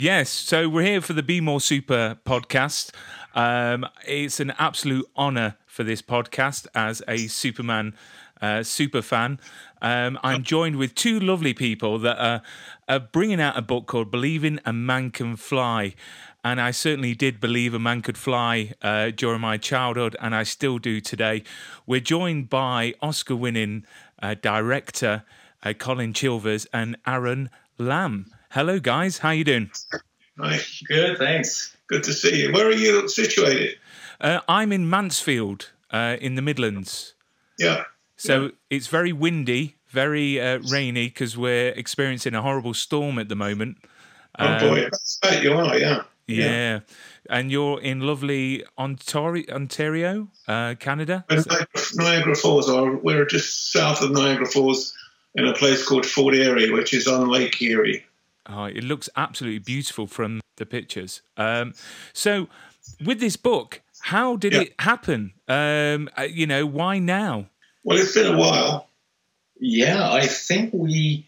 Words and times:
Yes, 0.00 0.30
so 0.30 0.68
we're 0.68 0.84
here 0.84 1.00
for 1.00 1.12
the 1.12 1.24
Be 1.24 1.40
More 1.40 1.60
Super 1.60 2.18
podcast. 2.24 2.92
Um, 3.34 3.84
it's 4.06 4.38
an 4.38 4.52
absolute 4.56 5.10
honor 5.16 5.56
for 5.66 5.82
this 5.82 6.02
podcast 6.02 6.68
as 6.72 7.02
a 7.08 7.26
Superman 7.26 7.96
uh, 8.40 8.62
super 8.62 9.02
fan. 9.02 9.40
Um, 9.82 10.16
I'm 10.22 10.44
joined 10.44 10.76
with 10.76 10.94
two 10.94 11.18
lovely 11.18 11.52
people 11.52 11.98
that 11.98 12.16
are, 12.16 12.42
are 12.88 13.00
bringing 13.00 13.40
out 13.40 13.58
a 13.58 13.60
book 13.60 13.86
called 13.86 14.12
Believing 14.12 14.60
a 14.64 14.72
Man 14.72 15.10
Can 15.10 15.34
Fly. 15.34 15.96
And 16.44 16.60
I 16.60 16.70
certainly 16.70 17.16
did 17.16 17.40
believe 17.40 17.74
a 17.74 17.80
man 17.80 18.00
could 18.00 18.16
fly 18.16 18.74
uh, 18.80 19.10
during 19.10 19.40
my 19.40 19.56
childhood, 19.56 20.14
and 20.20 20.32
I 20.32 20.44
still 20.44 20.78
do 20.78 21.00
today. 21.00 21.42
We're 21.88 21.98
joined 21.98 22.48
by 22.48 22.94
Oscar 23.02 23.34
winning 23.34 23.84
uh, 24.22 24.36
director 24.40 25.24
uh, 25.64 25.72
Colin 25.72 26.12
Chilvers 26.12 26.68
and 26.72 26.96
Aaron 27.04 27.50
Lamb. 27.78 28.26
Hello, 28.50 28.78
guys. 28.78 29.18
How 29.18 29.30
you 29.30 29.44
doing? 29.44 29.70
Hi. 30.38 30.58
Good, 30.86 31.18
thanks. 31.18 31.76
Good 31.86 32.02
to 32.04 32.12
see 32.12 32.42
you. 32.42 32.52
Where 32.52 32.66
are 32.66 32.72
you 32.72 33.08
situated? 33.08 33.76
Uh, 34.20 34.40
I'm 34.48 34.72
in 34.72 34.88
Mansfield, 34.88 35.70
uh, 35.90 36.16
in 36.20 36.34
the 36.34 36.42
Midlands. 36.42 37.14
Yeah. 37.58 37.84
So 38.16 38.52
it's 38.70 38.86
very 38.86 39.12
windy, 39.12 39.76
very 39.88 40.40
uh, 40.40 40.60
rainy 40.70 41.08
because 41.08 41.36
we're 41.36 41.68
experiencing 41.70 42.34
a 42.34 42.42
horrible 42.42 42.74
storm 42.74 43.18
at 43.18 43.28
the 43.28 43.36
moment. 43.36 43.76
Oh 44.38 44.46
Um, 44.46 44.60
boy, 44.60 44.80
that's 44.82 45.18
right. 45.24 45.42
You 45.42 45.52
are. 45.52 45.78
Yeah. 45.78 46.02
Yeah. 46.26 46.80
And 47.30 47.50
you're 47.50 47.80
in 47.80 48.00
lovely 48.00 48.64
Ontario, 48.78 49.44
Ontario 49.50 50.28
uh, 50.46 50.74
Canada? 50.78 51.24
Niagara, 51.30 51.66
Niagara 51.94 52.34
Falls 52.34 52.68
are. 52.68 52.96
We're 52.96 53.26
just 53.26 53.72
south 53.72 54.00
of 54.02 54.10
Niagara 54.10 54.46
Falls 54.46 54.96
in 55.34 55.46
a 55.46 55.52
place 55.52 55.86
called 55.86 56.06
Fort 56.06 56.34
Erie, 56.34 56.70
which 56.70 56.94
is 56.94 57.06
on 57.06 57.28
Lake 57.28 57.60
Erie. 57.60 58.04
Oh, 58.48 58.64
it 58.64 58.82
looks 58.84 59.08
absolutely 59.16 59.58
beautiful 59.58 60.06
from 60.06 60.40
the 60.56 60.66
pictures. 60.66 61.22
Um, 61.36 61.74
so, 62.12 62.48
with 63.04 63.20
this 63.20 63.36
book, 63.36 63.82
how 64.00 64.36
did 64.36 64.52
Yeah. 64.54 64.60
it 64.62 64.74
happen? 64.78 65.34
Um, 65.46 66.08
uh, 66.18 66.22
you 66.22 66.46
know, 66.46 66.64
why 66.66 66.98
now? 66.98 67.46
Well, 67.84 67.98
it's 67.98 68.14
been 68.14 68.34
a 68.34 68.38
while. 68.38 68.88
Yeah, 69.60 70.10
I 70.10 70.26
think 70.26 70.72
we, 70.72 71.26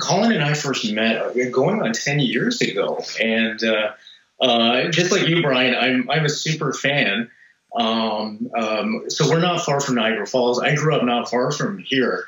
Colin 0.00 0.32
and 0.32 0.42
I 0.42 0.54
first 0.54 0.90
met 0.92 1.16
uh, 1.22 1.32
going 1.50 1.82
on 1.82 1.92
10 1.92 2.18
years 2.20 2.60
ago. 2.60 3.02
And 3.20 3.62
uh, 3.62 3.92
uh, 4.40 4.88
just 4.90 5.12
like 5.12 5.28
you, 5.28 5.42
Brian, 5.42 5.74
I'm, 5.74 6.10
I'm 6.10 6.24
a 6.24 6.28
super 6.30 6.72
fan. 6.72 7.30
Um, 7.76 8.50
um, 8.56 9.04
so 9.08 9.28
we're 9.28 9.40
not 9.40 9.60
far 9.64 9.80
from 9.80 9.96
Niagara 9.96 10.26
Falls. 10.26 10.58
I 10.60 10.74
grew 10.74 10.94
up 10.94 11.04
not 11.04 11.28
far 11.30 11.50
from 11.52 11.78
here. 11.78 12.24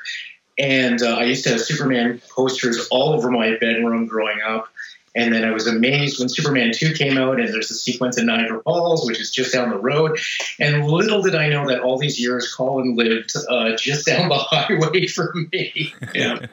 And 0.59 1.01
uh, 1.01 1.15
I 1.15 1.23
used 1.23 1.45
to 1.45 1.51
have 1.51 1.61
Superman 1.61 2.21
posters 2.29 2.87
all 2.91 3.13
over 3.13 3.31
my 3.31 3.55
bedroom 3.57 4.07
growing 4.07 4.41
up. 4.45 4.67
And 5.15 5.33
then 5.33 5.43
I 5.43 5.51
was 5.51 5.65
amazed 5.65 6.19
when 6.19 6.29
Superman 6.29 6.71
2 6.71 6.93
came 6.93 7.17
out, 7.17 7.39
and 7.39 7.51
there's 7.51 7.71
a 7.71 7.73
sequence 7.73 8.19
in 8.19 8.27
Niagara 8.27 8.61
Falls, 8.61 9.07
which 9.07 9.19
is 9.19 9.31
just 9.31 9.51
down 9.51 9.71
the 9.71 9.77
road. 9.77 10.19
And 10.59 10.85
little 10.85 11.23
did 11.23 11.33
I 11.33 11.49
know 11.49 11.67
that 11.67 11.79
all 11.79 11.97
these 11.97 12.19
years 12.19 12.53
Colin 12.53 12.95
lived 12.95 13.33
uh, 13.49 13.75
just 13.75 14.05
down 14.05 14.29
the 14.29 14.37
highway 14.37 15.07
from 15.07 15.49
me. 15.51 15.93
Yeah. 16.13 16.45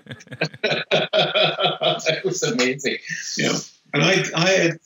it 0.64 2.24
was 2.24 2.42
amazing. 2.42 2.96
Yeah. 3.36 3.58
And 3.92 4.02
I, 4.02 4.24
I 4.34 4.50
had 4.50 4.78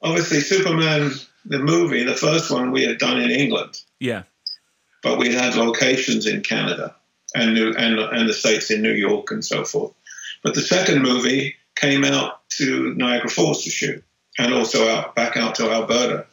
obviously 0.00 0.40
Superman, 0.40 1.12
the 1.44 1.58
movie, 1.58 2.04
the 2.04 2.14
first 2.14 2.50
one 2.50 2.70
we 2.72 2.84
had 2.84 2.98
done 2.98 3.20
in 3.20 3.30
England, 3.30 3.82
Yeah. 4.00 4.22
but 5.02 5.18
we 5.18 5.34
had 5.34 5.56
locations 5.56 6.26
in 6.26 6.40
Canada 6.40 6.96
and 7.34 7.58
and 7.58 7.98
and 7.98 8.28
the 8.28 8.34
states 8.34 8.70
in 8.70 8.82
New 8.82 8.92
York 8.92 9.30
and 9.30 9.44
so 9.44 9.64
forth. 9.64 9.92
But 10.42 10.54
the 10.54 10.62
second 10.62 11.02
movie 11.02 11.56
came 11.74 12.04
out 12.04 12.48
to 12.58 12.94
Niagara 12.94 13.30
Falls 13.30 13.64
to 13.64 13.70
shoot, 13.70 14.02
and 14.38 14.54
also 14.54 14.88
out 14.88 15.14
back 15.14 15.36
out 15.36 15.54
to 15.56 15.70
Alberta. 15.70 16.26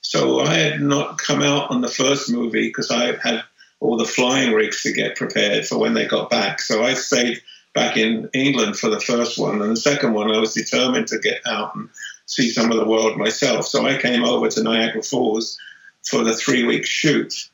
So 0.00 0.40
I 0.40 0.54
had 0.54 0.80
not 0.80 1.18
come 1.18 1.42
out 1.42 1.70
on 1.70 1.80
the 1.80 1.88
first 1.88 2.30
movie 2.30 2.68
because 2.68 2.90
I 2.90 3.16
had 3.16 3.42
all 3.80 3.96
the 3.96 4.04
flying 4.04 4.52
rigs 4.52 4.82
to 4.82 4.92
get 4.92 5.16
prepared 5.16 5.66
for 5.66 5.78
when 5.78 5.94
they 5.94 6.06
got 6.06 6.30
back. 6.30 6.60
So 6.60 6.84
I 6.84 6.94
stayed 6.94 7.40
back 7.74 7.96
in 7.96 8.28
England 8.32 8.76
for 8.76 8.90
the 8.90 9.00
first 9.00 9.38
one, 9.38 9.62
and 9.62 9.72
the 9.72 9.76
second 9.76 10.12
one 10.12 10.30
I 10.30 10.38
was 10.38 10.54
determined 10.54 11.08
to 11.08 11.18
get 11.18 11.40
out 11.46 11.74
and 11.74 11.88
see 12.26 12.50
some 12.50 12.70
of 12.70 12.78
the 12.78 12.86
world 12.86 13.16
myself. 13.16 13.66
So 13.66 13.86
I 13.86 13.96
came 13.96 14.24
over 14.24 14.48
to 14.48 14.62
Niagara 14.62 15.02
Falls 15.02 15.58
for 16.04 16.22
the 16.24 16.34
three 16.34 16.64
week 16.64 16.84
shoot 16.84 17.48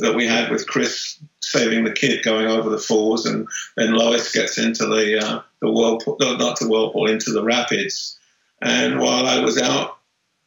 that 0.00 0.14
we 0.14 0.26
had 0.26 0.50
with 0.50 0.66
Chris 0.66 1.18
saving 1.40 1.84
the 1.84 1.92
kid 1.92 2.22
going 2.22 2.46
over 2.46 2.68
the 2.68 2.78
falls, 2.78 3.26
and 3.26 3.46
then 3.76 3.92
Lois 3.92 4.32
gets 4.32 4.58
into 4.58 4.86
the 4.86 5.18
uh, 5.18 5.42
the 5.60 5.70
whirlpool, 5.70 6.16
no, 6.20 6.36
not 6.36 6.58
the 6.58 6.68
whirlpool, 6.68 7.08
into 7.08 7.32
the 7.32 7.44
rapids. 7.44 8.18
And 8.62 8.98
while 8.98 9.26
I 9.26 9.40
was 9.40 9.60
out 9.60 9.98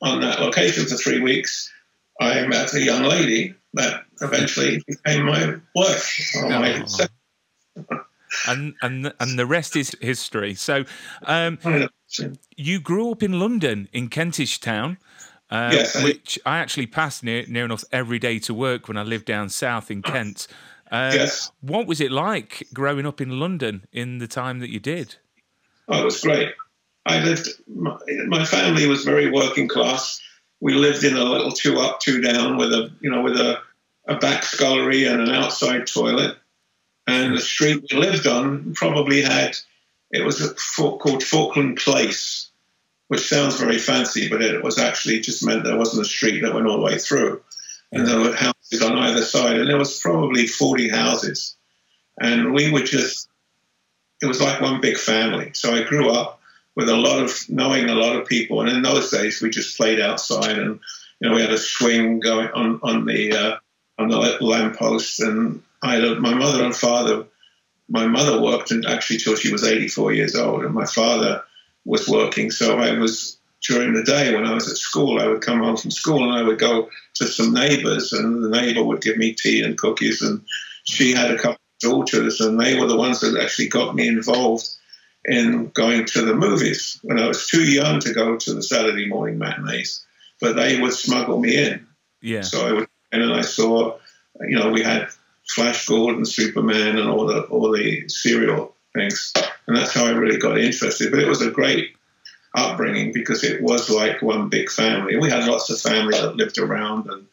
on 0.02 0.22
that 0.22 0.40
location 0.40 0.86
for 0.86 0.96
three 0.96 1.19
weeks, 1.19 1.72
I 2.19 2.46
met 2.47 2.74
a 2.74 2.81
young 2.81 3.03
lady 3.03 3.56
that 3.74 4.03
eventually 4.22 4.84
became 4.88 5.25
my 5.25 5.56
wife. 5.75 6.31
my 6.35 6.85
Oh. 7.90 8.00
And 8.47 8.74
and 8.81 9.14
and 9.20 9.40
the 9.40 9.46
rest 9.46 9.75
is 9.75 9.96
history. 10.02 10.56
So, 10.56 10.85
um, 11.24 11.59
you 12.56 12.80
grew 12.80 13.12
up 13.12 13.22
in 13.22 13.40
London, 13.40 13.88
in 13.94 14.09
Kentish 14.09 14.59
Town, 14.59 14.97
uh, 15.50 15.72
Yes, 15.74 15.96
I- 15.96 16.04
which 16.04 16.40
I 16.46 16.58
actually 16.59 16.88
passed 16.88 17.24
near 17.24 17.46
near 17.48 17.66
enough 17.66 17.84
every 17.92 18.20
day 18.20 18.40
to 18.40 18.54
work 18.54 18.88
when 18.88 18.98
I 18.98 19.04
lived 19.04 19.26
down 19.26 19.50
south 19.50 19.92
in 19.92 20.02
Kent. 20.02 20.48
Uh, 20.92 21.12
Yes. 21.14 21.52
What 21.62 21.88
was 21.88 22.00
it 22.02 22.12
like 22.12 22.68
growing 22.74 23.06
up 23.08 23.20
in 23.20 23.40
London 23.40 23.86
in 23.92 24.20
the 24.20 24.28
time 24.28 24.59
that 24.59 24.70
you 24.70 24.80
did? 24.80 25.16
Oh, 25.88 26.02
it 26.02 26.06
was 26.06 26.22
great. 26.22 26.50
I 27.06 27.20
lived. 27.24 27.50
My, 27.68 27.98
my 28.28 28.46
family 28.46 28.88
was 28.88 29.03
very 29.03 29.30
working 29.32 29.68
class. 29.68 30.22
We 30.62 30.74
lived 30.74 31.03
in 31.03 31.18
a 31.18 31.24
little 31.24 31.52
two 31.52 31.80
up, 31.80 32.00
two 32.00 32.22
down, 32.22 32.58
with 32.58 32.72
a 32.74 32.92
you 33.02 33.09
know 33.09 33.22
with 33.22 33.36
a, 33.38 33.59
a 34.08 34.16
back 34.16 34.44
scullery 34.44 35.03
and 35.06 35.20
an 35.22 35.30
outside 35.32 35.88
toilet. 35.88 36.38
And 37.06 37.36
the 37.36 37.42
street 37.42 37.84
we 37.92 37.98
lived 37.98 38.28
on 38.28 38.74
probably 38.76 39.22
had 39.22 39.58
it 40.12 40.24
was 40.24 40.40
a, 40.42 40.53
called 40.53 41.24
Falkland 41.24 41.78
Place, 41.78 42.50
which 43.13 43.29
sounds 43.29 43.59
very 43.59 43.78
fancy, 43.78 44.28
but 44.28 44.41
it 44.41 44.63
was 44.63 44.79
actually 44.79 45.19
just 45.19 45.46
meant 45.46 45.63
there 45.63 45.78
wasn't 45.78 46.01
a 46.01 46.09
street 46.09 46.41
that 46.41 46.51
went 46.51 46.66
all 46.66 46.78
the 46.78 46.84
way 46.84 46.97
through, 46.97 47.40
and 47.91 48.07
there 48.07 48.19
were 48.19 48.34
houses 48.34 48.81
on 48.81 48.97
either 48.97 49.22
side, 49.22 49.56
and 49.56 49.69
there 49.69 49.78
was 49.78 50.00
probably 50.00 50.47
forty 50.47 50.90
houses, 50.90 51.56
and 52.19 52.56
we 52.56 52.72
were 52.72 52.81
just 52.81 53.29
it 54.19 54.25
was 54.25 54.41
like 54.41 54.62
one 54.62 54.81
big 54.81 54.97
family. 54.97 55.52
So 55.53 55.75
I 55.75 55.84
grew 55.84 56.09
up 56.09 56.41
with 56.75 56.90
a 56.90 56.97
lot 56.97 57.22
of 57.22 57.31
knowing 57.50 57.88
a 57.88 57.94
lot 57.94 58.16
of 58.16 58.28
people, 58.28 58.62
and 58.62 58.69
in 58.69 58.81
those 58.81 59.12
days 59.12 59.44
we 59.44 59.52
just 59.52 59.78
played 59.78 60.02
outside, 60.02 60.57
and 60.57 60.79
you 61.19 61.29
know 61.29 61.35
we 61.35 61.41
had 61.41 61.52
a 61.52 61.57
swing 61.59 62.19
going 62.19 62.47
on 62.47 62.79
on 62.81 63.06
the 63.06 63.31
uh, 63.31 63.57
on 64.00 64.09
the 64.09 64.38
lamppost, 64.41 65.19
and 65.19 65.62
I 65.84 65.97
had 65.97 66.18
my 66.18 66.34
mother 66.34 66.63
and 66.63 66.75
father. 66.75 67.25
My 67.90 68.07
mother 68.07 68.41
worked 68.41 68.72
and 68.72 68.88
actually 68.88 69.19
till 69.19 69.35
she 69.35 69.52
was 69.52 69.63
84 69.63 70.13
years 70.13 70.35
old, 70.35 70.63
and 70.63 70.73
my 70.73 70.85
father 70.88 71.44
was 71.86 72.08
working. 72.08 72.52
So 72.52 72.78
I 72.78 72.98
was 72.98 73.38
during 73.68 73.94
the 73.94 74.04
day 74.04 74.34
when 74.34 74.46
I 74.46 74.54
was 74.54 74.70
at 74.70 74.78
school, 74.78 75.20
I 75.20 75.28
would 75.28 75.41
come 75.41 75.59
home 75.59 75.78
from 75.78 75.91
school 75.91 76.24
and 76.24 76.34
I 76.34 76.44
would 76.44 76.59
go 76.59 76.90
to 77.16 77.28
some 77.28 77.53
neighbors, 77.53 78.12
and 78.12 78.44
the 78.44 78.50
neighbor 78.50 78.84
would 78.84 79.02
give 79.02 79.18
me 79.18 79.34
tea 79.34 79.62
and 79.62 79.78
cookies, 79.78 80.22
and 80.22 80.41
she 80.84 81.14
had 81.14 81.32
a 81.32 81.38
couple 81.38 81.53
of 81.53 81.90
daughters, 81.90 82.41
and 82.41 82.59
they 82.59 82.80
were 82.80 82.88
the 82.88 82.97
ones 82.97 83.22
that 83.22 83.40
actually 83.41 83.70
got 83.70 83.96
me 83.96 84.08
involved 84.08 84.68
in 85.26 85.70
going 85.70 86.06
to 86.06 86.22
the 86.26 86.35
movies 86.35 87.00
when 87.03 87.18
I 87.18 87.28
was 87.28 87.47
too 87.47 87.64
young 87.64 88.00
to 88.02 88.14
go 88.14 88.36
to 88.36 88.53
the 88.53 88.64
Saturday 88.64 89.08
morning 89.08 89.38
matinees, 89.38 90.06
but 90.41 90.56
they 90.56 90.82
would 90.82 90.94
smuggle 90.94 91.40
me 91.40 91.64
in. 91.64 91.88
Yeah. 92.22 92.41
So 92.41 92.79
I 92.79 92.86
in 93.14 93.22
and 93.22 93.34
I 93.34 93.41
saw, 93.41 93.97
you 94.41 94.58
know, 94.58 94.72
we 94.72 94.82
had 94.82 95.08
Flash 95.47 95.86
Gordon, 95.86 96.26
Superman, 96.26 96.97
and 96.97 97.09
all 97.09 97.28
the 97.28 97.44
all 97.44 97.72
the 97.72 98.08
serial 98.09 98.76
things, 98.96 99.34
and 99.68 99.76
that's 99.76 99.94
how 99.94 100.06
I 100.06 100.12
really 100.12 100.38
got 100.38 100.58
interested. 100.58 101.12
But 101.12 101.22
it 101.22 101.28
was 101.28 101.42
a 101.42 101.52
great 101.52 101.96
upbringing 102.56 103.12
because 103.14 103.44
it 103.44 103.62
was 103.62 103.90
like 103.90 104.22
one 104.22 104.50
big 104.50 104.70
family. 104.70 105.18
We 105.18 105.30
had 105.30 105.46
lots 105.46 105.70
of 105.70 105.80
family 105.80 106.20
that 106.20 106.36
lived 106.36 106.58
around, 106.58 107.08
and 107.10 107.26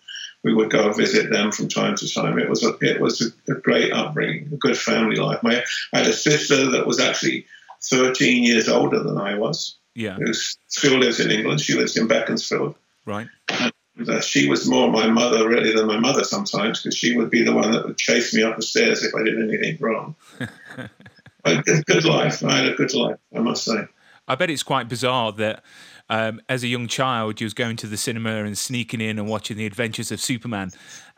we 0.43 0.55
would 0.55 0.71
go 0.71 0.93
visit 0.93 1.31
them 1.31 1.53
from 1.53 1.69
time 1.69 1.97
to 1.97 2.13
time. 2.13 2.39
It 2.39 2.49
was 2.49 2.65
a, 2.65 2.77
it 2.81 3.01
was 3.01 3.33
a, 3.49 3.55
great 3.55 3.93
upbringing, 3.93 4.49
a 4.53 4.57
good 4.57 4.79
family 4.79 5.17
life. 5.17 5.43
My, 5.43 5.63
I 5.93 5.99
had 5.99 6.07
a 6.07 6.13
sister 6.13 6.71
that 6.71 6.87
was 6.87 7.01
actually 7.01 7.47
13 7.83 8.43
years 8.43 8.69
older 8.69 9.03
than 9.03 9.19
I 9.19 9.37
was, 9.37 9.77
Yeah. 9.95 10.15
who 10.15 10.33
still 10.33 10.99
lives 10.99 11.21
in 11.21 11.31
England. 11.31 11.61
She 11.61 11.75
lives 11.75 11.97
in 11.97 12.09
Beaconsfield. 12.09 12.75
Right. 13.05 13.29
Uh, 13.49 14.21
she 14.21 14.49
was 14.49 14.67
more 14.67 14.91
my 14.91 15.09
mother 15.09 15.47
really 15.47 15.75
than 15.75 15.87
my 15.87 15.99
mother 15.99 16.25
sometimes 16.25 16.81
because 16.81 16.97
she 16.97 17.17
would 17.17 17.29
be 17.29 17.43
the 17.43 17.53
one 17.53 17.73
that 17.73 17.85
would 17.85 17.99
chase 17.99 18.33
me 18.33 18.43
up 18.43 18.57
the 18.57 18.63
stairs 18.63 19.05
if 19.05 19.15
I 19.15 19.23
did 19.23 19.39
anything 19.39 19.77
wrong. 19.79 20.15
a 21.45 21.63
good, 21.63 21.87
good 21.87 22.05
life. 22.05 22.45
I 22.45 22.59
had 22.59 22.67
a 22.67 22.75
good 22.75 22.95
life, 22.95 23.17
I 23.35 23.41
must 23.41 23.65
say. 23.65 23.85
I 24.29 24.35
bet 24.35 24.51
it's 24.51 24.63
quite 24.63 24.89
bizarre 24.89 25.33
that 25.33 25.65
um, 26.09 26.41
as 26.49 26.63
a 26.63 26.69
young 26.69 26.87
child 26.87 27.41
you 27.41 27.45
was 27.45 27.55
going 27.55 27.77
to 27.77 27.87
the 27.87 27.97
cinema 27.97 28.45
and 28.45 28.57
sneaking 28.57 29.01
in 29.01 29.19
and 29.19 29.29
watching 29.29 29.57
the 29.57 29.67
Adventures 29.67 30.13
of 30.13 30.21
Superman, 30.21 30.71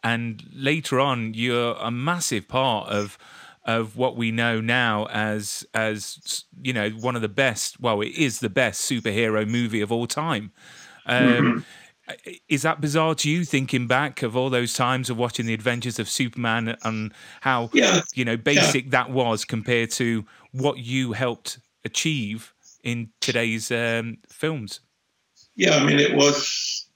and 0.03 0.43
later 0.53 1.01
on 1.01 1.35
you're 1.35 1.75
a 1.75 1.91
massive 1.91 2.49
part 2.49 2.89
of 2.89 3.19
of 3.65 3.97
what 3.97 4.17
we 4.17 4.33
know 4.33 4.61
now 4.61 5.07
as 5.07 5.65
as 5.73 6.45
you 6.63 6.73
know 6.73 6.91
one 6.91 7.17
of 7.17 7.23
the 7.23 7.29
best. 7.29 7.81
Well, 7.81 8.01
it 8.01 8.13
is 8.13 8.41
the 8.41 8.51
best 8.51 8.91
superhero 8.91 9.49
movie 9.49 9.81
of 9.81 9.93
all 9.93 10.07
time. 10.07 10.53
Um, 11.07 11.65
Is 12.49 12.63
that 12.63 12.81
bizarre 12.81 13.15
to 13.17 13.31
you, 13.31 13.45
thinking 13.45 13.87
back 13.87 14.23
of 14.23 14.37
all 14.37 14.51
those 14.51 14.75
times 14.75 15.11
of 15.11 15.17
watching 15.17 15.47
the 15.47 15.55
Adventures 15.55 15.99
of 15.99 16.09
Superman 16.09 16.77
and 16.85 17.13
how 17.41 17.71
Yeah. 17.73 18.03
you 18.15 18.25
know 18.25 18.37
basic 18.37 18.91
that 18.91 19.11
was 19.11 19.45
compared 19.45 19.91
to 19.93 20.25
what 20.53 20.79
you 20.79 21.13
helped 21.13 21.59
achieve 21.85 22.53
in 22.83 23.11
today's 23.21 23.71
um, 23.71 24.19
films? 24.29 24.81
Yeah, 25.57 25.77
I 25.77 25.85
mean, 25.85 25.99
it 25.99 26.15
was. 26.15 26.87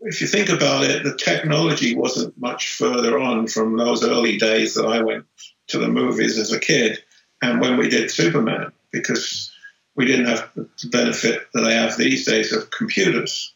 If 0.00 0.20
you 0.20 0.26
think 0.26 0.50
about 0.50 0.84
it, 0.84 1.04
the 1.04 1.16
technology 1.16 1.96
wasn't 1.96 2.38
much 2.38 2.74
further 2.74 3.18
on 3.18 3.46
from 3.46 3.76
those 3.78 4.04
early 4.04 4.36
days 4.36 4.74
that 4.74 4.84
I 4.84 5.02
went 5.02 5.24
to 5.68 5.78
the 5.78 5.88
movies 5.88 6.38
as 6.38 6.52
a 6.52 6.60
kid, 6.60 7.02
and 7.42 7.60
when 7.60 7.76
we 7.78 7.88
did 7.88 8.10
Superman, 8.10 8.72
because 8.92 9.50
we 9.96 10.04
didn't 10.04 10.26
have 10.26 10.50
the 10.54 10.68
benefit 10.90 11.48
that 11.54 11.64
I 11.64 11.72
have 11.72 11.96
these 11.96 12.26
days 12.26 12.52
of 12.52 12.70
computers. 12.70 13.54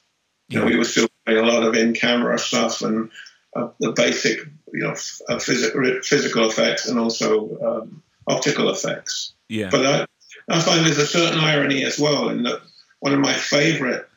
You 0.51 0.59
know, 0.61 0.67
we 0.67 0.77
were 0.77 0.85
still 0.85 1.09
doing 1.27 1.39
a 1.39 1.47
lot 1.49 1.63
of 1.63 1.75
in-camera 1.75 2.39
stuff 2.39 2.83
and 2.83 3.11
uh, 3.55 3.69
the 3.79 3.93
basic, 3.93 4.39
you 4.73 4.81
know, 4.83 4.93
f- 4.93 5.21
uh, 5.29 5.39
physical 5.39 6.01
physical 6.03 6.49
effects 6.49 6.89
and 6.89 6.99
also 6.99 7.59
um, 7.83 8.03
optical 8.27 8.71
effects. 8.71 9.33
Yeah, 9.49 9.69
But 9.71 9.87
I, 9.87 10.07
I 10.49 10.61
find 10.61 10.85
there's 10.85 10.99
a 10.99 11.07
certain 11.07 11.39
irony 11.41 11.85
as 11.85 11.99
well 11.99 12.29
in 12.29 12.43
that 12.45 12.61
one 13.01 13.13
of 13.13 13.21
my 13.21 13.33
favorite 13.33 14.09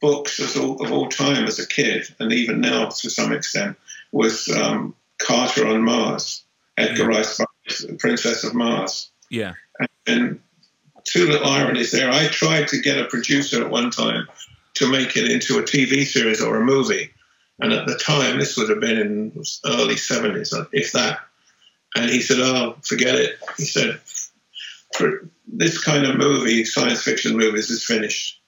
books 0.00 0.38
of 0.38 0.62
all, 0.62 0.84
of 0.84 0.92
all 0.92 1.08
time 1.08 1.46
as 1.46 1.58
a 1.58 1.66
kid, 1.66 2.06
and 2.20 2.32
even 2.32 2.60
now 2.60 2.86
to 2.88 3.10
some 3.10 3.32
extent, 3.32 3.76
was 4.12 4.48
um, 4.48 4.94
Carter 5.18 5.66
on 5.66 5.82
Mars, 5.82 6.44
Edgar 6.76 7.06
Rice 7.06 7.38
Burroughs, 7.38 7.86
Princess 7.98 8.44
of 8.44 8.54
Mars. 8.54 9.10
yeah, 9.30 9.54
And 10.06 10.40
two 11.04 11.26
little 11.28 11.48
ironies 11.48 11.90
there. 11.90 12.10
I 12.10 12.28
tried 12.28 12.68
to 12.68 12.80
get 12.80 12.98
a 12.98 13.06
producer 13.06 13.62
at 13.64 13.70
one 13.70 13.90
time 13.90 14.28
to 14.74 14.90
make 14.90 15.16
it 15.16 15.30
into 15.30 15.58
a 15.58 15.62
TV 15.62 16.04
series 16.04 16.42
or 16.42 16.56
a 16.56 16.64
movie. 16.64 17.10
And 17.60 17.72
at 17.72 17.86
the 17.86 17.96
time, 17.96 18.38
this 18.38 18.56
would 18.56 18.68
have 18.68 18.80
been 18.80 18.98
in 18.98 19.32
early 19.64 19.94
70s, 19.94 20.52
uh, 20.52 20.64
if 20.72 20.92
that. 20.92 21.20
And 21.94 22.10
he 22.10 22.20
said, 22.20 22.38
Oh, 22.40 22.76
forget 22.82 23.14
it. 23.14 23.38
He 23.56 23.64
said, 23.66 24.00
"For 24.96 25.28
this 25.46 25.78
kind 25.82 26.04
of 26.04 26.16
movie, 26.16 26.64
science 26.64 27.02
fiction 27.02 27.36
movies, 27.36 27.70
is 27.70 27.84
finished. 27.84 28.40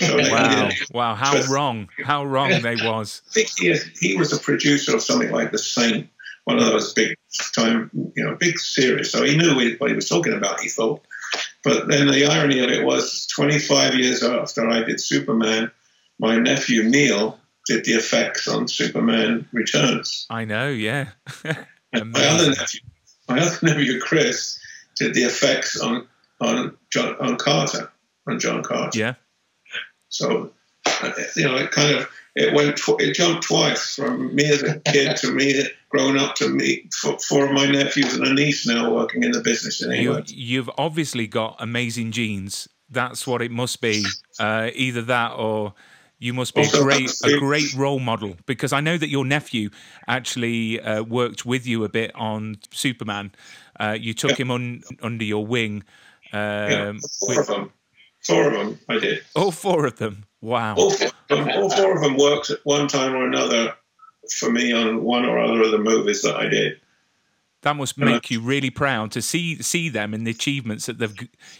So 0.00 0.16
wow, 0.18 0.68
I 0.68 0.72
wow, 0.92 1.14
how 1.14 1.32
But- 1.32 1.48
wrong, 1.48 1.88
how 2.04 2.24
wrong 2.24 2.60
they 2.60 2.74
was. 2.82 3.22
think 3.32 3.48
he, 3.56 3.74
he 4.00 4.16
was 4.16 4.32
a 4.32 4.38
producer 4.40 4.94
of 4.94 5.02
something 5.02 5.30
like 5.30 5.52
The 5.52 5.58
Saint, 5.58 6.08
one 6.44 6.58
of 6.58 6.64
those 6.66 6.92
big 6.92 7.16
time, 7.54 7.90
you 8.14 8.24
know, 8.24 8.34
big 8.34 8.58
series. 8.58 9.10
So 9.12 9.24
he 9.24 9.36
knew 9.36 9.54
what 9.78 9.88
he 9.90 9.96
was 9.96 10.08
talking 10.08 10.34
about, 10.34 10.60
he 10.60 10.68
thought. 10.68 11.02
But 11.66 11.88
then 11.88 12.06
the 12.06 12.26
irony 12.26 12.60
of 12.60 12.70
it 12.70 12.84
was 12.84 13.26
25 13.34 13.96
years 13.96 14.22
after 14.22 14.68
I 14.68 14.84
did 14.84 15.00
Superman, 15.00 15.68
my 16.20 16.36
nephew 16.36 16.84
Neil 16.84 17.40
did 17.66 17.84
the 17.84 17.94
effects 17.94 18.46
on 18.46 18.68
Superman 18.68 19.48
Returns. 19.52 20.28
I 20.30 20.44
know, 20.44 20.68
yeah. 20.68 21.08
And 21.92 22.12
my 22.12 22.24
other 22.24 22.50
nephew, 22.50 22.80
my 23.28 23.40
other 23.40 23.58
nephew 23.62 23.98
Chris, 23.98 24.60
did 24.94 25.14
the 25.14 25.24
effects 25.24 25.76
on 25.80 26.06
on 26.40 26.76
John 26.92 27.16
on 27.18 27.36
Carter, 27.36 27.90
on 28.28 28.38
John 28.38 28.62
Carter. 28.62 28.96
yeah, 28.96 29.14
So, 30.08 30.52
uh, 30.86 31.10
you 31.34 31.46
know, 31.46 31.56
it 31.56 31.72
kind 31.72 31.96
of 31.96 32.08
it 32.36 32.54
went 32.54 32.76
tw- 32.76 33.00
it 33.00 33.14
jumped 33.14 33.42
twice 33.42 33.96
from 33.96 34.32
me 34.36 34.44
as 34.44 34.62
a 34.62 34.78
kid 34.92 35.16
to 35.16 35.32
me 35.32 35.64
growing 35.96 36.16
up 36.18 36.34
to 36.36 36.48
meet 36.48 36.92
four, 36.94 37.18
four 37.18 37.46
of 37.46 37.52
my 37.52 37.66
nephews 37.66 38.14
and 38.14 38.26
a 38.26 38.32
niece 38.34 38.66
now 38.66 38.92
working 38.92 39.22
in 39.22 39.30
the 39.32 39.40
business 39.40 39.82
in 39.82 39.90
you, 39.90 39.96
England. 39.96 40.30
you've 40.30 40.70
obviously 40.78 41.26
got 41.26 41.56
amazing 41.58 42.12
genes. 42.12 42.68
That's 42.90 43.26
what 43.26 43.42
it 43.42 43.50
must 43.50 43.80
be. 43.80 44.04
Uh, 44.38 44.70
either 44.74 45.02
that 45.02 45.32
or 45.32 45.74
you 46.18 46.32
must 46.32 46.54
be 46.54 46.62
a 46.62 46.70
great, 46.70 47.10
a 47.24 47.38
great 47.38 47.74
role 47.74 47.98
model. 47.98 48.36
Because 48.46 48.72
I 48.72 48.80
know 48.80 48.96
that 48.96 49.08
your 49.08 49.24
nephew 49.24 49.70
actually 50.06 50.80
uh, 50.80 51.02
worked 51.02 51.44
with 51.44 51.66
you 51.66 51.84
a 51.84 51.88
bit 51.88 52.12
on 52.14 52.56
Superman. 52.70 53.32
Uh, 53.80 53.96
you 53.98 54.14
took 54.14 54.38
him 54.38 54.50
on 54.50 54.82
under 55.02 55.24
your 55.24 55.44
wing. 55.46 55.82
Yeah, 56.32 56.88
Um, 56.90 57.00
four 57.20 57.28
with- 57.30 57.38
of 57.38 57.46
them, 57.46 57.72
four 58.26 58.46
of 58.48 58.52
them, 58.52 58.78
I 58.88 58.98
did. 58.98 59.22
all 59.34 59.50
four 59.52 59.86
of 59.86 59.96
them. 59.96 60.24
Wow. 60.40 60.74
All 60.76 60.90
four, 60.90 61.10
all 61.30 61.70
four 61.70 61.96
of 61.96 62.02
them 62.02 62.16
worked 62.16 62.50
at 62.50 62.58
one 62.64 62.88
time 62.88 63.14
or 63.14 63.26
another 63.26 63.74
for 64.32 64.50
me 64.50 64.72
on 64.72 65.02
one 65.02 65.24
or 65.24 65.38
other 65.38 65.62
of 65.62 65.70
the 65.70 65.78
movies 65.78 66.22
that 66.22 66.36
I 66.36 66.48
did. 66.48 66.80
That 67.62 67.74
must 67.76 67.98
make 67.98 68.30
you 68.30 68.40
really 68.40 68.70
proud 68.70 69.10
to 69.12 69.22
see 69.22 69.60
see 69.60 69.88
them 69.88 70.14
and 70.14 70.24
the 70.24 70.30
achievements 70.30 70.86
that 70.86 70.98
they've 70.98 71.14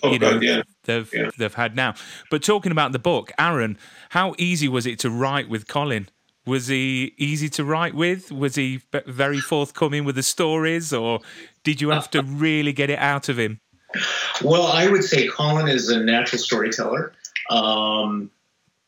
Oh, 0.04 0.12
you 0.12 0.20
know 0.20 0.34
God, 0.34 0.42
yeah. 0.42 0.62
they've 0.84 1.10
Yeah. 1.12 1.30
they've 1.36 1.54
had 1.54 1.74
now. 1.74 1.94
But 2.30 2.44
talking 2.44 2.70
about 2.70 2.92
the 2.92 3.00
book, 3.00 3.32
Aaron, 3.40 3.76
how 4.10 4.34
easy 4.38 4.68
was 4.68 4.86
it 4.86 5.00
to 5.00 5.10
write 5.10 5.48
with 5.48 5.66
Colin? 5.66 6.08
Was 6.44 6.68
he 6.68 7.12
easy 7.16 7.48
to 7.48 7.64
write 7.64 7.94
with? 7.94 8.30
Was 8.30 8.54
he 8.54 8.82
very 9.06 9.40
forthcoming 9.40 10.04
with 10.04 10.14
the 10.14 10.22
stories, 10.22 10.92
or 10.92 11.18
did 11.64 11.80
you 11.80 11.90
have 11.90 12.08
to 12.12 12.22
really 12.46 12.72
get 12.72 12.88
it 12.88 13.00
out 13.00 13.28
of 13.28 13.36
him? 13.36 13.58
Well, 14.44 14.68
I 14.68 14.86
would 14.88 15.02
say 15.02 15.26
Colin 15.26 15.66
is 15.66 15.88
a 15.88 15.98
natural 15.98 16.38
storyteller, 16.38 17.12
um, 17.50 18.30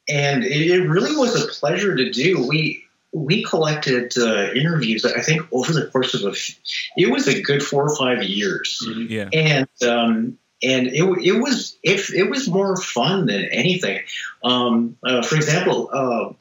and 0.08 0.44
it, 0.44 0.70
it 0.70 0.86
really 0.88 1.16
was 1.16 1.34
a 1.42 1.48
pleasure 1.48 1.96
to 1.96 2.10
do. 2.10 2.46
We 2.46 2.84
we 3.24 3.42
collected 3.44 4.16
uh, 4.16 4.52
interviews, 4.52 5.04
I 5.04 5.20
think, 5.20 5.42
over 5.52 5.72
the 5.72 5.86
course 5.86 6.14
of 6.14 6.22
a. 6.22 6.36
It 6.96 7.10
was 7.10 7.28
a 7.28 7.40
good 7.40 7.62
four 7.62 7.88
or 7.88 7.96
five 7.96 8.22
years, 8.22 8.86
Yeah, 9.08 9.28
and 9.32 9.68
um, 9.86 10.38
and 10.62 10.88
it, 10.88 11.04
it 11.24 11.40
was 11.40 11.76
it, 11.82 12.10
it 12.14 12.30
was 12.30 12.48
more 12.48 12.76
fun 12.76 13.26
than 13.26 13.44
anything. 13.46 14.02
Um, 14.42 14.96
uh, 15.04 15.22
for 15.22 15.36
example. 15.36 15.90
Uh, 15.92 16.32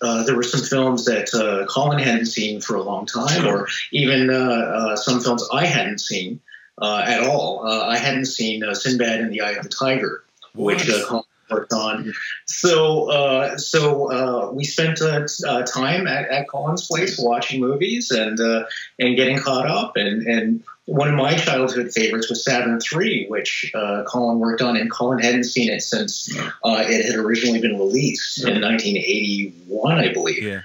uh, 0.00 0.22
there 0.22 0.36
were 0.36 0.44
some 0.44 0.60
films 0.60 1.06
that 1.06 1.34
uh, 1.34 1.66
Colin 1.66 1.98
hadn't 1.98 2.26
seen 2.26 2.60
for 2.60 2.76
a 2.76 2.82
long 2.82 3.04
time, 3.04 3.44
or 3.44 3.66
even 3.90 4.30
uh, 4.30 4.34
uh, 4.34 4.96
some 4.96 5.20
films 5.20 5.44
I 5.52 5.66
hadn't 5.66 5.98
seen 5.98 6.40
uh, 6.80 7.04
at 7.04 7.24
all. 7.24 7.66
Uh, 7.66 7.86
I 7.86 7.98
hadn't 7.98 8.26
seen 8.26 8.62
uh, 8.62 8.74
Sinbad 8.74 9.20
and 9.20 9.32
the 9.32 9.40
Eye 9.40 9.52
of 9.52 9.64
the 9.64 9.68
Tiger, 9.68 10.22
which 10.54 10.88
uh, 10.88 11.04
Colin 11.06 11.24
worked 11.50 11.72
on. 11.72 12.12
So, 12.46 13.10
uh, 13.10 13.56
so 13.56 14.12
uh, 14.12 14.52
we 14.52 14.64
spent 14.64 15.00
uh, 15.00 15.26
uh, 15.46 15.62
time 15.62 16.06
at, 16.06 16.28
at 16.28 16.48
Colin's 16.48 16.86
place 16.86 17.18
watching 17.18 17.60
movies 17.60 18.10
and 18.10 18.38
uh, 18.40 18.64
and 18.98 19.16
getting 19.16 19.38
caught 19.38 19.66
up. 19.66 19.96
And, 19.96 20.22
and 20.26 20.62
one 20.86 21.08
of 21.08 21.14
my 21.14 21.36
childhood 21.36 21.92
favorites 21.92 22.30
was 22.30 22.44
Saturn 22.44 22.80
Three, 22.80 23.26
which 23.28 23.70
uh, 23.74 24.04
Colin 24.06 24.38
worked 24.38 24.62
on, 24.62 24.76
and 24.76 24.90
Colin 24.90 25.18
hadn't 25.18 25.44
seen 25.44 25.70
it 25.70 25.82
since 25.82 26.34
uh, 26.38 26.84
it 26.86 27.04
had 27.04 27.16
originally 27.16 27.60
been 27.60 27.78
released 27.78 28.42
in 28.42 28.60
1981, 28.60 29.98
I 29.98 30.12
believe 30.12 30.42
yeah, 30.42 30.62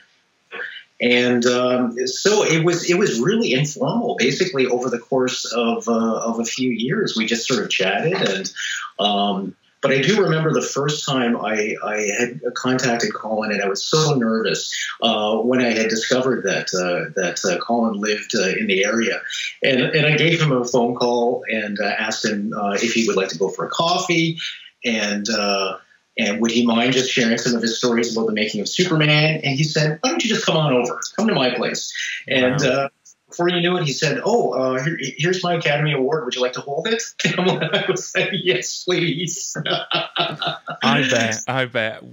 and 1.04 1.46
um, 1.46 2.08
so 2.08 2.44
it 2.44 2.63
was 2.63 2.90
it 2.90 2.98
was 2.98 3.20
really 3.20 3.54
informal. 3.54 4.16
Basically, 4.18 4.66
over 4.68 4.90
the 4.90 5.00
course 5.00 5.44
of 5.54 5.88
uh, 5.88 5.92
of 5.92 6.40
a 6.40 6.46
few 6.46 6.70
years, 6.70 7.16
we 7.18 7.25
just 7.25 7.46
sort 7.46 7.62
of 7.62 7.70
chatted. 7.70 8.13
And 8.13 8.54
um, 9.00 9.56
but 9.84 9.92
I 9.92 10.02
do 10.02 10.24
remember 10.24 10.54
the 10.54 10.62
first 10.62 11.06
time 11.06 11.38
I, 11.38 11.75
I 11.84 11.98
had 12.18 12.42
contacted 12.56 13.13
Colin, 13.13 13.52
and 13.52 13.62
I 13.62 13.68
was 13.68 13.84
so 13.84 14.16
nervous 14.16 14.74
uh, 15.02 15.38
when 15.38 15.62
I 15.62 15.72
had 15.72 15.90
discovered 15.90 16.44
that 16.46 16.74
uh, 16.74 17.12
that 17.22 17.44
uh, 17.46 17.60
Colin 17.63 18.00
lived 18.00 18.34
uh, 18.36 18.48
in 18.58 18.68
the 18.68 18.86
area, 18.86 19.22
and 19.62 19.82
and 19.82 20.06
I 20.08 20.16
gave 20.16 20.42
him 20.42 20.54
a 20.54 20.63
phone 20.63 20.96
call 20.96 21.44
and 21.52 21.78
uh, 21.80 21.84
asked 21.84 22.25
him 22.25 22.54
uh, 22.54 22.72
if 22.82 22.94
he 22.94 23.06
would 23.08 23.18
like 23.18 23.30
to 23.30 23.38
go 23.38 23.50
for 23.50 23.66
a 23.68 23.70
coffee, 23.70 24.40
and. 24.84 25.30
Uh, 25.30 25.78
and 26.16 26.40
would 26.42 26.52
he 26.52 26.63
mind 26.63 26.94
just 26.94 27.12
sharing 27.12 27.40
some 27.40 27.56
of 27.56 27.63
his 27.63 27.75
stories 27.80 28.16
about 28.16 28.28
the 28.28 28.34
making 28.34 28.62
of 28.62 28.70
Superman? 28.70 29.42
And 29.44 29.58
he 29.58 29.63
said, 29.63 29.98
"Why 30.02 30.12
don't 30.12 30.24
you 30.24 30.30
just 30.30 30.46
come 30.46 30.56
on 30.56 30.72
over? 30.72 31.00
Come 31.16 31.28
to 31.28 31.34
my 31.34 31.56
place." 31.56 31.92
And 32.28 32.62
Wow. 32.62 32.70
uh, 32.70 32.90
before 33.34 33.50
you 33.50 33.62
knew 33.62 33.75
it, 33.78 33.84
he 33.84 33.94
said, 33.94 34.22
"Oh, 34.24 34.52
uh, 34.52 34.84
here, 34.84 34.98
here's 35.00 35.44
my 35.44 35.56
Academy 35.56 35.92
Award. 35.92 36.24
Would 36.24 36.36
you 36.36 36.42
like 36.42 36.54
to 36.54 36.62
hold 36.62 36.88
it?" 36.88 37.02
And 37.25 37.40
I'm 37.40 37.90
was 37.90 38.13
like, 38.16 38.30
"Yes, 38.32 38.84
please." 38.84 39.58
I 39.68 41.08
bet, 41.10 41.38
I 41.48 41.66
bet. 41.66 42.04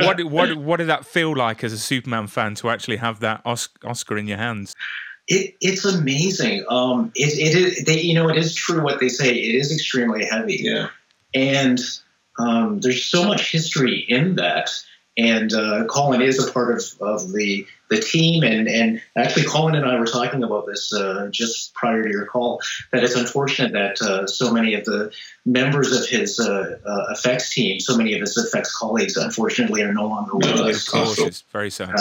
What 0.00 0.22
what 0.24 0.54
what 0.56 0.76
did 0.76 0.88
that 0.88 1.06
feel 1.06 1.34
like 1.34 1.64
as 1.64 1.72
a 1.72 1.78
Superman 1.78 2.26
fan 2.26 2.54
to 2.56 2.68
actually 2.68 2.98
have 2.98 3.20
that 3.20 3.40
Oscar 3.46 4.18
in 4.18 4.26
your 4.26 4.36
hands? 4.36 4.74
It, 5.28 5.54
it's 5.60 5.84
amazing. 5.84 6.64
Um, 6.68 7.12
it, 7.14 7.38
it 7.38 7.56
is, 7.56 7.84
they, 7.84 8.00
you 8.00 8.14
know, 8.14 8.28
it 8.28 8.36
is 8.36 8.54
true 8.54 8.82
what 8.82 9.00
they 9.00 9.08
say. 9.08 9.32
It 9.32 9.54
is 9.54 9.72
extremely 9.72 10.24
heavy. 10.24 10.60
Yeah. 10.62 10.88
And 11.34 11.78
um, 12.38 12.80
there's 12.80 13.04
so 13.04 13.24
much 13.24 13.52
history 13.52 14.04
in 14.08 14.34
that. 14.36 14.70
And 15.20 15.52
uh, 15.52 15.84
Colin 15.84 16.22
is 16.22 16.42
a 16.42 16.50
part 16.50 16.72
of, 16.72 16.82
of 17.00 17.32
the 17.32 17.66
the 17.90 18.00
team, 18.00 18.44
and, 18.44 18.68
and 18.68 19.02
actually 19.16 19.44
Colin 19.44 19.74
and 19.74 19.84
I 19.84 19.98
were 19.98 20.06
talking 20.06 20.44
about 20.44 20.64
this 20.64 20.92
uh, 20.92 21.28
just 21.32 21.74
prior 21.74 22.04
to 22.04 22.08
your 22.08 22.24
call. 22.24 22.60
That 22.92 23.02
it's 23.02 23.16
unfortunate 23.16 23.72
that 23.72 24.00
uh, 24.00 24.26
so 24.26 24.52
many 24.52 24.74
of 24.74 24.84
the 24.84 25.12
members 25.44 25.92
of 25.92 26.08
his 26.08 26.38
uh, 26.38 26.78
uh, 26.86 27.12
effects 27.12 27.52
team, 27.52 27.80
so 27.80 27.96
many 27.96 28.14
of 28.14 28.20
his 28.20 28.36
effects 28.36 28.74
colleagues, 28.76 29.16
unfortunately, 29.16 29.82
are 29.82 29.92
no 29.92 30.06
longer 30.06 30.36
with 30.36 30.46
No, 30.46 30.68
us. 30.68 30.86
Of 30.86 30.92
course, 30.92 31.18
it's 31.18 31.44
very 31.52 31.70
sad. 31.70 31.96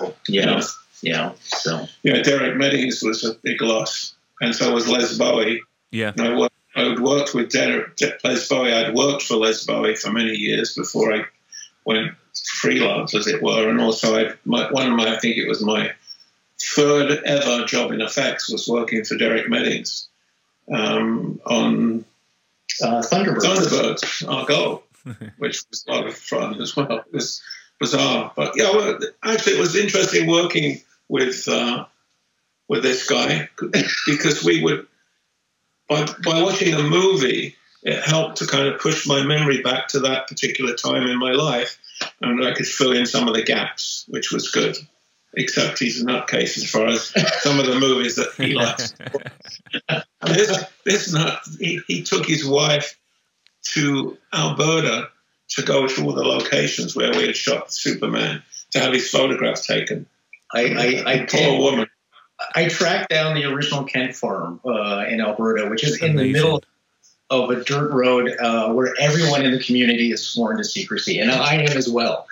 Uh, 0.00 0.10
yeah, 0.26 0.60
yeah. 1.00 1.32
So 1.44 1.86
Yeah, 2.02 2.20
Derek 2.22 2.56
Meddings 2.56 3.00
was 3.02 3.24
a 3.24 3.34
big 3.34 3.62
loss, 3.62 4.16
and 4.40 4.54
so 4.54 4.74
was 4.74 4.88
Les 4.88 5.16
Bowie. 5.16 5.62
Yeah, 5.92 6.12
And 6.16 6.20
I 6.20 6.36
worked, 6.36 6.54
I'd 6.74 6.98
worked 6.98 7.32
with 7.34 7.50
Derek, 7.50 7.96
Les 8.24 8.48
Bowie. 8.48 8.72
I'd 8.72 8.92
worked 8.92 9.22
for 9.22 9.36
Les 9.36 9.64
Bowie 9.64 9.94
for 9.94 10.10
many 10.12 10.34
years 10.34 10.74
before 10.74 11.14
I 11.14 11.24
went 11.84 12.12
freelance, 12.46 13.14
as 13.14 13.26
it 13.26 13.42
were. 13.42 13.68
And 13.68 13.80
also, 13.80 14.18
I 14.18 14.32
my, 14.44 14.70
one 14.70 14.90
of 14.90 14.96
my, 14.96 15.14
I 15.14 15.18
think 15.18 15.36
it 15.36 15.48
was 15.48 15.62
my 15.62 15.92
third 16.60 17.22
ever 17.24 17.64
job 17.64 17.92
in 17.92 18.00
effects 18.00 18.50
was 18.50 18.66
working 18.68 19.04
for 19.04 19.16
Derek 19.16 19.48
Meddings 19.48 20.08
um, 20.72 21.40
on 21.46 22.04
uh, 22.82 23.02
Thunderbirds. 23.02 23.42
Thunderbirds, 23.42 24.28
Are 24.28 24.46
Go, 24.46 24.82
which 25.38 25.62
was 25.70 25.84
a 25.88 25.92
lot 25.92 26.06
of 26.06 26.14
fun 26.14 26.60
as 26.60 26.76
well. 26.76 26.98
It 26.98 27.12
was 27.12 27.42
bizarre, 27.78 28.32
but 28.36 28.54
yeah, 28.56 28.70
well, 28.70 28.98
actually, 29.24 29.54
it 29.54 29.60
was 29.60 29.76
interesting 29.76 30.28
working 30.28 30.80
with 31.08 31.46
uh, 31.48 31.84
with 32.68 32.82
this 32.82 33.08
guy 33.08 33.48
because 34.06 34.44
we 34.44 34.62
would 34.62 34.86
by 35.88 36.04
by 36.24 36.42
watching 36.42 36.74
a 36.74 36.82
movie, 36.82 37.56
it 37.82 38.02
helped 38.02 38.36
to 38.38 38.46
kind 38.46 38.68
of 38.68 38.80
push 38.80 39.06
my 39.06 39.22
memory 39.22 39.62
back 39.62 39.88
to 39.88 40.00
that 40.00 40.28
particular 40.28 40.74
time 40.74 41.06
in 41.06 41.18
my 41.18 41.32
life, 41.32 41.78
and 42.20 42.44
I 42.44 42.52
could 42.52 42.66
fill 42.66 42.92
in 42.92 43.06
some 43.06 43.28
of 43.28 43.34
the 43.34 43.42
gaps, 43.42 44.04
which 44.08 44.32
was 44.32 44.50
good. 44.50 44.76
Except 45.34 45.78
he's 45.78 46.00
a 46.00 46.06
nutcase 46.06 46.56
as 46.56 46.70
far 46.70 46.86
as 46.86 47.12
some 47.42 47.60
of 47.60 47.66
the 47.66 47.78
movies 47.78 48.16
that 48.16 48.32
he 48.36 48.54
likes. 48.54 48.94
This, 50.26 50.64
this 50.84 51.12
nut, 51.12 51.40
he, 51.60 51.80
he 51.86 52.02
took 52.02 52.26
his 52.26 52.44
wife 52.44 52.98
to 53.74 54.18
Alberta 54.34 55.08
to 55.50 55.62
go 55.62 55.86
to 55.86 56.04
all 56.04 56.12
the 56.12 56.24
locations 56.24 56.96
where 56.96 57.12
we 57.12 57.26
had 57.26 57.36
shot 57.36 57.72
Superman 57.72 58.42
to 58.72 58.80
have 58.80 58.92
his 58.92 59.08
photograph 59.08 59.62
taken. 59.62 60.06
I, 60.52 61.02
I, 61.06 61.12
I 61.12 61.26
Poor 61.26 61.58
woman. 61.58 61.88
I 62.54 62.68
tracked 62.68 63.10
down 63.10 63.34
the 63.34 63.44
original 63.44 63.84
Kent 63.84 64.14
farm 64.14 64.60
uh, 64.64 65.04
in 65.08 65.20
Alberta, 65.20 65.68
which 65.68 65.84
is 65.84 66.02
in 66.02 66.16
the 66.16 66.22
Amazing. 66.22 66.32
middle 66.32 66.62
of 67.30 67.50
a 67.50 67.62
dirt 67.62 67.92
road 67.92 68.34
uh, 68.40 68.72
where 68.72 68.94
everyone 68.98 69.44
in 69.44 69.52
the 69.52 69.62
community 69.62 70.12
is 70.12 70.24
sworn 70.24 70.56
to 70.56 70.64
secrecy, 70.64 71.18
and 71.18 71.30
I 71.30 71.56
am 71.56 71.76
as 71.76 71.88
well. 71.88 72.26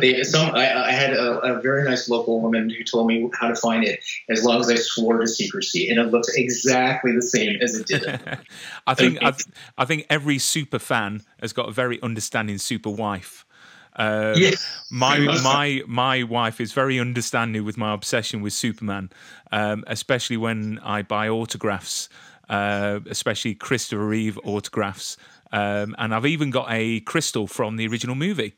They, 0.00 0.24
some, 0.24 0.52
I, 0.54 0.88
I 0.88 0.90
had 0.90 1.12
a, 1.12 1.38
a 1.38 1.60
very 1.60 1.84
nice 1.84 2.08
local 2.08 2.40
woman 2.40 2.68
who 2.68 2.82
told 2.82 3.06
me 3.06 3.30
how 3.38 3.48
to 3.48 3.54
find 3.54 3.84
it 3.84 4.02
as 4.28 4.44
long 4.44 4.60
as 4.60 4.68
I 4.68 4.74
swore 4.74 5.18
to 5.18 5.28
secrecy, 5.28 5.88
and 5.88 6.00
it 6.00 6.10
looks 6.10 6.28
exactly 6.34 7.12
the 7.12 7.22
same 7.22 7.60
as 7.62 7.78
it 7.78 7.86
did. 7.86 8.20
I 8.86 8.94
think 8.94 9.22
I, 9.22 9.32
I 9.78 9.84
think 9.84 10.06
every 10.10 10.38
super 10.38 10.80
fan 10.80 11.22
has 11.40 11.52
got 11.52 11.68
a 11.68 11.72
very 11.72 12.02
understanding 12.02 12.58
super 12.58 12.90
wife. 12.90 13.46
Um, 13.94 14.34
Yeah. 14.36 14.52
My 14.90 15.18
my 15.18 15.82
my 15.86 16.22
wife 16.22 16.60
is 16.60 16.72
very 16.72 16.98
understanding 16.98 17.64
with 17.64 17.76
my 17.76 17.92
obsession 17.92 18.40
with 18.40 18.54
Superman, 18.54 19.10
um, 19.52 19.84
especially 19.86 20.36
when 20.36 20.80
I 20.82 21.02
buy 21.02 21.28
autographs, 21.28 22.08
uh, 22.52 23.00
especially 23.10 23.54
Christopher 23.54 24.06
Reeve 24.06 24.38
autographs, 24.44 25.16
um, 25.52 25.94
and 25.98 26.14
I've 26.14 26.26
even 26.26 26.50
got 26.50 26.66
a 26.70 27.00
crystal 27.00 27.46
from 27.48 27.76
the 27.76 27.86
original 27.88 28.14
movie. 28.14 28.54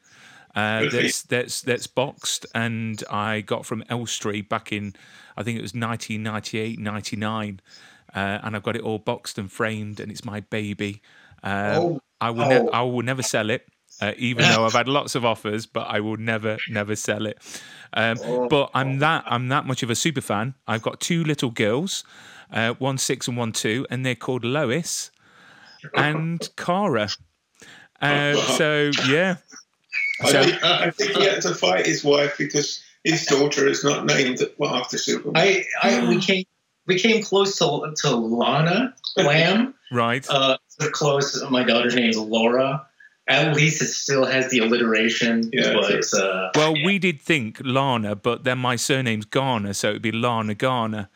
Uh, 0.54 0.88
that's 0.90 1.22
that's 1.22 1.62
that's 1.62 1.86
boxed, 1.86 2.46
and 2.54 3.02
I 3.10 3.40
got 3.40 3.64
from 3.66 3.82
Elstree 3.88 4.42
back 4.42 4.72
in, 4.72 4.94
I 5.36 5.42
think 5.42 5.58
it 5.58 5.62
was 5.62 5.74
1998, 5.74 6.78
99, 6.78 7.60
uh, 8.14 8.18
and 8.42 8.54
I've 8.54 8.62
got 8.62 8.76
it 8.76 8.82
all 8.82 8.98
boxed 8.98 9.38
and 9.38 9.50
framed, 9.50 9.98
and 10.00 10.10
it's 10.12 10.24
my 10.24 10.40
baby. 10.40 11.00
Um, 11.42 11.52
Oh. 11.76 12.00
I 12.20 12.30
will 12.30 12.48
ne- 12.48 12.58
Oh. 12.60 12.70
I 12.72 12.82
will 12.82 13.02
never 13.02 13.22
sell 13.22 13.50
it, 13.50 13.66
uh, 14.00 14.12
even 14.16 14.44
though 14.48 14.64
I've 14.64 14.72
had 14.72 14.88
lots 14.88 15.14
of 15.16 15.24
offers, 15.24 15.66
but 15.66 15.86
I 15.88 16.00
will 16.00 16.16
never 16.16 16.56
never 16.70 16.94
sell 16.96 17.26
it. 17.26 17.38
Um, 17.92 18.16
Oh. 18.24 18.48
But 18.48 18.70
I'm 18.74 18.98
that 19.00 19.24
I'm 19.26 19.48
that 19.48 19.66
much 19.66 19.82
of 19.82 19.90
a 19.90 19.94
super 19.96 20.20
fan. 20.22 20.54
I've 20.68 20.82
got 20.82 21.00
two 21.00 21.24
little 21.24 21.50
girls, 21.50 22.04
uh, 22.52 22.74
one 22.74 22.98
six 22.98 23.28
and 23.28 23.36
one 23.36 23.52
two, 23.52 23.86
and 23.90 24.04
they're 24.04 24.14
called 24.14 24.44
Lois 24.44 25.10
and 25.94 26.48
Kara. 26.56 27.08
Uh, 28.00 28.34
so 28.34 28.90
yeah, 29.08 29.36
I, 30.22 30.30
So- 30.30 30.42
think, 30.44 30.64
I 30.64 30.90
think 30.90 31.10
he 31.12 31.24
had 31.24 31.42
to 31.42 31.54
fight 31.54 31.86
his 31.86 32.04
wife 32.04 32.36
because 32.38 32.82
his 33.04 33.26
daughter 33.26 33.66
is 33.68 33.84
not 33.84 34.06
named 34.06 34.40
well, 34.58 34.74
after 34.74 34.98
Superman. 34.98 35.36
I, 35.36 35.64
I 35.82 36.08
we 36.08 36.20
came 36.20 36.44
we 36.86 36.98
came 36.98 37.22
close 37.22 37.58
to 37.58 37.92
to 38.02 38.10
Lana 38.16 38.94
Lamb. 39.16 39.74
right. 39.92 40.26
Uh, 40.28 40.56
so 40.68 40.90
close. 40.90 41.42
My 41.50 41.62
daughter's 41.64 41.94
name 41.94 42.10
is 42.10 42.18
Laura. 42.18 42.86
At 43.26 43.56
least 43.56 43.80
it 43.80 43.86
still 43.86 44.26
has 44.26 44.50
the 44.50 44.58
alliteration. 44.58 45.48
Yeah, 45.50 45.72
but 45.72 46.04
uh, 46.12 46.50
Well, 46.54 46.74
we 46.74 46.98
did 46.98 47.22
think 47.22 47.58
Lana, 47.64 48.14
but 48.14 48.44
then 48.44 48.58
my 48.58 48.76
surname's 48.76 49.24
Garner, 49.24 49.72
so 49.72 49.90
it'd 49.90 50.02
be 50.02 50.12
Lana 50.12 50.54
Garner. 50.54 51.08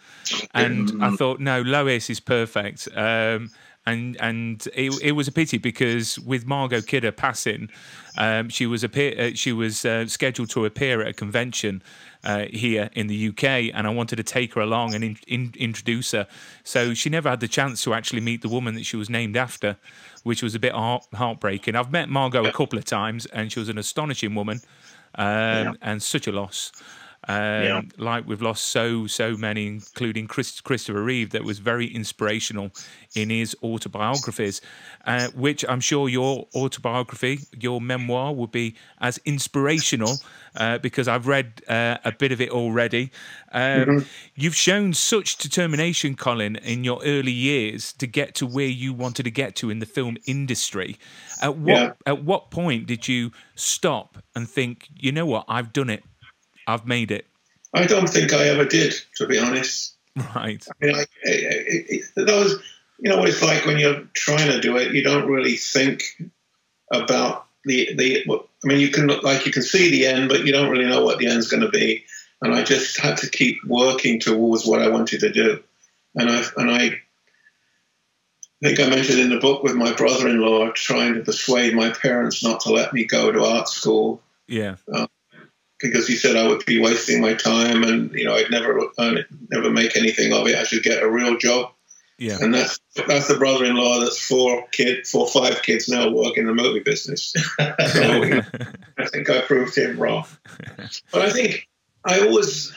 And 0.54 1.02
I 1.02 1.14
thought, 1.16 1.38
no, 1.38 1.60
Lois 1.60 2.08
is 2.08 2.20
perfect. 2.20 2.88
Um, 2.94 3.50
and 3.88 4.16
and 4.20 4.68
it, 4.74 4.92
it 5.02 5.12
was 5.12 5.28
a 5.28 5.32
pity 5.32 5.58
because 5.58 6.18
with 6.18 6.46
Margot 6.46 6.82
Kidder 6.82 7.12
passing, 7.12 7.70
um, 8.16 8.48
she 8.48 8.66
was 8.66 8.84
appear, 8.84 9.18
uh, 9.18 9.30
she 9.34 9.52
was 9.52 9.84
uh, 9.84 10.06
scheduled 10.06 10.50
to 10.50 10.64
appear 10.64 11.00
at 11.00 11.08
a 11.08 11.12
convention 11.12 11.82
uh, 12.24 12.46
here 12.50 12.90
in 12.94 13.06
the 13.06 13.28
UK, 13.28 13.72
and 13.74 13.86
I 13.86 13.90
wanted 13.90 14.16
to 14.16 14.22
take 14.22 14.54
her 14.54 14.60
along 14.60 14.94
and 14.94 15.04
in, 15.04 15.18
in, 15.26 15.54
introduce 15.56 16.12
her. 16.12 16.26
So 16.64 16.94
she 16.94 17.08
never 17.08 17.30
had 17.30 17.40
the 17.40 17.48
chance 17.48 17.82
to 17.84 17.94
actually 17.94 18.20
meet 18.20 18.42
the 18.42 18.48
woman 18.48 18.74
that 18.74 18.84
she 18.84 18.96
was 18.96 19.08
named 19.08 19.36
after, 19.36 19.76
which 20.24 20.42
was 20.42 20.54
a 20.54 20.58
bit 20.58 20.72
heart, 20.72 21.06
heartbreaking. 21.14 21.74
I've 21.76 21.92
met 21.92 22.08
Margot 22.08 22.44
a 22.44 22.52
couple 22.52 22.78
of 22.78 22.84
times, 22.84 23.26
and 23.26 23.50
she 23.50 23.58
was 23.58 23.68
an 23.68 23.78
astonishing 23.78 24.34
woman, 24.34 24.60
um, 25.14 25.78
and 25.80 26.02
such 26.02 26.26
a 26.26 26.32
loss. 26.32 26.72
Um, 27.28 27.36
Yeah. 27.64 27.82
Like 27.98 28.26
we've 28.26 28.42
lost 28.42 28.64
so 28.68 29.06
so 29.06 29.36
many, 29.36 29.66
including 29.66 30.26
Chris, 30.26 30.60
Christopher 30.60 31.02
Reeve, 31.02 31.30
that 31.30 31.44
was 31.44 31.58
very 31.58 31.86
inspirational 31.86 32.70
in 33.14 33.30
his 33.30 33.54
autobiographies, 33.62 34.60
uh, 35.06 35.28
which 35.34 35.64
I'm 35.68 35.80
sure 35.80 36.08
your 36.08 36.46
autobiography, 36.54 37.40
your 37.58 37.80
memoir, 37.80 38.32
would 38.34 38.50
be 38.52 38.74
as 39.00 39.18
inspirational 39.24 40.14
uh, 40.56 40.78
because 40.78 41.08
I've 41.08 41.26
read 41.26 41.62
uh, 41.68 41.98
a 42.04 42.12
bit 42.12 42.32
of 42.32 42.40
it 42.40 42.50
already. 42.50 43.10
Um, 43.52 44.06
You've 44.34 44.54
shown 44.56 44.94
such 44.94 45.36
determination, 45.36 46.14
Colin, 46.16 46.56
in 46.56 46.84
your 46.84 47.00
early 47.04 47.32
years 47.32 47.92
to 47.94 48.06
get 48.06 48.34
to 48.36 48.46
where 48.46 48.66
you 48.68 48.92
wanted 48.92 49.24
to 49.24 49.30
get 49.30 49.54
to 49.56 49.70
in 49.70 49.78
the 49.80 49.86
film 49.86 50.16
industry. 50.26 50.96
At 51.42 51.56
what 51.56 51.76
Yeah. 51.76 51.92
at 52.06 52.24
what 52.24 52.50
point 52.50 52.86
did 52.86 53.08
you 53.08 53.32
stop 53.54 54.18
and 54.34 54.48
think, 54.48 54.88
you 54.98 55.12
know 55.12 55.26
what, 55.26 55.44
I've 55.48 55.72
done 55.72 55.90
it, 55.90 56.04
I've 56.68 56.86
made 56.86 57.10
it, 57.10 57.26
I 57.74 57.86
don't 57.86 58.08
think 58.08 58.32
I 58.32 58.48
ever 58.48 58.64
did, 58.64 58.94
to 59.16 59.26
be 59.26 59.38
honest. 59.38 59.94
right? 60.36 60.64
I 60.68 60.86
mean, 60.86 60.94
I, 60.96 61.06
it, 61.22 62.04
those, 62.14 62.62
you 62.98 63.10
know 63.10 63.18
what 63.18 63.28
it's 63.28 63.42
like 63.42 63.66
when 63.66 63.78
you're 63.78 64.02
trying 64.14 64.50
to 64.50 64.60
do 64.60 64.76
it, 64.76 64.92
you 64.92 65.02
don't 65.02 65.28
really 65.28 65.56
think 65.56 66.02
about 66.92 67.46
the, 67.64 67.94
the 67.94 68.24
I 68.28 68.66
mean, 68.66 68.80
you 68.80 68.90
can, 68.90 69.06
look 69.06 69.22
like, 69.22 69.46
you 69.46 69.52
can 69.52 69.62
see 69.62 69.90
the 69.90 70.06
end, 70.06 70.28
but 70.28 70.44
you 70.44 70.52
don't 70.52 70.70
really 70.70 70.86
know 70.86 71.04
what 71.04 71.18
the 71.18 71.26
end's 71.26 71.48
going 71.48 71.62
to 71.62 71.68
be. 71.68 72.04
And 72.40 72.54
I 72.54 72.62
just 72.62 73.00
had 73.00 73.16
to 73.18 73.30
keep 73.30 73.58
working 73.66 74.20
towards 74.20 74.64
what 74.64 74.80
I 74.80 74.88
wanted 74.88 75.20
to 75.20 75.30
do. 75.30 75.62
And 76.14 76.30
I, 76.30 76.42
and 76.56 76.70
I, 76.70 76.84
I 76.84 77.00
think 78.62 78.80
I 78.80 78.88
mentioned 78.88 79.20
in 79.20 79.30
the 79.30 79.38
book 79.38 79.62
with 79.62 79.74
my 79.74 79.92
brother-in-law 79.92 80.72
trying 80.72 81.14
to 81.14 81.20
persuade 81.20 81.74
my 81.74 81.90
parents 81.90 82.42
not 82.42 82.60
to 82.60 82.72
let 82.72 82.92
me 82.92 83.04
go 83.04 83.30
to 83.30 83.44
art 83.44 83.68
school 83.68 84.22
Yeah, 84.48 84.76
um, 84.92 85.08
because 85.80 86.06
he 86.08 86.16
said 86.16 86.36
I 86.36 86.46
would 86.46 86.64
be 86.66 86.80
wasting 86.80 87.20
my 87.20 87.34
time 87.34 87.84
and 87.84 88.12
you 88.12 88.24
know 88.24 88.34
I'd 88.34 88.50
never 88.50 88.80
earn 88.98 89.18
it, 89.18 89.26
never 89.50 89.70
make 89.70 89.96
anything 89.96 90.32
of 90.32 90.46
it. 90.46 90.56
I 90.56 90.64
should 90.64 90.82
get 90.82 91.02
a 91.02 91.10
real 91.10 91.36
job, 91.36 91.72
yeah, 92.18 92.38
and 92.40 92.52
that's 92.52 92.80
that's 93.06 93.28
the 93.28 93.36
brother-in-law 93.36 94.00
that's 94.00 94.24
four 94.24 94.66
kid, 94.72 95.06
four 95.06 95.28
five 95.28 95.62
kids 95.62 95.88
now 95.88 96.10
work 96.10 96.36
in 96.36 96.46
the 96.46 96.54
movie 96.54 96.80
business. 96.80 97.34
So 97.58 98.40
I 98.98 99.06
think 99.06 99.30
I 99.30 99.40
proved 99.42 99.76
him 99.76 99.98
wrong. 99.98 100.24
But 101.12 101.22
I 101.22 101.30
think 101.30 101.68
I 102.04 102.20
always, 102.20 102.72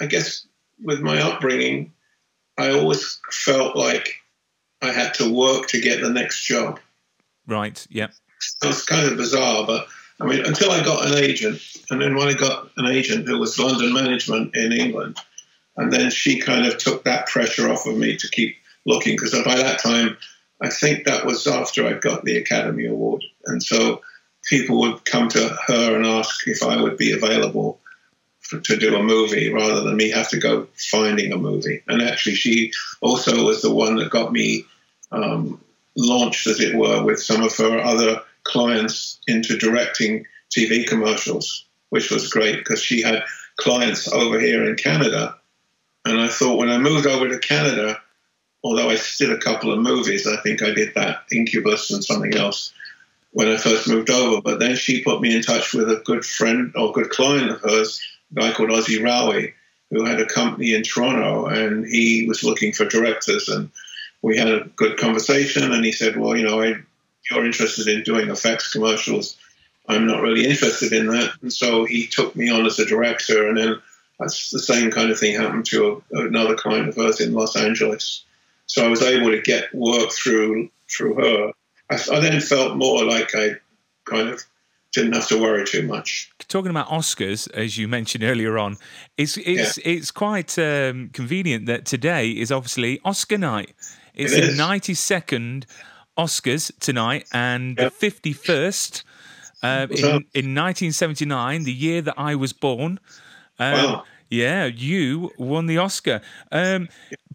I 0.00 0.06
guess, 0.06 0.46
with 0.82 1.00
my 1.00 1.20
upbringing, 1.20 1.92
I 2.58 2.70
always 2.70 3.20
felt 3.30 3.76
like 3.76 4.16
I 4.82 4.90
had 4.90 5.14
to 5.14 5.32
work 5.32 5.68
to 5.68 5.80
get 5.80 6.00
the 6.00 6.10
next 6.10 6.44
job. 6.44 6.80
right, 7.46 7.86
yeah, 7.90 8.08
It's 8.62 8.84
kind 8.84 9.06
of 9.10 9.16
bizarre, 9.16 9.66
but 9.66 9.88
I 10.20 10.26
mean, 10.26 10.44
until 10.44 10.70
I 10.70 10.82
got 10.82 11.06
an 11.06 11.14
agent, 11.22 11.60
and 11.90 12.00
then 12.00 12.16
when 12.16 12.28
I 12.28 12.32
got 12.32 12.70
an 12.76 12.86
agent 12.86 13.26
who 13.26 13.38
was 13.38 13.58
London 13.58 13.92
Management 13.92 14.56
in 14.56 14.72
England, 14.72 15.18
and 15.76 15.92
then 15.92 16.10
she 16.10 16.40
kind 16.40 16.66
of 16.66 16.78
took 16.78 17.04
that 17.04 17.26
pressure 17.26 17.70
off 17.70 17.86
of 17.86 17.96
me 17.96 18.16
to 18.16 18.28
keep 18.28 18.56
looking 18.86 19.14
because 19.14 19.32
by 19.44 19.56
that 19.56 19.78
time 19.78 20.16
I 20.60 20.70
think 20.70 21.04
that 21.04 21.26
was 21.26 21.46
after 21.46 21.86
I 21.86 21.94
got 21.94 22.24
the 22.24 22.38
Academy 22.38 22.86
Award. 22.86 23.24
And 23.46 23.62
so 23.62 24.00
people 24.48 24.80
would 24.80 25.04
come 25.04 25.28
to 25.28 25.56
her 25.66 25.96
and 25.96 26.06
ask 26.06 26.46
if 26.48 26.62
I 26.62 26.80
would 26.80 26.96
be 26.96 27.12
available 27.12 27.78
for, 28.40 28.60
to 28.60 28.76
do 28.76 28.96
a 28.96 29.02
movie 29.02 29.52
rather 29.52 29.82
than 29.82 29.96
me 29.96 30.10
have 30.10 30.30
to 30.30 30.38
go 30.38 30.68
finding 30.90 31.32
a 31.32 31.36
movie. 31.36 31.82
And 31.88 32.00
actually, 32.00 32.36
she 32.36 32.72
also 33.02 33.44
was 33.44 33.60
the 33.60 33.74
one 33.74 33.96
that 33.96 34.10
got 34.10 34.32
me 34.32 34.64
um, 35.12 35.60
launched, 35.96 36.46
as 36.46 36.60
it 36.60 36.74
were, 36.74 37.02
with 37.02 37.22
some 37.22 37.42
of 37.42 37.54
her 37.56 37.78
other 37.78 38.22
clients 38.46 39.18
into 39.26 39.56
directing 39.58 40.26
TV 40.56 40.86
commercials, 40.86 41.64
which 41.90 42.10
was 42.10 42.28
great 42.28 42.58
because 42.58 42.82
she 42.82 43.02
had 43.02 43.22
clients 43.56 44.10
over 44.12 44.38
here 44.40 44.64
in 44.64 44.76
Canada. 44.76 45.36
And 46.04 46.20
I 46.20 46.28
thought 46.28 46.58
when 46.58 46.70
I 46.70 46.78
moved 46.78 47.06
over 47.06 47.28
to 47.28 47.38
Canada, 47.38 48.00
although 48.62 48.90
I 48.90 48.98
did 49.18 49.30
a 49.30 49.38
couple 49.38 49.72
of 49.72 49.80
movies, 49.80 50.26
I 50.26 50.36
think 50.42 50.62
I 50.62 50.72
did 50.72 50.94
that 50.94 51.22
Incubus 51.32 51.90
and 51.90 52.04
something 52.04 52.34
else 52.34 52.72
when 53.32 53.48
I 53.48 53.56
first 53.56 53.88
moved 53.88 54.10
over. 54.10 54.40
But 54.40 54.60
then 54.60 54.76
she 54.76 55.02
put 55.02 55.20
me 55.20 55.34
in 55.34 55.42
touch 55.42 55.74
with 55.74 55.90
a 55.90 56.02
good 56.04 56.24
friend 56.24 56.72
or 56.76 56.92
good 56.92 57.10
client 57.10 57.50
of 57.50 57.60
hers, 57.60 58.00
a 58.32 58.40
guy 58.40 58.52
called 58.52 58.70
Ozzy 58.70 58.98
Rowie, 58.98 59.52
who 59.90 60.04
had 60.04 60.20
a 60.20 60.26
company 60.26 60.74
in 60.74 60.82
Toronto, 60.82 61.46
and 61.46 61.86
he 61.86 62.26
was 62.26 62.42
looking 62.42 62.72
for 62.72 62.86
directors. 62.86 63.48
And 63.48 63.70
we 64.22 64.36
had 64.36 64.48
a 64.48 64.64
good 64.76 64.96
conversation, 64.96 65.72
and 65.72 65.84
he 65.84 65.92
said, 65.92 66.16
"Well, 66.16 66.36
you 66.36 66.44
know, 66.44 66.62
I, 66.62 66.74
you're 67.30 67.44
interested 67.44 67.88
in 67.88 68.02
doing 68.02 68.30
effects 68.30 68.72
commercials. 68.72 69.36
I'm 69.88 70.06
not 70.06 70.22
really 70.22 70.46
interested 70.46 70.92
in 70.92 71.06
that." 71.08 71.32
And 71.42 71.52
so 71.52 71.84
he 71.84 72.06
took 72.06 72.34
me 72.36 72.50
on 72.50 72.66
as 72.66 72.78
a 72.78 72.86
director, 72.86 73.48
and 73.48 73.56
then 73.56 73.82
that's 74.18 74.50
the 74.50 74.58
same 74.58 74.90
kind 74.90 75.10
of 75.10 75.18
thing 75.18 75.36
happened 75.40 75.66
to 75.66 76.02
a, 76.14 76.26
another 76.26 76.54
client 76.54 76.88
of 76.88 76.96
hers 76.96 77.20
in 77.20 77.32
Los 77.32 77.56
Angeles. 77.56 78.24
So 78.66 78.84
I 78.84 78.88
was 78.88 79.02
able 79.02 79.30
to 79.30 79.40
get 79.40 79.74
work 79.74 80.10
through 80.12 80.70
through 80.90 81.14
her. 81.14 81.52
I, 81.90 82.16
I 82.16 82.20
then 82.20 82.40
felt 82.40 82.76
more 82.76 83.04
like 83.04 83.34
I 83.34 83.56
kind 84.04 84.28
of 84.28 84.42
didn't 84.92 85.12
have 85.12 85.28
to 85.28 85.40
worry 85.40 85.64
too 85.64 85.82
much. 85.82 86.30
Talking 86.48 86.70
about 86.70 86.88
Oscars, 86.88 87.50
as 87.52 87.76
you 87.76 87.86
mentioned 87.86 88.24
earlier 88.24 88.58
on, 88.58 88.76
it's 89.16 89.36
it's 89.36 89.78
yeah. 89.78 89.92
it's 89.92 90.10
quite 90.10 90.58
um, 90.58 91.10
convenient 91.12 91.66
that 91.66 91.84
today 91.84 92.30
is 92.30 92.50
obviously 92.50 93.00
Oscar 93.04 93.38
night. 93.38 93.74
It's 94.14 94.32
it 94.32 94.50
the 94.50 94.56
ninety 94.56 94.94
second 94.94 95.66
Oscars 96.16 96.70
tonight 96.80 97.26
and 97.32 97.76
the 97.76 97.90
fifty 97.90 98.32
first. 98.32 99.04
Uh, 99.62 99.86
in, 99.90 100.04
in 100.34 100.54
1979, 100.54 101.64
the 101.64 101.72
year 101.72 102.02
that 102.02 102.14
I 102.16 102.34
was 102.36 102.52
born, 102.52 103.00
um, 103.58 103.72
wow. 103.72 104.04
yeah, 104.28 104.66
you 104.66 105.32
won 105.38 105.66
the 105.66 105.78
Oscar. 105.78 106.20
Um, 106.52 106.88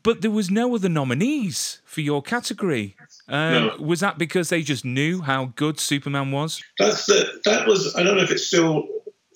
but 0.03 0.21
there 0.21 0.31
was 0.31 0.49
no 0.49 0.73
other 0.75 0.89
nominees 0.89 1.81
for 1.85 2.01
your 2.01 2.21
category. 2.21 2.95
Um, 3.27 3.53
no. 3.53 3.75
Was 3.79 3.99
that 3.99 4.17
because 4.17 4.49
they 4.49 4.61
just 4.61 4.85
knew 4.85 5.21
how 5.21 5.45
good 5.55 5.79
Superman 5.79 6.31
was? 6.31 6.61
That's 6.79 7.05
the, 7.05 7.41
that 7.45 7.67
was. 7.67 7.95
I 7.95 8.03
don't 8.03 8.17
know 8.17 8.23
if 8.23 8.31
it's 8.31 8.47
still 8.47 8.87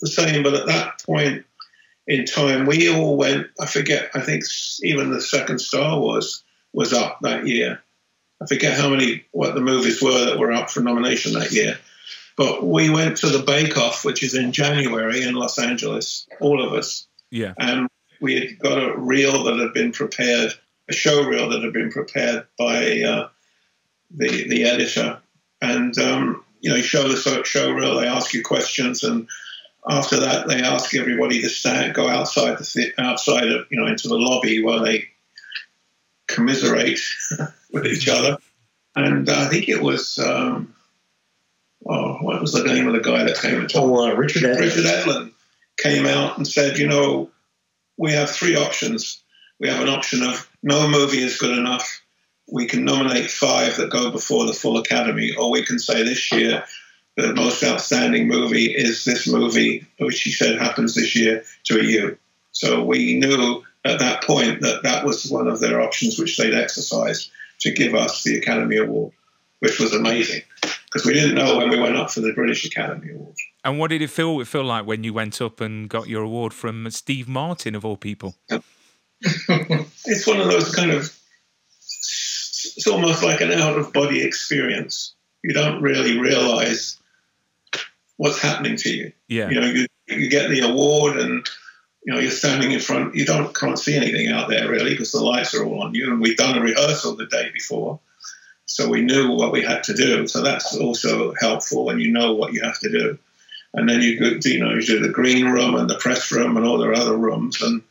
the 0.02 0.08
same, 0.08 0.44
but 0.44 0.54
at 0.54 0.66
that 0.68 1.04
point 1.06 1.46
in 2.08 2.26
time, 2.26 2.66
we 2.66 2.94
all 2.94 3.18
went. 3.18 3.48
I 3.60 3.66
forget. 3.66 4.10
I 4.14 4.22
think 4.22 4.44
even 4.84 5.12
the 5.12 5.22
second 5.22 5.60
Star 5.60 6.00
Wars 6.00 6.44
was 6.74 6.94
up 6.94 7.20
that 7.22 7.48
year. 7.48 7.82
I 8.42 8.46
forget 8.48 8.78
how 8.78 8.90
many 8.90 9.26
what 9.32 9.56
the 9.56 9.62
movies 9.62 10.02
were 10.02 10.26
that 10.26 10.40
were 10.40 10.52
up 10.52 10.70
for 10.70 10.82
nomination 10.82 11.34
that 11.34 11.52
year. 11.52 11.78
But 12.38 12.66
we 12.66 12.90
went 12.90 13.18
to 13.18 13.30
the 13.30 13.44
Bake 13.44 13.78
Off, 13.78 14.04
which 14.04 14.22
is 14.22 14.36
in 14.36 14.52
January 14.52 15.24
in 15.24 15.36
Los 15.36 15.58
Angeles, 15.58 16.28
all 16.42 16.62
of 16.62 16.74
us. 16.74 17.08
Yeah. 17.32 17.54
And 17.58 17.88
we 18.20 18.40
had 18.40 18.60
got 18.60 18.84
a 18.84 18.98
reel 18.98 19.44
that 19.46 19.58
had 19.58 19.74
been 19.74 19.94
prepared, 19.94 20.52
a 20.90 20.94
show 20.94 21.24
reel 21.24 21.50
that 21.50 21.64
had 21.64 21.74
been 21.74 21.92
prepared 21.92 22.46
by 22.58 23.02
uh, 23.02 23.30
the 24.12 24.48
the 24.48 24.66
editor, 24.66 25.22
and 25.62 25.98
um, 25.98 26.44
you 26.60 26.70
know, 26.70 26.76
you 26.76 26.84
show 26.84 27.08
the 27.08 27.44
show 27.46 27.72
reel, 27.72 28.00
they 28.00 28.08
ask 28.08 28.34
you 28.34 28.44
questions, 28.44 29.04
and 29.04 29.28
after 29.88 30.20
that, 30.20 30.48
they 30.48 30.62
ask 30.62 30.96
everybody 30.96 31.42
to 31.42 31.50
stand, 31.50 31.94
go 31.94 32.08
outside 32.08 32.58
the 32.58 32.94
outside 32.98 33.50
of 33.50 33.68
you 33.70 33.80
know 33.80 33.88
into 33.88 34.08
the 34.08 34.18
lobby 34.18 34.64
where 34.64 34.80
they 34.80 35.06
commiserate 36.36 37.00
with 37.72 37.86
each 37.88 38.08
other, 38.08 38.38
and 38.96 39.30
I 39.30 39.48
think 39.48 39.70
it 39.70 39.82
was. 39.82 40.20
Um, 40.20 40.76
oh, 41.88 42.18
what 42.22 42.42
was 42.42 42.54
the 42.54 42.64
name 42.64 42.88
of 42.88 42.94
the 42.94 43.00
guy 43.00 43.24
that 43.24 43.40
came 43.40 43.60
and 43.60 43.70
told? 43.70 43.92
Oh, 43.92 44.12
uh, 44.12 44.16
Richard 44.16 44.44
Edlund. 44.44 44.60
Richard 44.60 44.86
Edlund 44.86 45.32
came 45.78 46.06
out 46.06 46.38
and 46.38 46.48
said, 46.48 46.78
you 46.78 46.88
know, 46.88 47.30
we 47.98 48.12
have 48.14 48.30
three 48.30 48.56
options. 48.56 49.24
We 49.60 49.70
have 49.70 49.82
an 49.82 49.90
option 49.90 50.24
of 50.24 50.50
no 50.64 50.88
movie 50.88 51.22
is 51.22 51.38
good 51.38 51.58
enough. 51.58 52.02
We 52.52 52.66
can 52.68 52.86
nominate 52.86 53.32
five 53.32 53.78
that 53.78 53.90
go 53.90 54.12
before 54.12 54.46
the 54.46 54.54
full 54.54 54.78
Academy, 54.78 55.32
or 55.38 55.50
we 55.52 55.66
can 55.66 55.80
say 55.80 56.04
this 56.04 56.32
year 56.32 56.64
the 57.16 57.34
most 57.34 57.64
outstanding 57.64 58.28
movie 58.28 58.66
is 58.66 59.06
this 59.06 59.28
movie, 59.28 59.86
which 60.00 60.22
he 60.22 60.32
said 60.32 60.60
happens 60.60 60.96
this 60.96 61.16
year 61.16 61.44
to 61.66 61.80
a 61.80 61.84
you. 61.84 62.18
So 62.52 62.84
we 62.84 63.18
knew 63.18 63.64
at 63.86 64.00
that 64.00 64.24
point 64.24 64.62
that 64.62 64.84
that 64.84 65.06
was 65.06 65.30
one 65.30 65.48
of 65.48 65.60
their 65.60 65.82
options 65.82 66.20
which 66.20 66.38
they'd 66.38 66.54
exercised 66.54 67.30
to 67.60 67.72
give 67.72 67.94
us 67.96 68.24
the 68.24 68.38
Academy 68.38 68.78
Award, 68.78 69.14
which 69.60 69.80
was 69.80 69.94
amazing 69.94 70.42
because 70.62 71.06
we 71.06 71.14
didn't 71.14 71.36
know 71.36 71.58
when 71.58 71.70
we 71.70 71.80
went 71.80 71.96
up 71.96 72.10
for 72.10 72.22
the 72.22 72.34
British 72.34 72.66
Academy 72.66 73.12
Award. 73.14 73.36
And 73.64 73.80
what 73.80 73.90
did 73.90 74.02
it 74.02 74.10
feel 74.10 74.40
it 74.42 74.48
feel 74.48 74.64
like 74.64 74.86
when 74.86 75.04
you 75.04 75.14
went 75.14 75.42
up 75.42 75.62
and 75.62 75.90
got 75.90 76.08
your 76.08 76.24
award 76.24 76.54
from 76.54 76.90
Steve 76.92 77.28
Martin 77.28 77.76
of 77.76 77.86
all 77.86 77.98
people? 77.98 78.36
it's 78.50 80.28
one 80.28 80.40
of 80.40 80.48
those 80.48 80.74
kind 80.74 80.92
of 80.92 81.18
it's 82.78 82.88
almost 82.88 83.24
like 83.24 83.42
an 83.42 83.52
out 83.52 83.78
of 83.78 83.94
body 83.94 84.24
experience. 84.24 85.14
You 85.44 85.54
don't 85.54 85.82
really 85.82 86.20
realize 86.20 86.98
what's 88.18 88.40
happening 88.40 88.76
to 88.78 88.90
you. 88.90 89.12
Yeah. 89.28 89.50
You 89.50 89.62
know, 89.62 89.68
you, 89.68 89.88
you 90.08 90.30
get 90.30 90.50
the 90.50 90.62
award 90.62 91.18
and 91.18 91.48
you 92.06 92.14
know 92.14 92.20
you're 92.20 92.32
standing 92.32 92.72
in 92.72 92.80
front. 92.80 93.16
You 93.16 93.26
don't 93.26 93.54
can't 93.54 93.80
see 93.80 93.96
anything 93.96 94.30
out 94.30 94.48
there 94.48 94.70
really 94.70 94.92
because 94.92 95.12
the 95.12 95.24
lights 95.24 95.54
are 95.56 95.66
all 95.66 95.84
on 95.84 95.96
you. 95.96 96.12
And 96.12 96.22
we've 96.22 96.38
done 96.38 96.58
a 96.58 96.62
rehearsal 96.62 97.16
the 97.16 97.26
day 97.26 97.50
before, 97.52 98.00
so 98.66 98.88
we 98.88 99.02
knew 99.02 99.32
what 99.32 99.52
we 99.52 99.64
had 99.64 99.84
to 99.86 99.94
do. 99.94 100.28
So 100.28 100.42
that's 100.42 100.78
also 100.78 101.34
helpful 101.40 101.86
when 101.86 102.00
you 102.00 102.12
know 102.12 102.34
what 102.34 102.54
you 102.54 102.62
have 102.62 102.80
to 102.80 102.92
do. 102.92 103.18
And 103.74 103.90
then 103.90 104.02
you 104.02 104.20
go, 104.20 104.40
you 104.44 104.60
know, 104.60 104.74
you 104.74 104.82
do 104.82 105.00
the 105.00 105.10
green 105.10 105.46
room 105.46 105.76
and 105.76 105.90
the 105.90 105.98
press 105.98 106.32
room 106.32 106.56
and 106.56 106.66
all 106.66 106.78
the 106.78 106.92
other 106.92 107.18
rooms. 107.18 107.62
And 107.62 107.82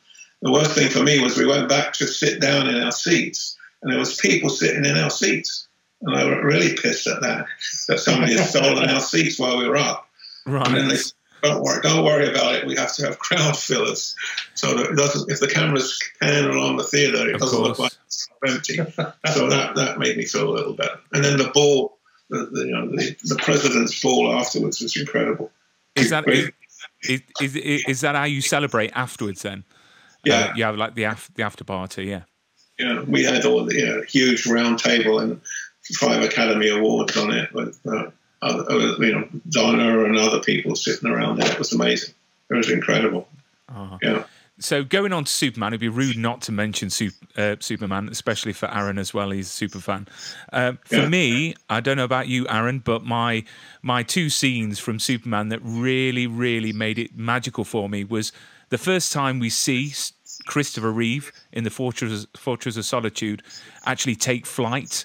the 0.40 0.52
worst 0.52 0.72
thing 0.72 0.90
for 0.90 1.02
me 1.02 1.20
was 1.20 1.36
we 1.36 1.46
went 1.46 1.68
back 1.68 1.92
to 1.94 2.06
sit 2.06 2.40
down 2.40 2.68
in 2.68 2.82
our 2.82 2.92
seats, 2.92 3.58
and 3.82 3.90
there 3.90 3.98
was 3.98 4.16
people 4.16 4.48
sitting 4.48 4.84
in 4.84 4.96
our 4.96 5.10
seats, 5.10 5.66
and 6.02 6.14
I 6.14 6.24
was 6.24 6.44
really 6.44 6.74
pissed 6.76 7.06
at 7.06 7.20
that 7.22 7.46
that 7.88 7.98
somebody 7.98 8.34
had 8.34 8.46
stolen 8.48 8.88
our 8.88 9.00
seats 9.00 9.38
while 9.38 9.58
we 9.58 9.66
were 9.66 9.76
up. 9.76 10.08
Right. 10.46 10.66
And 10.66 10.76
then 10.76 10.88
they 10.88 10.98
don't 11.44 11.62
worry, 11.62 11.80
don't 11.82 12.04
worry 12.04 12.28
about 12.28 12.54
it. 12.54 12.66
We 12.66 12.76
have 12.76 12.94
to 12.94 13.04
have 13.06 13.18
crowd 13.18 13.56
fillers, 13.56 14.16
so 14.54 14.74
that 14.74 14.90
it 14.90 14.96
doesn't. 14.96 15.30
If 15.30 15.40
the 15.40 15.48
cameras 15.48 15.98
pan 16.20 16.44
along 16.44 16.76
the 16.76 16.84
theatre, 16.84 17.28
it 17.28 17.34
of 17.34 17.40
doesn't 17.40 17.58
course. 17.58 17.68
look 17.68 17.78
like 17.78 17.92
it's 18.06 18.28
empty. 18.46 18.76
so 19.32 19.48
that 19.48 19.74
that 19.76 19.98
made 19.98 20.16
me 20.16 20.24
feel 20.24 20.50
a 20.50 20.54
little 20.54 20.72
better. 20.72 20.98
And 21.12 21.24
then 21.24 21.38
the 21.38 21.50
ball, 21.50 21.98
the, 22.30 22.46
the 22.46 22.60
you 22.60 22.72
know, 22.72 22.88
the, 22.88 23.16
the, 23.24 23.36
president's 23.36 24.00
ball 24.00 24.32
afterwards 24.32 24.80
was 24.80 24.96
incredible. 24.96 25.50
Is 25.94 26.10
that 26.10 26.28
is, 26.28 26.50
is, 27.08 27.22
is, 27.40 27.84
is, 27.86 28.00
that 28.00 28.14
how 28.14 28.24
you 28.24 28.40
celebrate 28.40 28.90
afterwards? 28.94 29.42
Then, 29.42 29.64
yeah, 30.24 30.50
uh, 30.50 30.54
you 30.56 30.64
have 30.64 30.76
like 30.76 30.94
the 30.94 31.04
after, 31.04 31.32
the 31.34 31.42
after 31.42 31.64
party, 31.64 32.06
yeah. 32.06 32.22
Yeah, 32.78 33.02
we 33.02 33.22
had 33.22 33.44
all 33.44 33.64
the 33.64 33.74
you 33.74 33.86
know, 33.86 34.02
huge 34.02 34.46
round 34.46 34.80
table 34.80 35.20
and 35.20 35.40
five 35.94 36.22
Academy 36.22 36.68
Awards 36.70 37.16
on 37.16 37.30
it 37.30 37.52
with. 37.52 37.78
Uh, 37.86 38.10
other, 38.44 39.04
you 39.04 39.12
know, 39.12 39.28
Donna 39.48 40.04
and 40.04 40.16
other 40.18 40.40
people 40.40 40.76
sitting 40.76 41.10
around 41.10 41.38
there. 41.38 41.50
It 41.50 41.58
was 41.58 41.72
amazing. 41.72 42.14
It 42.50 42.54
was 42.54 42.70
incredible. 42.70 43.26
Uh-huh. 43.68 43.98
Yeah. 44.02 44.24
So 44.60 44.84
going 44.84 45.12
on 45.12 45.24
to 45.24 45.32
Superman, 45.32 45.72
it'd 45.72 45.80
be 45.80 45.88
rude 45.88 46.16
not 46.16 46.40
to 46.42 46.52
mention 46.52 46.88
uh, 47.36 47.56
Superman, 47.58 48.08
especially 48.08 48.52
for 48.52 48.72
Aaron 48.72 48.98
as 48.98 49.12
well. 49.12 49.30
He's 49.30 49.48
a 49.48 49.50
super 49.50 49.80
fan. 49.80 50.06
Uh, 50.52 50.74
for 50.84 50.96
yeah. 50.96 51.08
me, 51.08 51.54
I 51.68 51.80
don't 51.80 51.96
know 51.96 52.04
about 52.04 52.28
you, 52.28 52.46
Aaron, 52.48 52.78
but 52.78 53.04
my 53.04 53.44
my 53.82 54.04
two 54.04 54.30
scenes 54.30 54.78
from 54.78 55.00
Superman 55.00 55.48
that 55.48 55.60
really, 55.62 56.28
really 56.28 56.72
made 56.72 57.00
it 57.00 57.16
magical 57.16 57.64
for 57.64 57.88
me 57.88 58.04
was 58.04 58.30
the 58.68 58.78
first 58.78 59.12
time 59.12 59.40
we 59.40 59.50
see 59.50 59.92
Christopher 60.46 60.92
Reeve 60.92 61.32
in 61.52 61.64
the 61.64 61.70
Fortress 61.70 62.26
Fortress 62.36 62.76
of 62.76 62.84
Solitude 62.84 63.42
actually 63.86 64.16
take 64.16 64.46
flight 64.46 65.04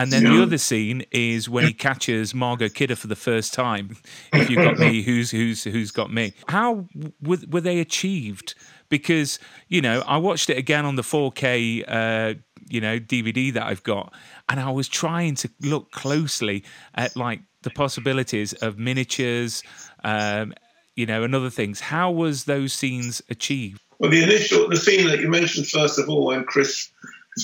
and 0.00 0.10
then 0.10 0.22
yeah. 0.22 0.30
the 0.30 0.42
other 0.42 0.56
scene 0.56 1.04
is 1.10 1.46
when 1.46 1.66
he 1.66 1.74
catches 1.74 2.34
Margot 2.34 2.70
Kidder 2.70 2.96
for 2.96 3.06
the 3.06 3.16
first 3.16 3.52
time. 3.52 3.98
If 4.32 4.48
you 4.48 4.56
got 4.56 4.78
me, 4.78 5.02
who's 5.06 5.30
who's 5.30 5.62
who's 5.62 5.90
got 5.90 6.10
me? 6.10 6.32
How 6.48 6.86
were, 7.20 7.36
were 7.50 7.60
they 7.60 7.80
achieved? 7.80 8.54
Because 8.88 9.38
you 9.68 9.82
know, 9.82 10.02
I 10.06 10.16
watched 10.16 10.48
it 10.48 10.56
again 10.56 10.86
on 10.86 10.96
the 10.96 11.02
4K, 11.02 11.84
uh, 11.86 12.34
you 12.70 12.80
know, 12.80 12.98
DVD 12.98 13.52
that 13.52 13.64
I've 13.64 13.82
got, 13.82 14.14
and 14.48 14.58
I 14.58 14.70
was 14.70 14.88
trying 14.88 15.34
to 15.34 15.50
look 15.60 15.90
closely 15.90 16.64
at 16.94 17.14
like 17.14 17.40
the 17.60 17.70
possibilities 17.70 18.54
of 18.54 18.78
miniatures, 18.78 19.62
um, 20.02 20.54
you 20.96 21.04
know, 21.04 21.24
and 21.24 21.34
other 21.34 21.50
things. 21.50 21.78
How 21.80 22.10
was 22.10 22.44
those 22.44 22.72
scenes 22.72 23.20
achieved? 23.28 23.82
Well, 23.98 24.10
the 24.10 24.22
initial 24.22 24.66
the 24.66 24.76
scene 24.76 25.06
that 25.08 25.20
you 25.20 25.28
mentioned 25.28 25.66
first 25.66 25.98
of 25.98 26.08
all, 26.08 26.24
when 26.24 26.44
Chris 26.44 26.90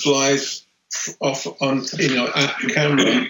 flies 0.01 0.66
off 1.19 1.47
on 1.61 1.83
you 1.97 2.15
know 2.15 2.29
at 2.35 2.55
camera 2.73 3.27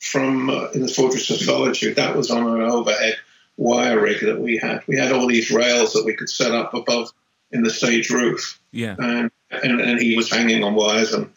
from 0.00 0.50
uh, 0.50 0.68
in 0.70 0.82
the 0.82 0.88
Fortress 0.88 1.30
of 1.30 1.38
Solitude. 1.38 1.96
That 1.96 2.16
was 2.16 2.30
on 2.30 2.46
an 2.46 2.68
overhead 2.68 3.16
wire 3.56 4.00
rig 4.00 4.20
that 4.20 4.40
we 4.40 4.56
had. 4.56 4.82
We 4.86 4.98
had 4.98 5.12
all 5.12 5.26
these 5.26 5.50
rails 5.50 5.92
that 5.92 6.04
we 6.04 6.14
could 6.14 6.28
set 6.28 6.52
up 6.52 6.74
above 6.74 7.10
in 7.50 7.62
the 7.62 7.70
stage 7.70 8.10
roof. 8.10 8.60
Yeah. 8.72 8.96
And 8.98 9.30
and, 9.50 9.80
and 9.80 10.00
he 10.00 10.16
was 10.16 10.30
hanging 10.30 10.64
on 10.64 10.74
wires 10.74 11.12
and 11.12 11.30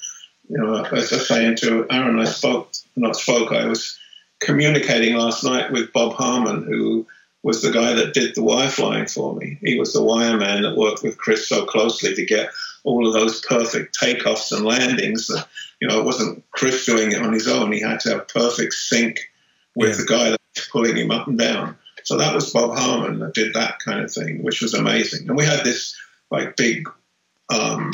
you 0.49 0.57
know 0.57 0.83
as 0.83 1.13
I 1.13 1.17
was 1.17 1.27
saying 1.27 1.57
to 1.57 1.85
Aaron, 1.89 2.19
I 2.19 2.25
spoke 2.25 2.71
not 2.95 3.15
spoke. 3.15 3.51
I 3.51 3.65
was 3.65 3.97
communicating 4.39 5.15
last 5.15 5.43
night 5.43 5.71
with 5.71 5.93
Bob 5.93 6.13
Harmon, 6.13 6.63
who 6.63 7.05
was 7.43 7.61
the 7.61 7.71
guy 7.71 7.93
that 7.93 8.13
did 8.13 8.35
the 8.35 8.43
wire 8.43 8.69
flying 8.69 9.07
for 9.07 9.35
me. 9.35 9.57
He 9.61 9.79
was 9.79 9.93
the 9.93 10.03
wire 10.03 10.37
man 10.37 10.63
that 10.63 10.75
worked 10.75 11.03
with 11.03 11.17
Chris 11.17 11.47
so 11.47 11.65
closely 11.65 12.13
to 12.13 12.25
get 12.25 12.49
all 12.83 13.07
of 13.07 13.13
those 13.13 13.41
perfect 13.41 13.97
takeoffs 13.99 14.51
and 14.51 14.65
landings. 14.65 15.27
That, 15.27 15.47
you 15.79 15.87
know, 15.87 15.99
it 15.99 16.05
wasn't 16.05 16.43
Chris 16.51 16.85
doing 16.85 17.11
it 17.11 17.21
on 17.21 17.33
his 17.33 17.47
own. 17.47 17.71
He 17.71 17.81
had 17.81 17.99
to 18.01 18.09
have 18.11 18.27
perfect 18.27 18.73
sync 18.73 19.19
with 19.75 19.91
Yeah. 19.91 19.95
the 19.97 20.05
guy 20.05 20.29
that 20.31 20.41
was 20.55 20.67
pulling 20.71 20.95
him 20.97 21.11
up 21.11 21.27
and 21.27 21.37
down. 21.37 21.77
So 22.03 22.17
that 22.17 22.33
was 22.33 22.51
Bob 22.51 22.77
Harmon 22.77 23.19
that 23.19 23.33
did 23.33 23.53
that 23.53 23.79
kind 23.79 23.99
of 24.01 24.11
thing, 24.11 24.41
which 24.41 24.61
was 24.61 24.73
amazing. 24.73 25.27
And 25.27 25.37
we 25.37 25.45
had 25.45 25.63
this 25.63 25.95
like 26.31 26.55
big, 26.55 26.89
um, 27.49 27.91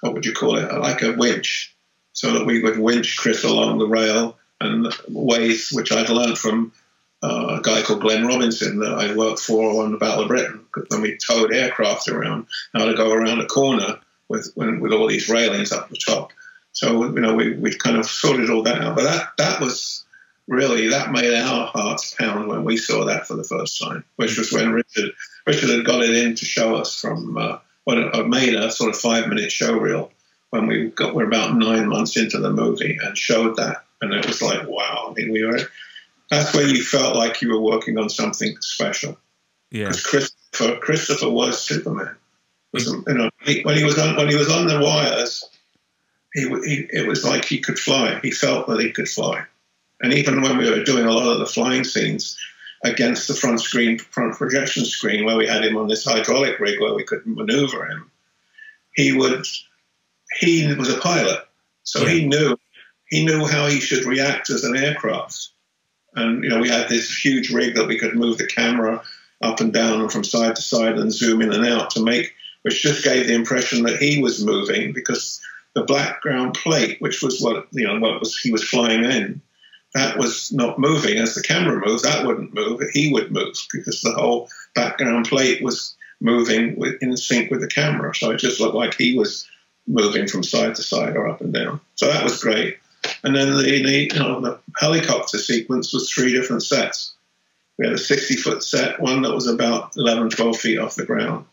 what 0.00 0.14
would 0.14 0.26
you 0.26 0.32
call 0.32 0.58
it? 0.58 0.72
Like 0.72 1.02
a 1.02 1.12
winch, 1.12 1.74
so 2.12 2.32
that 2.32 2.46
we 2.46 2.62
would 2.62 2.78
winch 2.78 3.16
Chris 3.16 3.44
along 3.44 3.78
the 3.78 3.86
rail 3.86 4.36
and 4.60 4.92
ways 5.08 5.68
which 5.72 5.92
I'd 5.92 6.08
learned 6.08 6.38
from 6.38 6.72
uh, 7.22 7.58
a 7.58 7.62
guy 7.62 7.82
called 7.82 8.00
Glenn 8.00 8.26
Robinson 8.26 8.78
that 8.80 8.94
I 8.94 9.14
worked 9.14 9.40
for 9.40 9.82
on 9.82 9.92
the 9.92 9.98
Battle 9.98 10.22
of 10.22 10.28
Britain 10.28 10.64
when 10.88 11.00
we 11.02 11.16
towed 11.16 11.52
aircraft 11.52 12.08
around, 12.08 12.46
how 12.74 12.84
to 12.84 12.94
go 12.94 13.12
around 13.12 13.40
a 13.40 13.46
corner 13.46 13.98
with 14.28 14.50
when, 14.54 14.80
with 14.80 14.92
all 14.92 15.06
these 15.08 15.28
railings 15.28 15.72
up 15.72 15.88
the 15.88 15.96
top. 15.96 16.32
So 16.76 17.04
you 17.06 17.20
know 17.22 17.34
we 17.34 17.54
we 17.54 17.74
kind 17.74 17.96
of 17.96 18.04
sorted 18.04 18.50
all 18.50 18.62
that 18.64 18.82
out, 18.82 18.96
but 18.96 19.04
that 19.04 19.32
that 19.38 19.60
was 19.62 20.04
really 20.46 20.88
that 20.88 21.10
made 21.10 21.32
our 21.32 21.68
hearts 21.68 22.14
pound 22.14 22.48
when 22.48 22.64
we 22.64 22.76
saw 22.76 23.06
that 23.06 23.26
for 23.26 23.34
the 23.34 23.44
first 23.44 23.80
time, 23.80 24.04
which 24.16 24.36
was 24.36 24.52
when 24.52 24.72
Richard 24.72 25.12
Richard 25.46 25.70
had 25.70 25.86
got 25.86 26.02
it 26.02 26.14
in 26.14 26.34
to 26.34 26.44
show 26.44 26.74
us 26.74 27.00
from 27.00 27.38
uh, 27.38 27.60
when 27.84 28.10
I 28.14 28.24
made 28.24 28.54
a 28.54 28.70
sort 28.70 28.90
of 28.90 29.00
five 29.00 29.26
minute 29.26 29.50
show 29.50 29.72
reel 29.72 30.12
when 30.50 30.66
we 30.66 30.88
got 30.90 31.14
we're 31.14 31.26
about 31.26 31.56
nine 31.56 31.88
months 31.88 32.14
into 32.18 32.38
the 32.40 32.50
movie 32.52 32.98
and 33.02 33.16
showed 33.16 33.56
that, 33.56 33.86
and 34.02 34.12
it 34.12 34.26
was 34.26 34.42
like 34.42 34.68
wow. 34.68 35.06
I 35.08 35.14
mean, 35.14 35.32
we 35.32 35.44
were 35.44 35.60
that's 36.28 36.54
where 36.54 36.68
you 36.68 36.82
felt 36.82 37.16
like 37.16 37.40
you 37.40 37.54
were 37.54 37.60
working 37.60 37.96
on 37.96 38.10
something 38.10 38.54
special 38.60 39.16
Yeah. 39.70 39.86
because 39.86 40.02
Christopher 40.04 40.76
Christopher 40.76 41.30
was 41.30 41.58
Superman. 41.58 42.16
Was, 42.74 42.84
you 42.84 43.14
know, 43.14 43.30
he, 43.44 43.62
when 43.62 43.78
he 43.78 43.84
was 43.84 43.98
on 43.98 44.16
when 44.16 44.28
he 44.28 44.36
was 44.36 44.50
on 44.50 44.66
the 44.66 44.78
wires, 44.78 45.42
he, 46.36 46.42
he 46.42 46.86
it 46.92 47.08
was 47.08 47.24
like 47.24 47.44
he 47.44 47.58
could 47.58 47.78
fly. 47.78 48.20
He 48.22 48.30
felt 48.30 48.66
that 48.68 48.80
he 48.80 48.92
could 48.92 49.08
fly, 49.08 49.44
and 50.00 50.12
even 50.12 50.42
when 50.42 50.58
we 50.58 50.70
were 50.70 50.84
doing 50.84 51.06
a 51.06 51.12
lot 51.12 51.32
of 51.32 51.38
the 51.38 51.46
flying 51.46 51.82
scenes 51.82 52.38
against 52.84 53.26
the 53.26 53.34
front 53.34 53.60
screen, 53.60 53.98
front 53.98 54.36
projection 54.36 54.84
screen, 54.84 55.24
where 55.24 55.36
we 55.36 55.46
had 55.46 55.64
him 55.64 55.76
on 55.76 55.88
this 55.88 56.04
hydraulic 56.04 56.60
rig 56.60 56.80
where 56.80 56.94
we 56.94 57.04
could 57.04 57.26
maneuver 57.26 57.86
him, 57.86 58.10
he 58.94 59.12
would. 59.12 59.46
He 60.38 60.74
was 60.74 60.92
a 60.92 60.98
pilot, 60.98 61.40
so 61.84 62.04
he 62.04 62.26
knew 62.26 62.56
he 63.08 63.24
knew 63.24 63.46
how 63.46 63.66
he 63.66 63.80
should 63.80 64.04
react 64.04 64.50
as 64.50 64.64
an 64.64 64.76
aircraft. 64.76 65.48
And 66.14 66.44
you 66.44 66.50
know, 66.50 66.60
we 66.60 66.68
had 66.68 66.88
this 66.88 67.16
huge 67.16 67.50
rig 67.50 67.74
that 67.76 67.86
we 67.86 67.98
could 67.98 68.14
move 68.14 68.38
the 68.38 68.46
camera 68.46 69.02
up 69.42 69.60
and 69.60 69.72
down 69.72 70.00
and 70.00 70.12
from 70.12 70.24
side 70.24 70.56
to 70.56 70.62
side 70.62 70.98
and 70.98 71.12
zoom 71.12 71.40
in 71.42 71.52
and 71.52 71.66
out 71.66 71.90
to 71.90 72.02
make, 72.02 72.34
which 72.62 72.82
just 72.82 73.04
gave 73.04 73.26
the 73.26 73.34
impression 73.34 73.84
that 73.84 73.98
he 73.98 74.22
was 74.22 74.44
moving 74.44 74.92
because 74.92 75.40
the 75.76 75.84
background 75.84 76.54
plate, 76.54 76.96
which 77.02 77.22
was 77.22 77.38
what 77.40 77.66
you 77.70 77.86
know 77.86 78.00
what 78.00 78.18
was 78.18 78.36
he 78.38 78.50
was 78.50 78.64
flying 78.64 79.04
in, 79.04 79.42
that 79.92 80.16
was 80.16 80.50
not 80.50 80.78
moving. 80.78 81.18
As 81.18 81.34
the 81.34 81.42
camera 81.42 81.86
moved, 81.86 82.02
that 82.02 82.26
wouldn't 82.26 82.54
move. 82.54 82.80
He 82.94 83.12
would 83.12 83.30
move 83.30 83.54
because 83.70 84.00
the 84.00 84.14
whole 84.14 84.48
background 84.74 85.28
plate 85.28 85.62
was 85.62 85.94
moving 86.18 86.76
with, 86.76 86.94
in 87.02 87.14
sync 87.18 87.50
with 87.50 87.60
the 87.60 87.68
camera. 87.68 88.14
So 88.14 88.30
it 88.30 88.38
just 88.38 88.58
looked 88.58 88.74
like 88.74 88.94
he 88.94 89.18
was 89.18 89.46
moving 89.86 90.26
from 90.26 90.42
side 90.42 90.74
to 90.76 90.82
side 90.82 91.14
or 91.14 91.28
up 91.28 91.42
and 91.42 91.52
down. 91.52 91.78
So 91.94 92.06
that 92.06 92.24
was 92.24 92.42
great. 92.42 92.78
And 93.22 93.36
then 93.36 93.54
the, 93.54 93.62
the, 93.62 94.14
you 94.14 94.18
know, 94.18 94.40
the 94.40 94.58
helicopter 94.78 95.36
sequence 95.36 95.92
was 95.92 96.10
three 96.10 96.32
different 96.32 96.62
sets. 96.62 97.12
We 97.78 97.84
had 97.84 97.94
a 97.94 97.98
60 97.98 98.36
foot 98.36 98.62
set, 98.62 98.98
one 98.98 99.20
that 99.22 99.34
was 99.34 99.46
about 99.46 99.92
11, 99.98 100.30
12 100.30 100.56
feet 100.56 100.78
off 100.78 100.96
the 100.96 101.04
ground, 101.04 101.44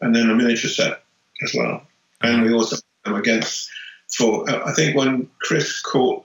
and 0.00 0.14
then 0.14 0.30
a 0.30 0.34
miniature 0.34 0.70
set 0.70 1.02
as 1.42 1.52
well. 1.52 1.82
And 2.22 2.44
we 2.44 2.52
also 2.52 2.76
them 3.04 3.14
against, 3.14 3.68
for 4.16 4.48
I 4.48 4.72
think 4.74 4.96
when 4.96 5.28
Chris 5.40 5.80
caught 5.80 6.24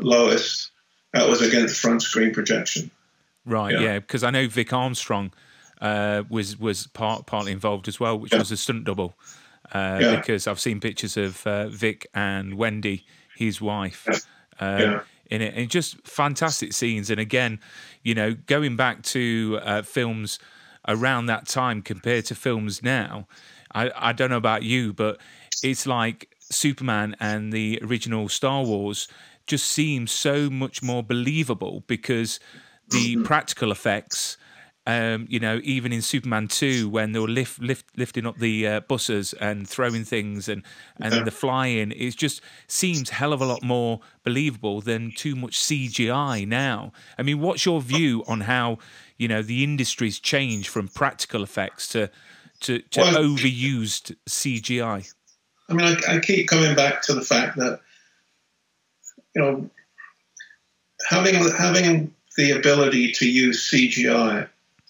Lois, 0.00 0.70
that 1.12 1.28
was 1.28 1.42
against 1.42 1.80
front 1.80 2.02
screen 2.02 2.32
projection. 2.32 2.90
Right, 3.44 3.72
Yeah. 3.74 3.80
yeah, 3.80 3.98
because 3.98 4.24
I 4.24 4.30
know 4.30 4.48
Vic 4.48 4.72
Armstrong 4.72 5.32
uh, 5.80 6.22
was 6.30 6.58
was 6.58 6.86
part 6.88 7.26
partly 7.26 7.52
involved 7.52 7.88
as 7.88 8.00
well, 8.00 8.18
which 8.18 8.32
Yeah. 8.32 8.38
was 8.38 8.50
a 8.50 8.56
stunt 8.56 8.84
double. 8.84 9.16
Uh, 9.74 9.98
Yeah. 10.00 10.16
Because 10.16 10.46
I've 10.46 10.60
seen 10.60 10.80
pictures 10.80 11.16
of 11.16 11.46
uh, 11.46 11.68
Vic 11.68 12.06
and 12.14 12.54
Wendy, 12.54 13.04
his 13.36 13.60
wife, 13.60 14.06
um, 14.60 14.80
Yeah. 14.80 15.00
in 15.30 15.42
it, 15.42 15.54
and 15.54 15.70
just 15.70 16.06
fantastic 16.06 16.72
scenes. 16.72 17.10
And 17.10 17.20
again, 17.20 17.60
you 18.02 18.14
know, 18.14 18.34
going 18.46 18.76
back 18.76 19.02
to 19.04 19.58
uh, 19.62 19.82
films 19.82 20.38
around 20.86 21.26
that 21.26 21.46
time 21.46 21.82
compared 21.82 22.24
to 22.26 22.34
films 22.34 22.82
now, 22.82 23.26
I, 23.74 23.90
I 23.94 24.12
don't 24.12 24.30
know 24.30 24.36
about 24.36 24.62
you, 24.62 24.92
but 24.92 25.20
it's 25.62 25.86
like 25.86 26.34
Superman 26.50 27.16
and 27.20 27.52
the 27.52 27.80
original 27.82 28.28
Star 28.28 28.62
Wars 28.64 29.08
just 29.46 29.66
seem 29.66 30.06
so 30.06 30.48
much 30.48 30.82
more 30.82 31.02
believable 31.02 31.82
because 31.86 32.40
the 32.90 33.16
practical 33.24 33.72
effects. 33.72 34.36
Um, 34.86 35.26
you 35.30 35.40
know, 35.40 35.62
even 35.64 35.94
in 35.94 36.02
Superman 36.02 36.46
two, 36.46 36.90
when 36.90 37.12
they 37.12 37.18
were 37.18 37.26
lift, 37.26 37.58
lift, 37.58 37.86
lifting 37.96 38.26
up 38.26 38.36
the 38.36 38.66
uh, 38.66 38.80
buses 38.80 39.32
and 39.32 39.66
throwing 39.66 40.04
things 40.04 40.46
and 40.46 40.62
and 41.00 41.26
the 41.26 41.30
flying, 41.30 41.90
it 41.92 42.14
just 42.16 42.42
seems 42.66 43.08
hell 43.08 43.32
of 43.32 43.40
a 43.40 43.46
lot 43.46 43.62
more 43.62 44.00
believable 44.24 44.82
than 44.82 45.10
too 45.10 45.36
much 45.36 45.58
CGI 45.58 46.46
now. 46.46 46.92
I 47.18 47.22
mean, 47.22 47.40
what's 47.40 47.64
your 47.64 47.80
view 47.80 48.24
on 48.26 48.42
how 48.42 48.76
you 49.16 49.26
know 49.26 49.40
the 49.40 49.64
industry's 49.64 50.20
changed 50.20 50.68
from 50.68 50.88
practical 50.88 51.42
effects 51.42 51.88
to 51.88 52.10
to, 52.64 52.80
to 52.80 53.00
Well- 53.00 53.14
overused 53.22 54.16
CGI? 54.28 55.12
I 55.68 55.72
mean, 55.72 55.86
I, 55.86 56.16
I 56.16 56.20
keep 56.20 56.46
coming 56.48 56.74
back 56.76 57.00
to 57.04 57.14
the 57.14 57.22
fact 57.22 57.56
that 57.56 57.80
you 59.34 59.40
know 59.42 59.70
having 61.08 61.34
having 61.56 62.14
the 62.36 62.50
ability 62.50 63.12
to 63.12 63.28
use 63.28 63.70
CGI 63.70 64.48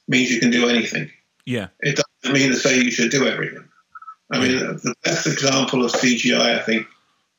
means 0.08 0.30
you 0.32 0.40
can 0.40 0.50
do 0.50 0.68
anything. 0.68 1.10
Yeah, 1.46 1.68
It 1.80 2.00
doesn't 2.22 2.34
mean 2.34 2.50
to 2.50 2.56
say 2.56 2.78
you 2.80 2.90
should 2.90 3.10
do 3.10 3.28
everything. 3.28 3.68
I 4.32 4.40
mean, 4.40 4.56
the 4.58 4.94
best 5.04 5.26
example 5.26 5.84
of 5.84 5.92
CGI 5.92 6.58
I 6.58 6.62
think 6.62 6.86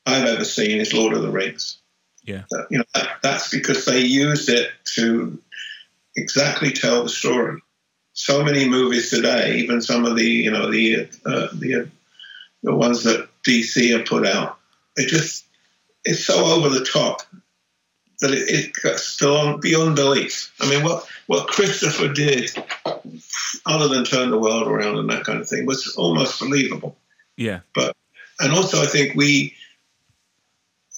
I've 0.05 0.27
ever 0.27 0.45
seen 0.45 0.79
is 0.79 0.93
Lord 0.93 1.13
of 1.13 1.23
the 1.23 1.31
Rings. 1.31 1.79
yeah, 2.23 2.43
you 2.69 2.77
know, 2.77 2.83
that, 2.93 3.17
that's 3.23 3.49
because 3.49 3.83
they 3.85 3.99
used 3.99 4.47
it 4.47 4.69
to 4.93 5.41
exactly 6.15 6.71
tell 6.71 7.03
the 7.03 7.09
story. 7.09 7.59
So 8.15 8.43
many 8.43 8.67
movies 8.67 9.09
today, 9.09 9.57
even 9.57 9.81
some 9.81 10.05
of 10.05 10.15
the 10.15 10.25
you 10.25 10.51
know 10.51 10.71
the 10.71 11.07
uh, 11.25 11.47
the 11.53 11.89
the 12.63 12.75
ones 12.75 13.03
that 13.03 13.29
DC 13.43 13.95
have 13.95 14.07
put 14.07 14.25
out, 14.25 14.57
it 14.95 15.07
just 15.07 15.45
it's 16.03 16.25
so 16.25 16.43
over 16.45 16.69
the 16.69 16.85
top 16.85 17.21
that 18.21 18.31
it, 18.31 18.73
gets 18.81 19.17
beyond, 19.19 19.61
beyond 19.61 19.95
belief. 19.95 20.53
I 20.59 20.69
mean, 20.69 20.83
what 20.83 21.05
what 21.27 21.47
Christopher 21.47 22.07
did, 22.07 22.51
other 23.65 23.87
than 23.87 24.03
turn 24.03 24.31
the 24.31 24.39
world 24.39 24.67
around 24.67 24.97
and 24.97 25.09
that 25.09 25.25
kind 25.25 25.39
of 25.39 25.47
thing, 25.47 25.65
was 25.65 25.93
almost 25.95 26.39
believable 26.39 26.97
yeah, 27.37 27.61
But 27.73 27.95
and 28.39 28.53
also 28.53 28.81
I 28.81 28.85
think 28.85 29.15
we 29.15 29.55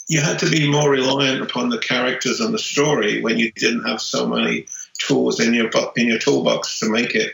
you 0.08 0.22
had 0.22 0.40
to 0.40 0.50
be 0.50 0.72
more 0.72 0.90
reliant 0.90 1.42
upon 1.42 1.70
the 1.70 1.80
characters 1.80 2.40
and 2.40 2.54
the 2.54 2.60
story 2.60 3.22
when 3.22 3.38
you 3.38 3.52
didn't 3.52 3.84
have 3.84 4.02
so 4.02 4.28
many 4.28 4.66
tools 4.98 5.40
in 5.40 5.54
your 5.54 5.70
in 5.96 6.08
your 6.08 6.20
toolbox 6.20 6.80
to 6.80 6.90
make 6.90 7.16
it 7.16 7.34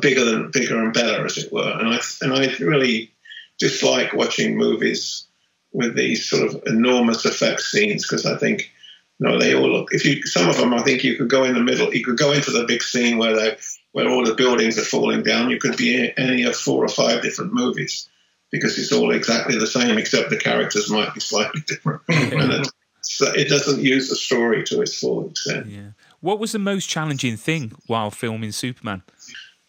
bigger 0.00 0.24
than 0.24 0.50
bigger 0.50 0.82
and 0.82 0.92
better, 0.92 1.24
as 1.24 1.38
it 1.38 1.52
were. 1.52 1.70
And 1.78 1.88
I 1.88 2.00
and 2.20 2.32
I 2.32 2.54
really 2.56 3.12
dislike 3.58 4.12
watching 4.12 4.56
movies 4.56 5.26
with 5.72 5.96
these 5.96 6.28
sort 6.28 6.48
of 6.48 6.62
enormous 6.66 7.24
effect 7.24 7.60
scenes 7.60 8.04
because 8.04 8.26
I 8.26 8.36
think. 8.36 8.72
You 9.18 9.28
know, 9.28 9.38
they 9.38 9.54
all 9.54 9.72
look. 9.72 9.94
If 9.94 10.04
you 10.04 10.22
some 10.26 10.50
of 10.50 10.58
them, 10.58 10.74
I 10.74 10.82
think 10.82 11.02
you 11.02 11.16
could 11.16 11.30
go 11.30 11.44
in 11.44 11.54
the 11.54 11.62
middle. 11.62 11.90
You 11.94 12.04
could 12.04 12.18
go 12.18 12.32
into 12.32 12.50
the 12.50 12.66
big 12.66 12.82
scene 12.82 13.16
where 13.16 13.34
they, 13.34 13.56
where 13.92 14.10
all 14.10 14.22
the 14.22 14.34
buildings 14.34 14.78
are 14.78 14.84
falling 14.84 15.22
down. 15.22 15.48
You 15.48 15.58
could 15.58 15.78
be 15.78 15.96
in 15.96 16.12
any 16.18 16.42
of 16.42 16.54
four 16.54 16.84
or 16.84 16.88
five 16.88 17.22
different 17.22 17.54
movies 17.54 18.10
because 18.50 18.78
it's 18.78 18.92
all 18.92 19.10
exactly 19.10 19.58
the 19.58 19.66
same, 19.66 19.96
except 19.96 20.30
the 20.30 20.36
characters 20.36 20.90
might 20.90 21.14
be 21.14 21.20
slightly 21.20 21.62
different. 21.66 22.02
and 22.08 22.52
it, 22.52 22.68
so 23.00 23.32
it 23.32 23.48
doesn't 23.48 23.82
use 23.82 24.08
the 24.08 24.16
story 24.16 24.64
to 24.64 24.82
its 24.82 24.98
full 24.98 25.30
extent. 25.30 25.66
yeah. 25.66 25.90
What 26.20 26.38
was 26.38 26.52
the 26.52 26.58
most 26.58 26.88
challenging 26.88 27.36
thing 27.36 27.72
while 27.86 28.10
filming 28.10 28.52
Superman? 28.52 29.02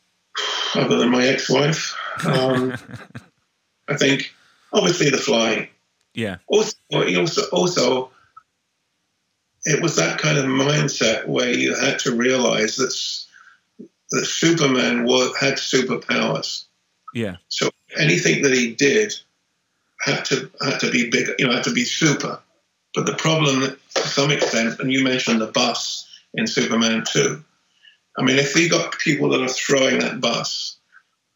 Other 0.76 0.98
than 0.98 1.12
my 1.12 1.26
ex-wife, 1.26 1.96
um, 2.26 2.76
I 3.88 3.96
think 3.96 4.34
obviously 4.74 5.10
the 5.10 5.18
flying. 5.18 5.70
Yeah. 6.14 6.38
Also, 6.48 6.76
also, 6.92 7.42
also, 7.52 8.12
it 9.66 9.82
was 9.82 9.96
that 9.98 10.20
kind 10.20 10.38
of 10.38 10.46
mindset 10.46 11.28
where 11.28 11.52
you 11.52 11.76
had 11.76 12.00
to 12.00 12.16
realize 12.16 12.78
that 12.78 12.94
that 14.12 14.26
Superman 14.26 15.04
was, 15.04 15.36
had 15.38 15.56
superpowers. 15.56 16.66
Yeah. 17.14 17.38
So 17.50 17.70
anything 17.98 18.42
that 18.44 18.54
he 18.54 18.74
did 18.74 19.14
had 20.02 20.24
to 20.26 20.50
had 20.62 20.80
to 20.80 20.92
be 20.92 21.10
big, 21.10 21.28
you 21.40 21.48
know, 21.48 21.54
had 21.54 21.64
to 21.66 21.74
be 21.74 21.84
super. 21.84 22.40
But 22.96 23.06
the 23.06 23.16
problem, 23.16 23.78
to 23.96 24.08
some 24.08 24.32
extent, 24.32 24.80
and 24.80 24.92
you 24.92 25.04
mentioned 25.04 25.42
the 25.42 25.48
bus 25.48 26.07
in 26.34 26.48
Superman 26.48 27.04
Two. 27.10 27.44
I 28.18 28.24
mean, 28.24 28.38
if 28.38 28.56
we 28.56 28.68
got 28.68 28.98
people 28.98 29.30
that 29.30 29.42
are 29.42 29.48
throwing 29.48 30.00
that 30.00 30.20
bus, 30.20 30.78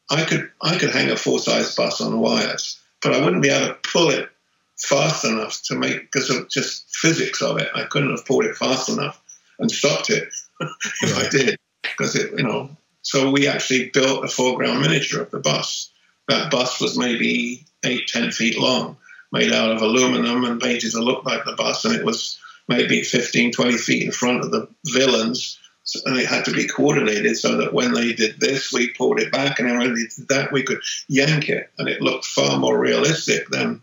I 0.10 0.26
could 0.26 0.52
I 0.62 0.78
could 0.78 0.92
hang 0.92 1.10
a 1.10 1.16
full 1.16 1.40
size 1.40 1.76
bus 1.76 2.02
on 2.02 2.20
wires, 2.20 2.80
but 3.02 3.14
I 3.14 3.24
wouldn't 3.24 3.44
be 3.44 3.50
able 3.50 3.68
to 3.68 3.80
pull 3.92 4.10
it 4.10 4.30
fast 4.78 5.26
enough 5.26 5.62
to 5.64 5.76
make 5.76 6.12
because 6.12 6.30
of 6.30 6.50
just 6.50 6.94
physics 6.96 7.42
of 7.42 7.58
it. 7.60 7.70
I 7.76 7.84
couldn't 7.84 8.12
have 8.12 8.26
pulled 8.26 8.46
it 8.46 8.58
fast 8.58 8.90
enough 8.90 9.22
and 9.60 9.72
stopped 9.72 10.10
it 10.10 10.28
if 11.02 11.18
I 11.18 11.30
did 11.30 11.58
because 11.84 12.16
it, 12.16 12.32
you 12.38 12.44
know. 12.44 12.76
So 13.04 13.32
we 13.32 13.48
actually 13.48 13.90
built 13.90 14.26
a 14.26 14.28
foreground 14.28 14.82
miniature 14.82 15.22
of 15.22 15.32
the 15.32 15.40
bus. 15.40 15.92
That 16.28 16.52
bus 16.52 16.80
was 16.80 16.98
maybe 16.98 17.66
eight, 17.84 18.08
ten 18.08 18.32
feet 18.32 18.60
long, 18.60 18.98
made 19.32 19.52
out 19.52 19.72
of 19.72 19.82
aluminum 19.82 20.44
and 20.46 20.62
painted 20.62 20.92
to 20.92 21.00
look 21.00 21.26
like 21.26 21.46
the 21.46 21.54
bus, 21.54 21.86
and 21.86 21.96
it 21.96 22.06
was 22.06 22.40
maybe 22.68 23.04
15, 23.04 23.52
20 23.52 23.78
feet 23.78 24.04
in 24.04 24.12
front 24.12 24.42
of 24.42 24.52
the 24.52 24.68
villains. 24.86 25.60
And 26.06 26.18
it 26.18 26.28
had 26.28 26.46
to 26.46 26.52
be 26.52 26.68
coordinated 26.68 27.38
so 27.38 27.58
that 27.58 27.74
when 27.74 27.94
they 27.94 28.14
did 28.14 28.40
this, 28.40 28.72
we 28.72 28.90
pulled 28.90 29.20
it 29.20 29.32
back, 29.32 29.60
and 29.60 29.78
when 29.78 29.94
they 29.94 30.02
did 30.02 30.28
that, 30.30 30.52
we 30.52 30.64
could 30.64 30.80
yank 31.08 31.50
it, 31.50 31.70
and 31.78 31.90
it 31.90 32.02
looked 32.02 32.26
far 32.26 32.58
more 32.60 32.80
realistic 32.80 33.50
than 33.50 33.82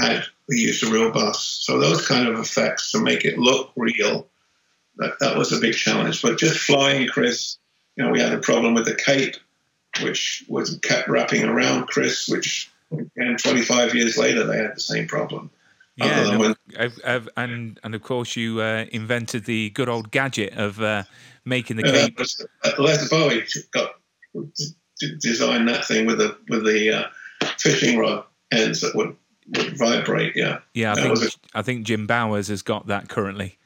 had 0.00 0.24
we 0.48 0.56
used 0.56 0.82
a 0.82 0.90
real 0.90 1.12
bus. 1.12 1.40
So 1.62 1.78
those 1.78 2.06
kind 2.06 2.26
of 2.28 2.38
effects 2.38 2.92
to 2.92 2.98
make 2.98 3.24
it 3.24 3.38
look 3.38 3.70
real, 3.76 4.26
that, 4.96 5.18
that 5.20 5.36
was 5.36 5.52
a 5.52 5.60
big 5.60 5.74
challenge. 5.74 6.22
But 6.22 6.38
just 6.38 6.58
flying 6.58 7.08
Chris, 7.08 7.58
you 7.96 8.04
know, 8.04 8.10
we 8.10 8.20
had 8.20 8.32
a 8.32 8.38
problem 8.38 8.74
with 8.74 8.86
the 8.86 8.94
cape, 8.96 9.36
which 10.02 10.44
was 10.48 10.78
kept 10.78 11.08
wrapping 11.08 11.44
around 11.44 11.86
Chris, 11.86 12.28
which 12.28 12.70
and 13.16 13.38
25 13.38 13.94
years 13.94 14.16
later 14.16 14.44
they 14.46 14.58
had 14.58 14.76
the 14.76 14.80
same 14.80 15.06
problem. 15.06 15.50
Yeah, 15.96 16.06
Other 16.06 16.24
than 16.24 16.32
no, 16.32 16.38
when- 16.38 16.53
I've, 16.78 16.98
I've, 17.06 17.28
and 17.36 17.78
and 17.84 17.94
of 17.94 18.02
course 18.02 18.36
you 18.36 18.60
uh, 18.60 18.86
invented 18.90 19.44
the 19.44 19.70
good 19.70 19.88
old 19.88 20.10
gadget 20.10 20.54
of 20.54 20.80
uh, 20.80 21.02
making 21.44 21.76
the 21.76 21.84
Yeah, 21.86 21.92
cape. 22.06 22.16
that 22.16 22.46
uh, 22.64 22.82
Les 22.82 23.08
Bowie 23.08 23.44
got 23.72 23.96
d- 24.34 25.16
designed 25.20 25.68
that 25.68 25.84
thing 25.84 26.06
with 26.06 26.18
the 26.18 26.36
with 26.48 26.64
the 26.64 26.90
uh, 26.90 27.46
fishing 27.58 27.98
rod 27.98 28.24
ends 28.50 28.80
that 28.80 28.94
would, 28.94 29.14
would 29.56 29.76
vibrate. 29.78 30.34
Yeah, 30.36 30.60
Yeah, 30.72 30.92
I 30.92 30.94
that 30.94 31.00
think 31.02 31.10
was 31.20 31.34
a- 31.54 31.58
I 31.58 31.62
think 31.62 31.84
Jim 31.86 32.06
Bowers 32.06 32.48
has 32.48 32.62
got 32.62 32.86
that 32.86 33.08
currently, 33.08 33.58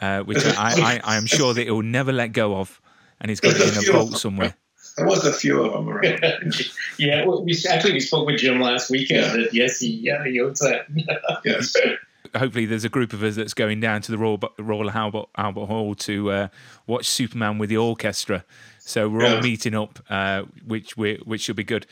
uh, 0.00 0.20
which 0.20 0.44
I, 0.44 1.00
I, 1.04 1.12
I 1.12 1.16
am 1.16 1.26
sure 1.26 1.52
that 1.52 1.62
he'll 1.64 1.82
never 1.82 2.12
let 2.12 2.28
go 2.28 2.56
of, 2.56 2.80
and 3.20 3.30
he's 3.30 3.40
got 3.40 3.54
it 3.56 3.60
in 3.76 3.88
a 3.88 3.92
vault 3.92 4.16
somewhere. 4.16 4.54
there 4.96 5.06
was 5.06 5.26
a 5.26 5.32
few 5.32 5.62
of 5.62 5.72
them 5.74 5.88
around. 5.90 6.54
yeah, 6.98 7.26
well, 7.26 7.44
we 7.44 7.54
actually 7.68 7.92
we 7.92 8.00
spoke 8.00 8.26
with 8.26 8.38
Jim 8.38 8.60
last 8.60 8.88
weekend. 8.90 9.26
Yeah. 9.26 9.36
That 9.44 9.52
yes, 9.54 9.78
he 9.80 9.88
yeah 9.88 10.24
he 10.24 10.40
owns 10.40 10.60
that. 10.60 10.86
yes. 11.44 11.76
Hopefully, 12.34 12.66
there's 12.66 12.84
a 12.84 12.88
group 12.88 13.12
of 13.12 13.22
us 13.22 13.36
that's 13.36 13.54
going 13.54 13.80
down 13.80 14.02
to 14.02 14.10
the 14.12 14.18
Royal, 14.18 14.40
Royal 14.58 14.90
Albert, 14.90 15.26
Albert 15.36 15.66
Hall 15.66 15.94
to 15.96 16.30
uh, 16.30 16.48
watch 16.86 17.06
Superman 17.06 17.58
with 17.58 17.68
the 17.70 17.76
orchestra. 17.76 18.44
So 18.78 19.08
we're 19.08 19.26
all 19.26 19.40
meeting 19.42 19.74
up, 19.74 19.98
uh, 20.08 20.42
which 20.64 20.96
we 20.96 21.16
which 21.24 21.40
should 21.42 21.56
be 21.56 21.64
good. 21.64 21.86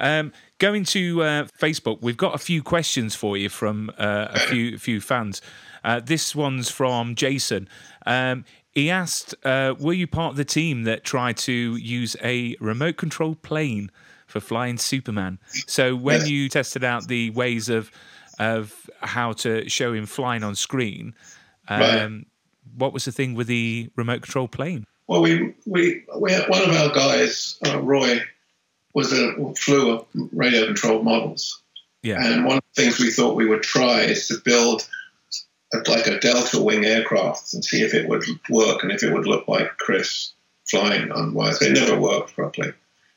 Um, 0.00 0.32
going 0.58 0.84
to 0.84 1.22
uh, 1.22 1.44
Facebook, 1.60 2.00
we've 2.00 2.16
got 2.16 2.34
a 2.34 2.38
few 2.38 2.62
questions 2.62 3.14
for 3.14 3.36
you 3.36 3.48
from 3.50 3.90
uh, 3.98 4.28
a 4.30 4.38
few 4.40 4.78
few 4.78 5.00
fans. 5.00 5.42
Uh, 5.84 6.00
this 6.00 6.34
one's 6.34 6.70
from 6.70 7.14
Jason. 7.14 7.68
Um, 8.06 8.44
he 8.72 8.90
asked, 8.90 9.34
uh, 9.44 9.74
"Were 9.78 9.92
you 9.92 10.06
part 10.06 10.30
of 10.32 10.36
the 10.36 10.44
team 10.44 10.84
that 10.84 11.04
tried 11.04 11.36
to 11.38 11.52
use 11.76 12.16
a 12.22 12.56
remote 12.60 12.96
control 12.96 13.34
plane 13.34 13.90
for 14.26 14.40
flying 14.40 14.78
Superman?" 14.78 15.38
So 15.66 15.94
when 15.94 16.20
Yes. 16.20 16.28
you 16.30 16.48
tested 16.48 16.82
out 16.82 17.08
the 17.08 17.28
ways 17.30 17.68
of 17.68 17.90
of 18.38 18.88
how 19.00 19.32
to 19.32 19.68
show 19.68 19.92
him 19.92 20.06
flying 20.06 20.42
on 20.44 20.54
screen, 20.54 21.14
um, 21.68 21.80
Right. 21.80 22.10
what 22.76 22.92
was 22.92 23.04
the 23.04 23.12
thing 23.12 23.34
with 23.34 23.46
the 23.46 23.90
remote 23.96 24.22
control 24.22 24.48
plane? 24.48 24.84
Well, 25.06 25.22
we 25.22 25.54
we, 25.66 26.02
we 26.18 26.32
had, 26.32 26.48
one 26.48 26.62
of 26.62 26.70
our 26.76 26.90
guys, 26.90 27.58
uh, 27.66 27.80
Roy, 27.80 28.20
was 28.94 29.12
a 29.12 29.32
flew 29.54 29.96
a 29.96 30.04
radio 30.32 30.66
controlled 30.66 31.04
models, 31.04 31.62
Yeah, 32.02 32.22
and 32.24 32.44
one 32.44 32.58
of 32.58 32.64
the 32.74 32.82
things 32.82 32.98
we 32.98 33.10
thought 33.10 33.36
we 33.36 33.46
would 33.46 33.62
try 33.62 34.02
is 34.02 34.28
to 34.28 34.36
build 34.44 34.86
a, 35.72 35.78
like 35.90 36.06
a 36.06 36.18
delta 36.20 36.60
wing 36.62 36.84
aircraft 36.84 37.54
and 37.54 37.64
see 37.64 37.82
if 37.82 37.94
it 37.94 38.08
would 38.08 38.24
work 38.50 38.82
and 38.82 38.92
if 38.92 39.02
it 39.02 39.12
would 39.12 39.26
look 39.26 39.46
like 39.48 39.76
Chris 39.78 40.32
flying 40.70 41.10
on 41.12 41.32
wires. 41.34 41.60
It 41.62 41.72
never 41.72 41.98
worked 41.98 42.34
properly. 42.34 42.72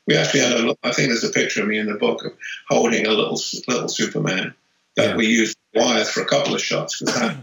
We 0.06 0.16
actually 0.16 0.40
had 0.40 0.52
a. 0.52 0.76
I 0.82 0.92
think 0.92 1.08
there's 1.08 1.24
a 1.24 1.30
picture 1.30 1.62
of 1.62 1.68
me 1.68 1.78
in 1.78 1.86
the 1.86 1.94
book 1.94 2.24
of 2.24 2.32
holding 2.68 3.06
a 3.06 3.10
little 3.10 3.40
little 3.68 3.88
Superman 3.88 4.54
that 4.96 5.10
Yeah. 5.10 5.16
we 5.16 5.26
used 5.26 5.56
wires 5.74 6.10
for 6.10 6.22
a 6.22 6.26
couple 6.26 6.54
of 6.54 6.60
shots 6.62 6.98
because 6.98 7.14
that, 7.14 7.36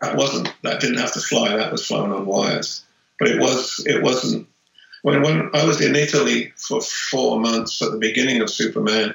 that 0.00 0.16
wasn't 0.16 0.52
that 0.62 0.80
didn't 0.80 0.98
have 0.98 1.12
to 1.12 1.20
fly. 1.20 1.56
That 1.56 1.72
was 1.72 1.86
flown 1.86 2.12
on 2.12 2.26
wires, 2.26 2.84
but 3.18 3.28
it 3.28 3.40
was 3.40 3.84
it 3.86 4.02
wasn't. 4.02 4.48
When 5.02 5.22
when 5.22 5.50
I 5.54 5.64
was 5.64 5.80
in 5.80 5.96
Italy 5.96 6.52
for 6.56 6.80
four 6.80 7.40
months 7.40 7.82
at 7.82 7.90
the 7.90 7.98
beginning 7.98 8.40
of 8.40 8.50
Superman, 8.50 9.14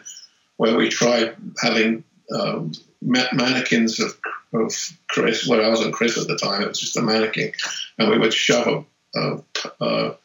where 0.58 0.76
we 0.76 0.89
tried 0.89 1.36
having 1.62 2.04
um, 2.36 2.73
mannequins 3.02 4.00
of, 4.00 4.17
of 4.54 4.73
Chris. 5.08 5.47
Well, 5.47 5.63
I 5.63 5.69
wasn't 5.69 5.93
Chris 5.93 6.17
at 6.17 6.28
the 6.28 6.38
time; 6.38 6.62
it 6.62 6.67
was 6.67 6.80
just 6.80 6.97
a 6.97 7.02
mannequin, 7.02 7.54
and 7.97 8.10
we 8.10 8.17
would 8.17 8.34
shove 8.34 8.67
a 8.67 8.86
a, 9.15 9.41
a, 9.82 10.17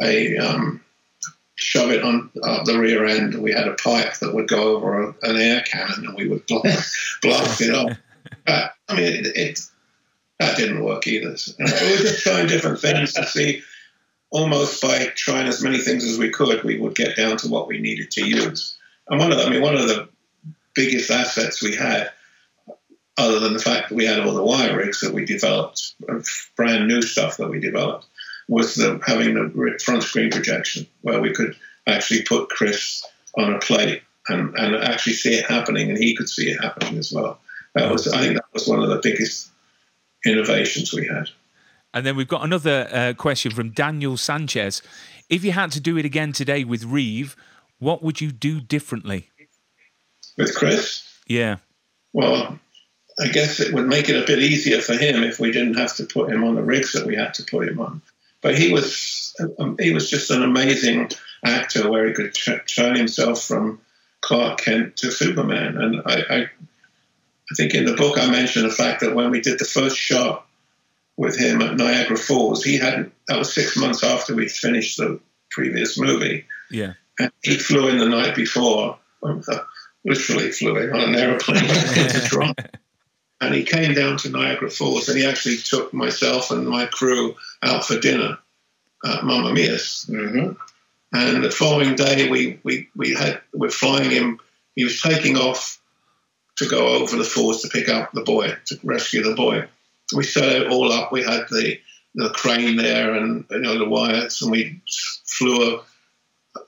a 0.00 0.36
um, 0.38 0.80
shove 1.56 1.90
it 1.90 2.02
on 2.02 2.30
uh, 2.42 2.64
the 2.64 2.78
rear 2.78 3.04
end. 3.04 3.34
We 3.34 3.52
had 3.52 3.68
a 3.68 3.74
pipe 3.74 4.14
that 4.14 4.34
would 4.34 4.48
go 4.48 4.76
over 4.76 5.02
a, 5.02 5.14
an 5.22 5.36
air 5.36 5.62
cannon, 5.62 6.06
and 6.06 6.14
we 6.16 6.28
would 6.28 6.46
blast, 6.46 6.96
blast 7.22 7.60
it 7.60 7.74
off. 7.74 7.96
I 8.46 8.70
mean, 8.94 9.04
it, 9.04 9.36
it 9.36 9.60
that 10.40 10.56
didn't 10.56 10.84
work 10.84 11.06
either. 11.06 11.36
So, 11.36 11.52
we 11.58 11.64
were 11.64 11.96
just 11.98 12.22
trying 12.22 12.46
different 12.46 12.80
things 12.80 13.12
to 13.14 13.24
see. 13.26 13.62
Almost 14.30 14.82
by 14.82 15.06
trying 15.14 15.46
as 15.46 15.62
many 15.62 15.78
things 15.78 16.04
as 16.04 16.18
we 16.18 16.30
could, 16.30 16.64
we 16.64 16.78
would 16.78 16.96
get 16.96 17.16
down 17.16 17.36
to 17.38 17.48
what 17.48 17.68
we 17.68 17.78
needed 17.78 18.10
to 18.12 18.26
use. 18.26 18.76
And 19.08 19.20
one 19.20 19.30
of 19.30 19.38
the, 19.38 19.44
I 19.44 19.50
mean, 19.50 19.62
one 19.62 19.76
of 19.76 19.86
the 19.86 20.08
biggest 20.74 21.08
assets 21.10 21.62
we 21.62 21.76
had, 21.76 22.10
other 23.16 23.38
than 23.38 23.52
the 23.52 23.60
fact 23.60 23.88
that 23.90 23.94
we 23.94 24.06
had 24.06 24.18
all 24.18 24.34
the 24.34 24.42
wire 24.42 24.76
rigs 24.76 25.00
that 25.02 25.14
we 25.14 25.24
developed, 25.24 25.94
brand 26.56 26.88
new 26.88 27.00
stuff 27.00 27.36
that 27.36 27.48
we 27.48 27.60
developed, 27.60 28.06
was 28.48 28.74
the, 28.74 29.00
having 29.06 29.34
the 29.34 29.80
front 29.82 30.02
screen 30.02 30.30
projection 30.30 30.86
where 31.02 31.20
we 31.20 31.32
could 31.32 31.56
actually 31.86 32.22
put 32.22 32.48
Chris 32.50 33.04
on 33.36 33.52
a 33.54 33.58
plate 33.58 34.02
and, 34.28 34.54
and 34.56 34.76
actually 34.76 35.12
see 35.14 35.34
it 35.34 35.46
happening, 35.46 35.90
and 35.90 35.98
he 35.98 36.14
could 36.16 36.28
see 36.28 36.50
it 36.50 36.60
happening 36.62 36.98
as 36.98 37.12
well. 37.12 37.38
That 37.74 37.90
was, 37.90 38.06
I 38.08 38.20
think, 38.20 38.34
that 38.34 38.44
was 38.52 38.66
one 38.66 38.82
of 38.82 38.88
the 38.88 39.00
biggest 39.02 39.50
innovations 40.24 40.92
we 40.92 41.06
had. 41.06 41.28
and 41.92 42.06
then 42.06 42.16
we've 42.16 42.28
got 42.28 42.44
another 42.44 42.88
uh, 42.90 43.12
question 43.16 43.52
from 43.52 43.70
Daniel 43.70 44.16
Sanchez. 44.16 44.80
If 45.28 45.44
you 45.44 45.52
had 45.52 45.72
to 45.72 45.80
do 45.80 45.96
it 45.98 46.04
again 46.04 46.32
today 46.32 46.64
with 46.64 46.84
Reeve, 46.84 47.36
what 47.78 48.02
would 48.02 48.20
you 48.20 48.32
do 48.32 48.60
differently? 48.60 49.30
With 50.36 50.54
Chris, 50.54 51.06
Yeah, 51.26 51.56
well, 52.12 52.58
I 53.20 53.28
guess 53.28 53.60
it 53.60 53.72
would 53.74 53.86
make 53.86 54.08
it 54.08 54.16
a 54.16 54.26
bit 54.26 54.40
easier 54.40 54.80
for 54.80 54.94
him 54.94 55.22
if 55.22 55.38
we 55.38 55.52
didn't 55.52 55.74
have 55.74 55.94
to 55.96 56.04
put 56.04 56.30
him 56.30 56.42
on 56.42 56.54
the 56.54 56.62
rigs 56.62 56.92
that 56.92 57.06
we 57.06 57.14
had 57.14 57.34
to 57.34 57.44
put 57.44 57.68
him 57.68 57.78
on. 57.78 58.02
But 58.44 58.58
he 58.58 58.70
was 58.70 59.34
um, 59.58 59.76
he 59.80 59.92
was 59.92 60.10
just 60.10 60.30
an 60.30 60.42
amazing 60.42 61.10
actor 61.42 61.90
where 61.90 62.06
he 62.06 62.12
could 62.12 62.36
turn 62.66 62.94
himself 62.94 63.42
from 63.42 63.80
Clark 64.20 64.60
Kent 64.60 64.98
to 64.98 65.10
Superman. 65.10 65.78
And 65.78 66.02
I, 66.04 66.22
I 66.28 66.38
I 66.40 67.54
think 67.56 67.74
in 67.74 67.86
the 67.86 67.94
book 67.94 68.18
I 68.18 68.30
mentioned 68.30 68.66
the 68.66 68.74
fact 68.74 69.00
that 69.00 69.14
when 69.14 69.30
we 69.30 69.40
did 69.40 69.58
the 69.58 69.64
first 69.64 69.96
shot 69.96 70.46
with 71.16 71.38
him 71.38 71.62
at 71.62 71.76
Niagara 71.76 72.18
Falls, 72.18 72.62
he 72.62 72.76
had 72.76 73.10
that 73.28 73.38
was 73.38 73.54
six 73.54 73.78
months 73.78 74.04
after 74.04 74.34
we 74.34 74.46
finished 74.46 74.98
the 74.98 75.18
previous 75.50 75.98
movie. 75.98 76.44
yeah, 76.70 76.92
And 77.18 77.32
he 77.42 77.56
flew 77.56 77.88
in 77.88 77.96
the 77.96 78.08
night 78.08 78.34
before, 78.34 78.98
literally 80.04 80.52
flew 80.52 80.76
in 80.76 80.92
on 80.92 81.00
an 81.00 81.14
aeroplane 81.14 81.64
to 81.66 82.28
Toronto. 82.28 82.64
And 83.46 83.54
he 83.54 83.64
came 83.64 83.94
down 83.94 84.16
to 84.18 84.30
Niagara 84.30 84.70
Falls 84.70 85.08
and 85.08 85.18
he 85.18 85.26
actually 85.26 85.56
took 85.56 85.92
myself 85.92 86.50
and 86.50 86.66
my 86.66 86.86
crew 86.86 87.36
out 87.62 87.84
for 87.84 87.98
dinner 87.98 88.38
at 89.04 89.24
Mamma 89.24 89.52
Mia's. 89.52 90.04
hmm 90.08 90.52
And 91.12 91.44
the 91.44 91.50
following 91.50 91.94
day, 91.94 92.28
we, 92.28 92.60
we, 92.62 92.88
we 92.96 93.14
had, 93.14 93.40
we're 93.52 93.70
flying 93.70 94.10
him. 94.10 94.40
He 94.74 94.84
was 94.84 95.00
taking 95.00 95.36
off 95.36 95.80
to 96.56 96.68
go 96.68 96.88
over 96.88 97.16
the 97.16 97.24
falls 97.24 97.62
to 97.62 97.68
pick 97.68 97.88
up 97.88 98.12
the 98.12 98.22
boy, 98.22 98.54
to 98.66 98.78
rescue 98.82 99.22
the 99.22 99.34
boy. 99.34 99.66
We 100.14 100.24
set 100.24 100.62
it 100.62 100.68
all 100.68 100.92
up. 100.92 101.12
We 101.12 101.22
had 101.22 101.46
the, 101.50 101.78
the 102.14 102.30
crane 102.30 102.76
there 102.76 103.14
and 103.14 103.44
you 103.50 103.58
know 103.58 103.78
the 103.78 103.88
wires, 103.88 104.40
and 104.42 104.50
we 104.50 104.80
flew 105.26 105.76
a, 105.76 105.82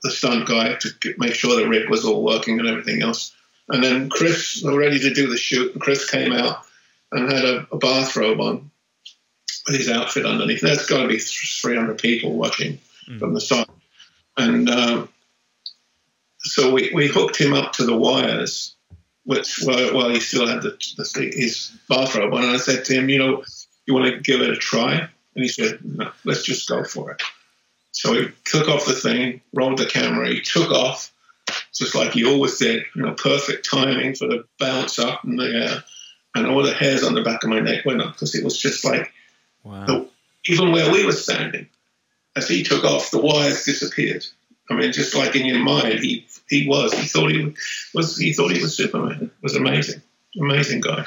the 0.03 0.11
stunt 0.11 0.47
guy 0.47 0.75
to 0.75 0.89
make 1.17 1.33
sure 1.33 1.55
the 1.55 1.69
rig 1.69 1.89
was 1.89 2.03
all 2.05 2.23
working 2.23 2.59
and 2.59 2.67
everything 2.67 3.01
else. 3.01 3.33
And 3.69 3.83
then 3.83 4.09
Chris, 4.09 4.61
we 4.63 4.71
were 4.71 4.79
ready 4.79 4.99
to 4.99 5.13
do 5.13 5.27
the 5.27 5.37
shoot, 5.37 5.73
and 5.73 5.81
Chris 5.81 6.09
came 6.09 6.31
out 6.31 6.63
and 7.11 7.31
had 7.31 7.45
a, 7.45 7.67
a 7.71 7.77
bathrobe 7.77 8.39
on 8.39 8.71
with 9.67 9.77
his 9.77 9.89
outfit 9.89 10.25
underneath. 10.25 10.61
There's 10.61 10.85
got 10.85 11.01
to 11.01 11.07
be 11.07 11.19
300 11.19 11.97
people 11.97 12.33
watching 12.37 12.79
from 13.19 13.33
the 13.33 13.41
side. 13.41 13.67
And 14.37 14.69
um, 14.69 15.09
so 16.39 16.71
we, 16.71 16.91
we 16.93 17.07
hooked 17.07 17.37
him 17.37 17.53
up 17.53 17.73
to 17.73 17.85
the 17.85 17.95
wires, 17.95 18.75
which 19.23 19.59
while, 19.63 19.93
while 19.93 20.09
he 20.09 20.19
still 20.19 20.47
had 20.47 20.61
the, 20.61 20.77
the, 20.97 21.31
his 21.33 21.71
bathrobe 21.89 22.33
on. 22.33 22.43
And 22.43 22.51
I 22.51 22.57
said 22.57 22.85
to 22.85 22.93
him, 22.93 23.09
you 23.09 23.19
know, 23.19 23.43
you 23.85 23.93
want 23.93 24.13
to 24.13 24.19
give 24.19 24.41
it 24.41 24.49
a 24.49 24.55
try? 24.55 24.93
And 24.95 25.43
he 25.43 25.47
said, 25.47 25.79
no, 25.83 26.11
let's 26.23 26.43
just 26.43 26.67
go 26.69 26.83
for 26.83 27.11
it. 27.11 27.21
So 27.91 28.13
he 28.13 28.27
took 28.45 28.67
off 28.67 28.85
the 28.85 28.93
thing, 28.93 29.41
rolled 29.53 29.79
the 29.79 29.85
camera, 29.85 30.29
he 30.29 30.41
took 30.41 30.71
off, 30.71 31.11
just 31.73 31.95
like 31.95 32.13
he 32.13 32.25
always 32.25 32.57
did, 32.57 32.83
you 32.95 33.03
know, 33.03 33.13
perfect 33.13 33.69
timing 33.69 34.15
for 34.15 34.27
the 34.27 34.45
bounce 34.59 34.99
up 34.99 35.23
and 35.23 35.39
the 35.39 35.45
air. 35.45 35.83
And 36.35 36.47
all 36.47 36.61
the 36.61 36.73
hairs 36.73 37.03
on 37.03 37.13
the 37.13 37.23
back 37.23 37.43
of 37.43 37.49
my 37.49 37.59
neck 37.59 37.85
went 37.85 38.01
up 38.01 38.13
because 38.13 38.35
it 38.35 38.43
was 38.43 38.57
just 38.57 38.85
like, 38.85 39.11
Wow. 39.63 39.85
the, 39.85 40.09
even 40.45 40.71
where 40.71 40.91
we 40.91 41.05
were 41.05 41.11
standing, 41.11 41.67
as 42.35 42.47
he 42.47 42.63
took 42.63 42.83
off, 42.83 43.11
the 43.11 43.19
wires 43.19 43.65
disappeared. 43.65 44.25
I 44.69 44.75
mean, 44.75 44.91
just 44.91 45.15
like 45.15 45.35
in 45.35 45.45
your 45.45 45.59
mind, 45.59 45.99
he 45.99 46.25
he 46.49 46.67
was. 46.67 46.93
He 46.93 47.07
thought 47.07 47.31
he 47.31 47.53
was. 47.93 48.17
He 48.17 48.33
thought 48.33 48.51
he 48.51 48.61
was 48.61 48.75
Superman. 48.75 49.23
It 49.23 49.43
was 49.43 49.55
amazing, 49.55 50.01
amazing 50.39 50.81
guy. 50.81 51.05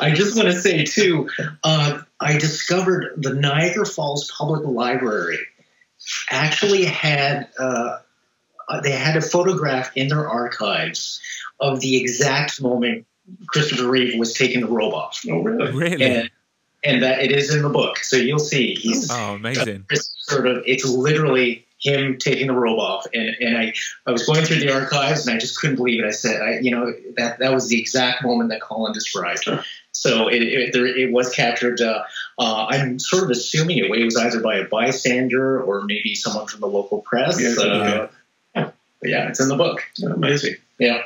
I 0.00 0.12
just 0.12 0.36
want 0.36 0.48
to 0.48 0.58
say 0.58 0.84
too, 0.84 1.28
uh, 1.62 2.00
I 2.20 2.38
discovered 2.38 3.14
the 3.16 3.34
Niagara 3.34 3.84
Falls 3.84 4.30
Public 4.30 4.64
Library 4.64 5.38
actually 6.30 6.84
had 6.84 7.48
uh, 7.58 7.98
they 8.82 8.92
had 8.92 9.16
a 9.16 9.20
photograph 9.20 9.90
in 9.96 10.08
their 10.08 10.28
archives 10.28 11.20
of 11.60 11.80
the 11.80 11.96
exact 11.96 12.60
moment 12.60 13.06
Christopher 13.48 13.88
Reeve 13.88 14.18
was 14.18 14.32
taking 14.34 14.60
the 14.60 14.66
robe 14.66 14.94
off, 14.94 15.20
Oh, 15.28 15.42
really? 15.42 15.72
Really? 15.72 16.04
and 16.04 16.30
and 16.84 17.02
that 17.02 17.20
it 17.20 17.32
is 17.32 17.52
in 17.54 17.62
the 17.62 17.68
book. 17.68 17.98
So 17.98 18.16
you'll 18.16 18.38
see 18.38 18.74
he's 18.74 19.10
oh, 19.10 19.34
amazing. 19.34 19.84
it's 19.90 20.14
sort 20.20 20.46
of 20.46 20.62
it's 20.66 20.84
literally 20.84 21.66
him 21.80 22.18
taking 22.18 22.48
the 22.48 22.54
robe 22.54 22.78
off 22.78 23.06
and, 23.14 23.36
and 23.40 23.56
I, 23.56 23.72
I 24.04 24.10
was 24.10 24.26
going 24.26 24.44
through 24.44 24.58
the 24.58 24.72
archives 24.72 25.26
and 25.26 25.36
I 25.36 25.38
just 25.38 25.60
couldn't 25.60 25.76
believe 25.76 26.02
it. 26.02 26.06
I 26.06 26.10
said, 26.10 26.42
I, 26.42 26.58
you 26.58 26.72
know, 26.72 26.92
that, 27.16 27.38
that 27.38 27.52
was 27.52 27.68
the 27.68 27.78
exact 27.78 28.24
moment 28.24 28.50
that 28.50 28.60
Colin 28.60 28.92
described. 28.92 29.48
So 29.92 30.26
it, 30.28 30.42
it, 30.42 30.72
there, 30.72 30.86
it 30.86 31.12
was 31.12 31.32
captured. 31.32 31.80
Uh, 31.80 32.02
uh, 32.36 32.66
I'm 32.68 32.98
sort 32.98 33.22
of 33.22 33.30
assuming 33.30 33.78
it 33.78 33.88
was 34.04 34.16
either 34.16 34.40
by 34.40 34.56
a 34.56 34.64
bystander 34.64 35.62
or 35.62 35.84
maybe 35.84 36.16
someone 36.16 36.48
from 36.48 36.60
the 36.60 36.66
local 36.66 37.00
press. 37.02 37.40
Yeah, 37.40 37.54
uh, 37.62 37.64
yeah. 37.64 38.06
But 39.00 39.10
yeah, 39.10 39.28
it's 39.28 39.40
in 39.40 39.48
the 39.48 39.56
book. 39.56 39.82
Amazing. 40.04 40.56
Yeah. 40.78 41.02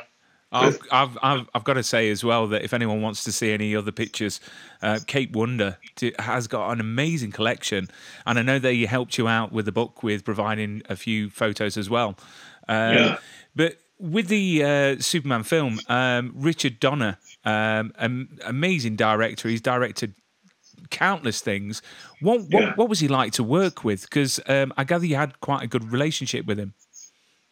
I've, 0.51 0.77
I've, 0.91 1.17
I've, 1.23 1.49
I've 1.55 1.63
got 1.63 1.73
to 1.73 1.83
say 1.83 2.11
as 2.11 2.23
well 2.23 2.47
that 2.49 2.63
if 2.63 2.73
anyone 2.75 3.01
wants 3.01 3.23
to 3.23 3.31
see 3.31 3.51
any 3.51 3.75
other 3.75 3.91
pictures, 3.91 4.39
uh, 4.83 4.99
Cape 5.07 5.35
Wonder 5.35 5.77
t- 5.95 6.13
has 6.19 6.47
got 6.47 6.69
an 6.71 6.79
amazing 6.79 7.31
collection, 7.31 7.87
and 8.27 8.37
I 8.37 8.43
know 8.43 8.59
they 8.59 8.85
helped 8.85 9.17
you 9.17 9.27
out 9.27 9.51
with 9.51 9.65
the 9.65 9.71
book 9.71 10.03
with 10.03 10.23
providing 10.23 10.83
a 10.87 10.95
few 10.95 11.31
photos 11.31 11.75
as 11.75 11.89
well. 11.89 12.17
Um, 12.67 12.93
Yeah. 12.95 13.17
But 13.55 13.77
with 13.99 14.27
the 14.27 14.63
uh, 14.63 14.99
Superman 14.99 15.41
film, 15.43 15.79
um, 15.87 16.31
Richard 16.35 16.79
Donner, 16.79 17.17
um, 17.45 17.91
am- 17.97 18.37
amazing 18.45 18.95
director. 18.95 19.49
He's 19.49 19.61
directed 19.61 20.13
countless 20.91 21.41
things. 21.41 21.81
What 22.21 22.41
what, 22.51 22.61
Yeah. 22.63 22.73
what 22.75 22.89
was 22.89 22.99
he 22.99 23.07
like 23.07 23.31
to 23.33 23.43
work 23.43 23.83
with? 23.83 24.03
Because 24.03 24.39
um, 24.47 24.71
I 24.77 24.83
gather 24.83 25.05
you 25.05 25.15
had 25.15 25.39
quite 25.39 25.63
a 25.63 25.67
good 25.67 25.91
relationship 25.91 26.45
with 26.45 26.59
him. 26.59 26.73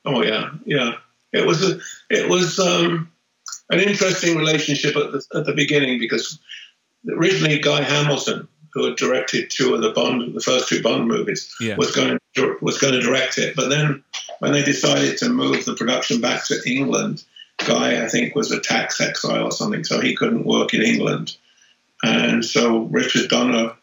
Oh 0.06 0.24
yeah, 0.24 0.52
yeah. 0.66 0.94
It 1.34 1.46
was 1.46 1.70
a, 1.70 1.80
it 2.10 2.30
was 2.30 2.60
um, 2.60 3.12
an 3.70 3.80
interesting 3.80 4.38
relationship 4.38 4.96
at 4.96 5.12
the, 5.12 5.24
at 5.34 5.46
the 5.46 5.54
beginning 5.54 6.00
because 6.00 6.40
originally 7.10 7.60
Guy 7.60 7.82
Hamilton, 7.84 8.48
who 8.74 8.86
had 8.86 8.96
directed 8.98 9.50
two 9.50 9.74
of 9.74 9.82
the 9.82 9.92
Bond, 9.92 10.34
the 10.34 10.42
first 10.42 10.68
two 10.68 10.82
Bond 10.82 11.08
movies, 11.08 11.54
Yeah. 11.62 11.76
was 11.78 11.96
going 11.96 12.18
to, 12.36 12.58
was 12.62 12.78
going 12.78 12.94
to 12.94 13.02
direct 13.02 13.38
it. 13.38 13.56
But 13.56 13.70
then 13.70 14.04
when 14.40 14.52
they 14.52 14.64
decided 14.64 15.18
to 15.20 15.30
move 15.30 15.66
the 15.66 15.76
production 15.76 16.20
back 16.20 16.46
to 16.48 16.60
England, 16.66 17.24
Guy 17.66 18.04
I 18.04 18.10
think 18.10 18.36
was 18.36 18.52
a 18.52 18.60
tax 18.60 19.00
exile 19.00 19.46
or 19.46 19.52
something, 19.52 19.84
so 19.84 20.02
he 20.02 20.16
couldn't 20.16 20.46
work 20.46 20.74
in 20.74 20.82
England. 20.82 21.38
And 22.04 22.44
so 22.44 22.86
Richard 22.86 23.30
Donner 23.30 23.74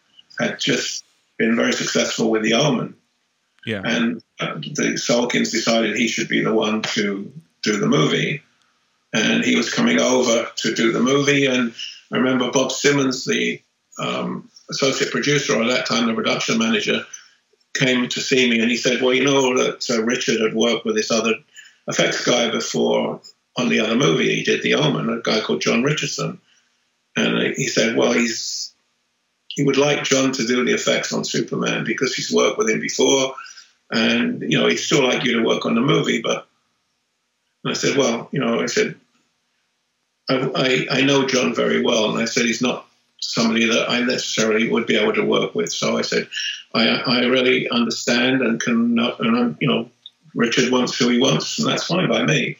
had 0.40 0.58
just 0.58 1.04
been 1.38 1.54
very 1.54 1.72
successful 1.72 2.30
with 2.30 2.42
The 2.42 2.54
Omen 2.54 2.94
Yeah. 3.68 3.82
and 3.84 4.24
uh, 4.40 4.54
the 4.54 4.94
Salkinds 4.96 5.50
decided 5.50 5.94
he 5.94 6.08
should 6.08 6.28
be 6.28 6.42
the 6.42 6.54
one 6.54 6.80
to 6.94 7.30
do 7.62 7.76
the 7.76 7.86
movie, 7.86 8.40
and 9.12 9.44
he 9.44 9.56
was 9.56 9.70
coming 9.70 10.00
over 10.00 10.46
to 10.56 10.74
do 10.74 10.90
the 10.90 11.00
movie. 11.00 11.44
And 11.44 11.74
I 12.10 12.16
remember 12.16 12.50
Bob 12.50 12.72
Simmons, 12.72 13.26
the 13.26 13.60
um, 13.98 14.48
associate 14.70 15.10
producer, 15.10 15.54
or 15.54 15.64
at 15.64 15.68
that 15.68 15.84
time 15.84 16.06
the 16.06 16.14
production 16.14 16.56
manager, 16.56 17.04
came 17.74 18.08
to 18.08 18.20
see 18.22 18.48
me, 18.48 18.58
and 18.60 18.70
he 18.70 18.78
said, 18.78 19.02
"Well, 19.02 19.12
you 19.12 19.24
know 19.24 19.58
that 19.58 19.90
uh, 19.90 20.02
Richard 20.02 20.40
had 20.40 20.54
worked 20.54 20.86
with 20.86 20.96
this 20.96 21.10
other 21.10 21.34
effects 21.88 22.24
guy 22.24 22.50
before 22.50 23.20
on 23.58 23.68
the 23.68 23.80
other 23.80 23.96
movie. 23.96 24.34
He 24.34 24.44
did 24.44 24.62
The 24.62 24.76
Omen, 24.76 25.10
a 25.10 25.20
guy 25.20 25.42
called 25.42 25.60
John 25.60 25.82
Richardson." 25.82 26.40
And 27.16 27.54
he 27.54 27.66
said, 27.66 27.98
"Well, 27.98 28.12
he's 28.12 28.72
he 29.48 29.62
would 29.62 29.76
like 29.76 30.04
John 30.04 30.32
to 30.32 30.46
do 30.46 30.64
the 30.64 30.72
effects 30.72 31.12
on 31.12 31.26
Superman 31.26 31.84
because 31.84 32.14
he's 32.14 32.32
worked 32.32 32.56
with 32.56 32.70
him 32.70 32.80
before." 32.80 33.34
And 33.90 34.42
you 34.42 34.58
know 34.58 34.66
he'd 34.66 34.76
still 34.76 35.02
like 35.02 35.24
you 35.24 35.38
to 35.38 35.46
work 35.46 35.64
on 35.64 35.74
the 35.74 35.80
movie 35.80 36.20
but 36.20 36.46
i 37.66 37.72
said 37.72 37.96
well 37.96 38.28
you 38.32 38.40
know 38.40 38.60
i 38.60 38.66
said 38.66 38.94
I, 40.28 40.86
I, 40.90 40.98
I 40.98 41.00
know 41.02 41.26
john 41.26 41.54
very 41.54 41.82
well 41.82 42.10
and 42.10 42.20
i 42.20 42.24
said 42.24 42.44
he's 42.44 42.62
not 42.62 42.86
somebody 43.20 43.66
that 43.66 43.90
i 43.90 44.00
necessarily 44.00 44.70
would 44.70 44.86
be 44.86 44.96
able 44.96 45.14
to 45.14 45.24
work 45.24 45.54
with. 45.54 45.72
So 45.72 45.98
i 45.98 46.02
said 46.02 46.28
i, 46.74 46.86
I 46.86 47.20
really 47.26 47.68
understand 47.70 48.42
and 48.42 48.60
can 48.60 48.98
uh, 48.98 49.16
and 49.20 49.36
i'm 49.36 49.56
you 49.60 49.68
know 49.68 49.90
richard 50.34 50.70
wants 50.70 50.96
who 50.96 51.08
he 51.08 51.18
wants 51.18 51.58
and 51.58 51.68
that's 51.68 51.86
fine 51.86 52.08
by 52.08 52.24
me. 52.24 52.56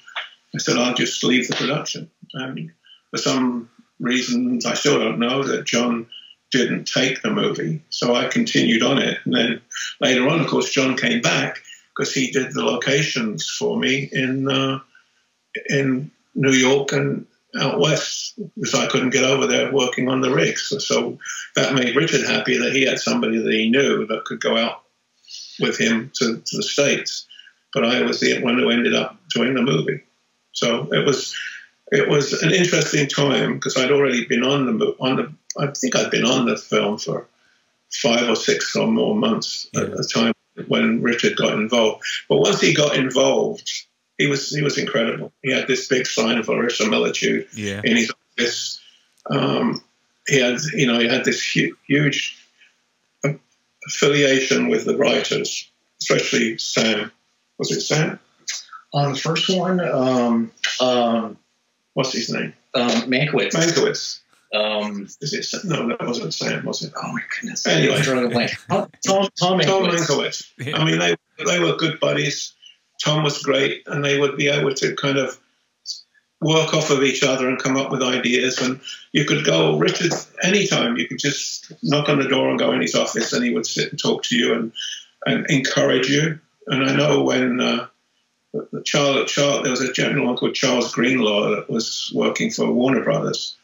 I 0.55 0.59
said 0.59 0.79
i'll 0.79 0.95
just 0.95 1.23
leave 1.23 1.47
the 1.47 1.57
production. 1.57 2.11
And 2.35 2.71
for 3.11 3.19
some 3.19 3.71
reasons 4.01 4.64
i 4.64 4.75
still 4.75 4.99
don't 4.99 5.19
know 5.19 5.43
that 5.43 5.64
john 5.64 6.07
didn't 6.50 6.84
take 6.84 7.22
the 7.22 7.30
movie. 7.30 7.82
So 7.90 8.14
I 8.14 8.28
continued 8.28 8.82
on 8.82 8.98
it. 8.98 9.18
And 9.24 9.34
then 9.34 9.61
later 10.00 10.28
on, 10.28 10.40
of 10.40 10.46
course, 10.46 10.70
John 10.70 10.96
came 10.96 11.20
back 11.20 11.61
because 11.96 12.12
he 12.12 12.30
did 12.30 12.52
the 12.52 12.64
locations 12.64 13.48
for 13.48 13.78
me 13.78 14.08
in 14.12 14.50
uh, 14.50 14.80
in 15.68 16.11
New 16.34 16.52
York 16.52 16.92
and 16.92 17.26
out 17.61 17.80
west 17.80 18.38
because 18.54 18.74
I 18.74 18.87
couldn't 18.87 19.11
get 19.11 19.24
over 19.24 19.46
there 19.46 19.72
working 19.72 20.08
on 20.08 20.20
the 20.20 20.30
rigs. 20.30 20.68
So, 20.68 20.78
so 20.78 21.18
that 21.56 21.74
made 21.74 21.96
Richard 21.96 22.26
happy 22.26 22.58
that 22.58 22.72
he 22.72 22.84
had 22.84 22.98
somebody 22.98 23.38
that 23.38 23.52
he 23.52 23.70
knew 23.70 24.06
that 24.06 24.24
could 24.24 24.40
go 24.40 24.56
out 24.56 24.82
with 25.61 25.78
him 25.78 26.11
to, 26.16 26.37
to 26.37 26.56
the 26.56 26.62
States. 26.62 27.26
But 27.72 27.84
I 27.84 28.02
was 28.02 28.20
the 28.20 28.42
one 28.42 28.58
who 28.58 28.70
ended 28.70 28.94
up 28.94 29.18
doing 29.34 29.54
the 29.54 29.62
movie. 29.62 30.02
So 30.52 30.92
it 30.92 31.06
was 31.06 31.34
it 31.92 32.09
was 32.09 32.33
an 32.42 32.53
interesting 32.53 33.09
time 33.09 33.55
because 33.55 33.77
I'd 33.77 33.90
already 33.92 34.24
been 34.27 34.44
on 34.44 34.66
the 34.66 34.72
mo- 34.72 34.96
on 35.01 35.16
the 35.16 35.33
I 35.59 35.68
think 35.72 35.96
I'd 35.96 36.11
been 36.11 36.24
on 36.24 36.46
the 36.46 36.57
film 36.57 36.98
for 36.98 37.27
five 38.03 38.29
or 38.29 38.37
six 38.37 38.77
or 38.77 38.87
more 38.87 39.14
months 39.16 39.68
at 39.74 39.90
the 39.90 40.05
time 40.12 40.33
when 40.66 41.01
Richard 41.03 41.37
got 41.37 41.55
involved. 41.55 42.03
But 42.29 42.38
once 42.38 42.61
he 42.61 42.74
got 42.74 42.96
involved, 42.96 43.68
he 44.18 44.27
was 44.27 44.51
he 44.51 44.62
was 44.62 44.77
incredible. 44.79 45.33
He 45.42 45.53
had 45.53 45.66
this 45.66 45.88
big 45.88 46.07
sign 46.07 46.38
of 46.38 46.46
verisimilitude 46.46 47.48
Yeah. 47.55 47.81
in 47.85 47.96
his 47.96 48.12
office. 48.38 48.81
Um, 49.31 49.83
he 50.27 50.38
had 50.40 50.59
you 50.74 50.87
know 50.87 50.98
he 50.98 51.09
had 51.09 51.24
this 51.24 51.42
hu- 51.53 51.77
huge 51.87 52.37
uh, 53.24 53.33
affiliation 53.87 54.68
with 54.68 54.85
the 54.85 54.96
writers, 54.96 55.70
especially 56.03 56.59
Sam. 56.59 57.11
Was 57.59 57.70
it 57.72 57.81
Sam? 57.81 58.18
On 58.92 59.12
the 59.12 59.18
first 59.18 59.48
one, 59.51 59.81
um, 59.81 60.51
um, 60.81 61.37
What's 61.94 62.12
his 62.12 62.31
name? 62.31 62.55
um, 62.74 62.90
Mankiewicz. 63.11 63.53
Mankiewicz. 63.53 64.20
Um, 64.55 65.09
Is 65.20 65.32
it? 65.34 65.45
Sam? 65.45 65.61
No, 65.64 65.89
that 65.89 66.07
wasn't 66.07 66.32
Sam. 66.32 66.64
Was 66.64 66.82
it? 66.82 66.93
oh 66.97 67.12
my 67.12 67.20
goodness. 67.41 67.66
Anyway. 67.66 67.97
I'm 67.97 68.03
drawing 68.03 68.26
a 68.26 68.28
blank. 68.30 68.53
Tom, 68.68 68.89
Tom, 69.07 69.28
Tom 69.39 69.61
Tom 69.61 69.61
Mankiewicz. 69.61 70.07
Mankiewicz. 70.07 70.53
Yeah. 70.59 70.76
I 70.78 70.84
mean, 70.84 70.99
they 70.99 71.16
they 71.45 71.61
were 71.61 71.76
good 71.76 72.01
buddies. 72.01 72.55
Tom 73.05 73.22
was 73.22 73.43
great, 73.43 73.82
and 73.86 74.05
they 74.05 74.18
would 74.18 74.36
be 74.36 74.49
able 74.49 74.74
to 74.74 74.95
kind 74.97 75.18
of 75.18 75.39
work 76.41 76.72
off 76.72 76.91
of 76.91 77.03
each 77.03 77.22
other 77.22 77.49
and 77.49 77.59
come 77.59 77.76
up 77.76 77.91
with 77.91 78.03
ideas. 78.03 78.59
And 78.59 78.80
you 79.12 79.24
could 79.24 79.45
go, 79.45 79.78
Richard, 79.78 80.12
anytime. 80.43 80.97
You 80.97 81.07
could 81.09 81.18
just 81.18 81.72
knock 81.82 82.09
on 82.09 82.18
the 82.20 82.28
door 82.28 82.49
and 82.49 82.59
go 82.59 82.72
in 82.72 82.80
his 82.80 82.95
office, 82.95 83.32
and 83.32 83.45
he 83.45 83.51
would 83.53 83.66
sit 83.66 83.91
and 83.91 84.01
talk 84.01 84.22
to 84.24 84.36
you 84.36 84.55
and 84.55 84.72
and 85.26 85.47
encourage 85.51 86.09
you. 86.09 86.39
And 86.68 86.89
I 86.89 86.95
know 86.97 87.22
when 87.22 87.61
uh, 87.61 87.86
the 88.53 88.82
Charles, 88.84 89.30
Charles, 89.30 89.62
there 89.62 89.70
was 89.70 89.80
a 89.80 89.92
gentleman 89.92 90.36
called 90.36 90.55
Charles 90.55 90.92
Greenlaw 90.94 91.51
that 91.51 91.70
was 91.70 92.11
working 92.14 92.51
for 92.51 92.70
Warner 92.70 93.05
Brothers, 93.05 93.57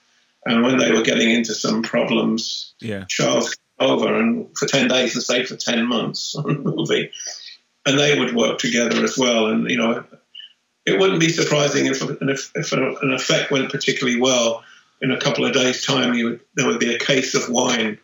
and 0.46 0.62
when 0.62 0.78
they 0.78 0.92
were 0.92 1.02
getting 1.02 1.30
into 1.30 1.54
some 1.54 1.82
problems, 1.82 2.74
Yeah. 2.80 3.04
Charles 3.08 3.54
came 3.54 3.88
over 3.88 4.14
and 4.14 4.46
for 4.56 4.66
10 4.66 4.88
days 4.88 5.14
and 5.14 5.22
stayed 5.22 5.48
for 5.48 5.56
10 5.56 5.86
months 5.86 6.34
on 6.36 6.44
the 6.44 6.54
movie. 6.54 7.10
And 7.86 7.98
they 7.98 8.18
would 8.18 8.34
work 8.34 8.58
together 8.58 9.02
as 9.02 9.18
well. 9.18 9.46
And, 9.46 9.70
you 9.70 9.76
know, 9.76 10.04
it 10.86 10.98
wouldn't 10.98 11.20
be 11.20 11.28
surprising 11.28 11.86
if, 11.86 12.02
if, 12.02 12.50
if 12.54 12.72
an 12.72 13.12
effect 13.12 13.50
went 13.50 13.70
particularly 13.70 14.20
well. 14.20 14.62
In 15.02 15.10
a 15.10 15.20
couple 15.20 15.44
of 15.44 15.52
days' 15.52 15.84
time, 15.84 16.12
would, 16.12 16.40
there 16.54 16.66
would 16.66 16.78
be 16.78 16.94
a 16.94 16.98
case 16.98 17.34
of 17.34 17.50
wine 17.50 17.98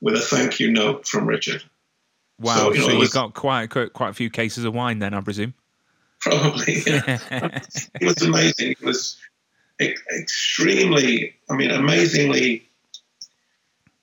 with 0.00 0.14
a 0.14 0.20
thank 0.20 0.60
you 0.60 0.70
note 0.70 1.08
from 1.08 1.26
Richard. 1.26 1.64
Wow! 2.38 2.56
So, 2.56 2.72
you, 2.72 2.80
know, 2.80 2.86
so 2.86 2.92
you 2.92 3.08
got 3.08 3.34
quite 3.34 3.70
quite 3.70 4.10
a 4.10 4.12
few 4.12 4.30
cases 4.30 4.64
of 4.64 4.72
wine 4.72 5.00
then, 5.00 5.14
I 5.14 5.20
presume. 5.20 5.54
Probably. 6.24 6.82
Yeah. 6.86 7.18
it 8.00 8.06
was 8.06 8.22
amazing. 8.22 8.70
It 8.70 8.82
was 8.82 9.18
extremely, 9.78 11.34
I 11.50 11.54
mean, 11.54 11.70
amazingly 11.70 12.66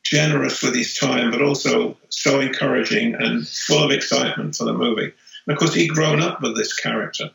generous 0.04 0.62
with 0.62 0.76
his 0.76 0.96
time, 0.96 1.32
but 1.32 1.42
also 1.42 1.98
so 2.10 2.40
encouraging 2.40 3.16
and 3.16 3.48
full 3.48 3.84
of 3.84 3.90
excitement 3.90 4.56
for 4.56 4.66
the 4.66 4.74
movie. 4.74 5.12
And 5.48 5.54
of 5.54 5.58
course, 5.58 5.74
he'd 5.74 5.88
grown 5.88 6.22
up 6.22 6.44
with 6.44 6.56
this 6.56 6.74
character, 6.74 7.32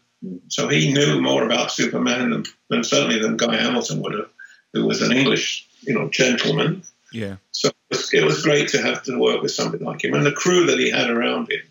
so 0.49 0.68
he 0.68 0.93
knew 0.93 1.20
more 1.20 1.43
about 1.45 1.72
Superman 1.72 2.30
than, 2.30 2.45
than 2.68 2.84
certainly 2.84 3.18
than 3.18 3.37
Guy 3.37 3.57
Hamilton 3.57 4.01
would 4.03 4.14
have, 4.14 4.30
who 4.72 4.87
was 4.87 5.03
an 5.03 5.11
English, 5.11 5.66
you 5.80 5.95
know, 5.95 6.09
gentleman. 6.11 6.84
Yeah. 7.12 7.37
So 7.51 7.68
it 7.68 7.74
was, 7.91 8.14
it 8.14 8.24
was 8.24 8.43
great 8.45 8.68
to 8.68 8.82
have 8.82 9.03
to 9.05 9.18
work 9.18 9.43
with 9.43 9.51
somebody 9.51 9.84
like 9.84 10.05
him, 10.05 10.14
and 10.14 10.24
the 10.24 10.30
crew 10.30 10.66
that 10.66 10.78
he 10.78 10.91
had 10.91 11.11
around 11.11 11.51
him. 11.51 11.62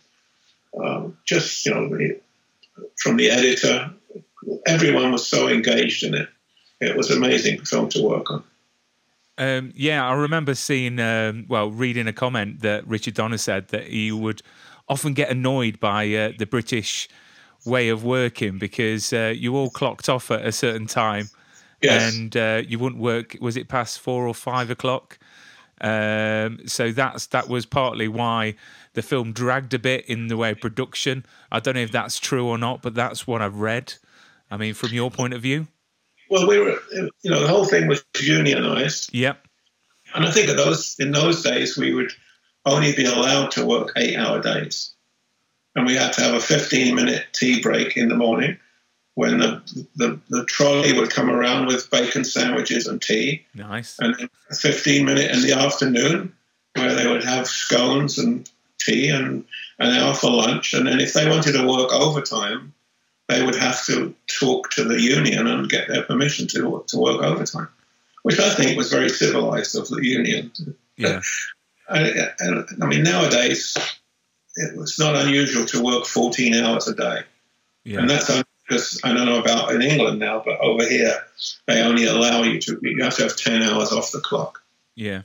Um, 0.83 1.17
just 1.23 1.65
you 1.65 1.73
know, 1.73 2.17
from 2.97 3.17
the 3.17 3.29
editor, 3.29 3.91
everyone 4.65 5.11
was 5.11 5.27
so 5.27 5.47
engaged 5.47 6.03
in 6.03 6.13
it. 6.13 6.29
It 6.81 6.95
was 6.95 7.11
amazing 7.11 7.65
film 7.65 7.89
to 7.89 8.01
work 8.01 8.29
on. 8.31 8.43
Um, 9.37 9.73
yeah, 9.75 10.07
I 10.07 10.13
remember 10.13 10.55
seeing, 10.55 10.99
um, 10.99 11.45
well, 11.47 11.69
reading 11.69 12.07
a 12.07 12.13
comment 12.13 12.61
that 12.61 12.87
Richard 12.87 13.15
Donner 13.15 13.37
said 13.37 13.69
that 13.69 13.87
he 13.87 14.11
would 14.11 14.41
often 14.87 15.13
get 15.13 15.29
annoyed 15.29 15.79
by 15.79 16.13
uh, 16.13 16.31
the 16.37 16.45
British 16.45 17.09
way 17.65 17.89
of 17.89 18.03
working 18.03 18.57
because 18.57 19.11
uh, 19.11 19.33
you 19.35 19.55
all 19.55 19.69
clocked 19.69 20.07
off 20.07 20.31
at 20.31 20.45
a 20.45 20.51
certain 20.51 20.85
time, 20.85 21.29
yes. 21.81 22.15
and 22.15 22.37
uh, 22.37 22.61
you 22.65 22.79
wouldn't 22.79 23.01
work. 23.01 23.35
Was 23.41 23.57
it 23.57 23.67
past 23.67 23.99
four 23.99 24.27
or 24.27 24.35
five 24.35 24.69
o'clock? 24.69 25.17
Um, 25.81 26.59
so 26.67 26.91
that's 26.91 27.27
that 27.27 27.49
was 27.49 27.65
partly 27.65 28.07
why 28.07 28.55
the 28.95 29.01
film 29.01 29.31
dragged 29.31 29.73
a 29.73 29.79
bit 29.79 30.05
in 30.05 30.27
the 30.27 30.37
way 30.37 30.51
of 30.51 30.59
production. 30.59 31.25
I 31.51 31.59
don't 31.59 31.75
know 31.75 31.81
if 31.81 31.91
that's 31.91 32.19
true 32.19 32.47
or 32.47 32.57
not, 32.57 32.81
but 32.81 32.95
that's 32.95 33.27
what 33.27 33.41
I've 33.41 33.57
read. 33.57 33.93
I 34.49 34.57
mean, 34.57 34.73
from 34.73 34.93
your 34.93 35.11
point 35.11 35.33
of 35.33 35.41
view. 35.41 35.67
Well, 36.29 36.47
we 36.47 36.59
were, 36.59 36.79
you 36.91 37.31
know, 37.31 37.39
the 37.39 37.47
whole 37.47 37.65
thing 37.65 37.87
was 37.87 38.03
unionized. 38.19 39.13
Yep. 39.13 39.45
And 40.15 40.25
I 40.25 40.31
think 40.31 40.49
in 40.49 40.55
those 40.55 40.95
in 40.97 41.11
those 41.11 41.43
days 41.43 41.77
we 41.77 41.93
would 41.93 42.11
only 42.65 42.95
be 42.95 43.05
allowed 43.05 43.51
to 43.51 43.65
work 43.65 43.91
eight-hour 43.95 44.41
days, 44.41 44.93
and 45.75 45.85
we 45.85 45.95
had 45.95 46.13
to 46.13 46.21
have 46.21 46.33
a 46.33 46.37
15-minute 46.37 47.25
tea 47.33 47.61
break 47.61 47.95
in 47.97 48.09
the 48.09 48.15
morning 48.15 48.57
when 49.15 49.39
the, 49.39 49.85
the, 49.95 50.19
the 50.29 50.45
trolley 50.45 50.93
would 50.93 51.09
come 51.09 51.29
around 51.29 51.67
with 51.67 51.89
bacon 51.89 52.23
sandwiches 52.23 52.87
and 52.87 53.01
tea. 53.01 53.45
Nice. 53.55 53.97
And 53.99 54.15
then 54.15 54.29
a 54.51 54.55
15 54.55 55.05
minute 55.05 55.31
in 55.31 55.41
the 55.41 55.53
afternoon 55.53 56.33
where 56.75 56.93
they 56.93 57.07
would 57.07 57.23
have 57.23 57.47
scones 57.47 58.17
and 58.19 58.49
tea 58.85 59.09
and 59.09 59.45
an 59.79 59.91
hour 59.91 60.13
for 60.13 60.29
lunch. 60.29 60.73
And 60.73 60.87
then 60.87 60.99
if 60.99 61.13
they 61.13 61.29
wanted 61.29 61.53
to 61.53 61.67
work 61.67 61.91
overtime, 61.91 62.73
they 63.27 63.43
would 63.43 63.55
have 63.55 63.83
to 63.85 64.15
talk 64.39 64.69
to 64.71 64.83
the 64.83 65.01
union 65.01 65.47
and 65.47 65.69
get 65.69 65.87
their 65.87 66.03
permission 66.03 66.47
to, 66.49 66.83
to 66.87 66.97
work 66.97 67.21
overtime, 67.21 67.69
which 68.23 68.39
I 68.39 68.53
think 68.53 68.77
was 68.77 68.91
very 68.91 69.09
civilized 69.09 69.75
of 69.75 69.87
the 69.87 70.05
union. 70.05 70.51
Yeah. 70.97 71.21
I, 71.89 72.29
I, 72.81 72.85
mean, 72.87 73.03
nowadays, 73.03 73.77
it 74.55 74.75
was 74.75 74.97
not 74.97 75.15
unusual 75.15 75.65
to 75.67 75.83
work 75.83 76.05
14 76.05 76.55
hours 76.55 76.87
a 76.87 76.95
day. 76.95 77.21
Yeah. 77.83 77.99
And 77.99 78.09
that's 78.09 78.31
because 78.67 78.99
I 79.03 79.13
don't 79.13 79.27
know 79.27 79.39
about 79.39 79.73
in 79.73 79.83
England 79.83 80.19
now, 80.19 80.41
but 80.43 80.59
over 80.59 80.87
here, 80.87 81.21
they 81.67 81.81
only 81.83 82.05
allow 82.05 82.41
you 82.41 82.59
to, 82.61 82.79
you 82.81 83.03
have 83.03 83.15
to 83.17 83.23
have 83.23 83.37
10 83.37 83.61
hours 83.61 83.91
off 83.91 84.11
the 84.11 84.19
clock. 84.19 84.63
Yeah. 84.95 85.21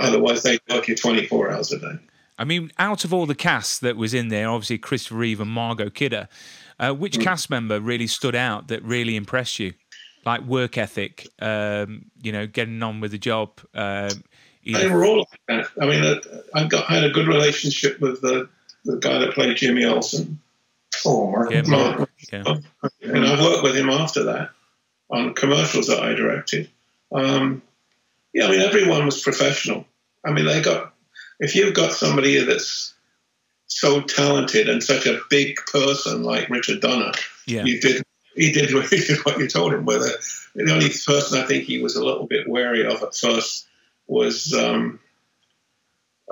Otherwise, 0.00 0.42
they 0.42 0.58
work 0.68 0.88
you 0.88 0.96
24 0.96 1.52
hours 1.52 1.72
a 1.72 1.78
day. 1.78 1.98
I 2.38 2.44
mean, 2.44 2.70
out 2.78 3.04
of 3.04 3.14
all 3.14 3.26
the 3.26 3.34
cast 3.34 3.80
that 3.80 3.96
was 3.96 4.12
in 4.14 4.28
there, 4.28 4.48
obviously 4.48 4.78
Christopher 4.78 5.16
Reeve 5.16 5.40
and 5.40 5.50
Margot 5.50 5.90
Kidder, 5.90 6.28
uh, 6.78 6.92
which 6.92 7.18
mm. 7.18 7.22
cast 7.22 7.50
member 7.50 7.80
really 7.80 8.06
stood 8.06 8.34
out 8.34 8.68
that 8.68 8.82
really 8.82 9.16
impressed 9.16 9.58
you? 9.58 9.74
Like 10.24 10.42
work 10.42 10.76
ethic, 10.76 11.28
um, 11.40 12.06
you 12.20 12.32
know, 12.32 12.46
getting 12.46 12.82
on 12.82 13.00
with 13.00 13.12
the 13.12 13.18
job. 13.18 13.60
Uh, 13.72 14.10
they 14.64 14.88
were 14.88 15.04
all 15.04 15.18
like 15.18 15.40
that. 15.46 15.66
I 15.80 15.86
mean, 15.86 16.04
uh, 16.04 16.20
I 16.52 16.64
got 16.66 16.90
I 16.90 16.94
had 16.94 17.04
a 17.04 17.10
good 17.10 17.28
relationship 17.28 18.00
with 18.00 18.20
the 18.22 18.48
the 18.84 18.96
guy 18.96 19.18
that 19.20 19.34
played 19.34 19.56
Jimmy 19.56 19.84
Olsen. 19.84 20.40
Oh, 21.04 21.30
Mark. 21.30 21.52
Yeah, 21.52 21.62
Mark. 21.62 22.10
Yeah. 22.32 22.42
And 23.02 23.24
I 23.24 23.40
worked 23.40 23.62
with 23.62 23.76
him 23.76 23.88
after 23.88 24.24
that 24.24 24.50
on 25.10 25.34
commercials 25.34 25.86
that 25.86 26.00
I 26.00 26.14
directed. 26.14 26.68
Um, 27.12 27.62
yeah, 28.32 28.46
I 28.46 28.50
mean, 28.50 28.60
everyone 28.60 29.06
was 29.06 29.22
professional. 29.22 29.86
I 30.24 30.32
mean, 30.32 30.44
they 30.44 30.60
got 30.60 30.92
if 31.40 31.54
you've 31.54 31.74
got 31.74 31.92
somebody 31.92 32.38
that's 32.38 32.94
so 33.66 34.00
talented 34.00 34.68
and 34.68 34.82
such 34.82 35.06
a 35.06 35.20
big 35.28 35.56
person 35.72 36.22
like 36.22 36.50
Richard 36.50 36.80
Donner, 36.80 37.12
yeah. 37.46 37.64
you 37.64 37.80
did 37.80 38.02
he 38.36 38.52
did, 38.52 38.68
he 38.90 38.98
did 38.98 39.24
what 39.24 39.38
you 39.38 39.48
told 39.48 39.72
him. 39.72 39.84
Whether 39.84 40.10
the 40.54 40.72
only 40.72 40.90
person 40.90 41.40
I 41.40 41.46
think 41.46 41.64
he 41.64 41.82
was 41.82 41.96
a 41.96 42.04
little 42.04 42.26
bit 42.26 42.48
wary 42.48 42.84
of 42.86 43.02
at 43.02 43.14
first 43.14 43.66
was 44.06 44.52
um, 44.52 45.00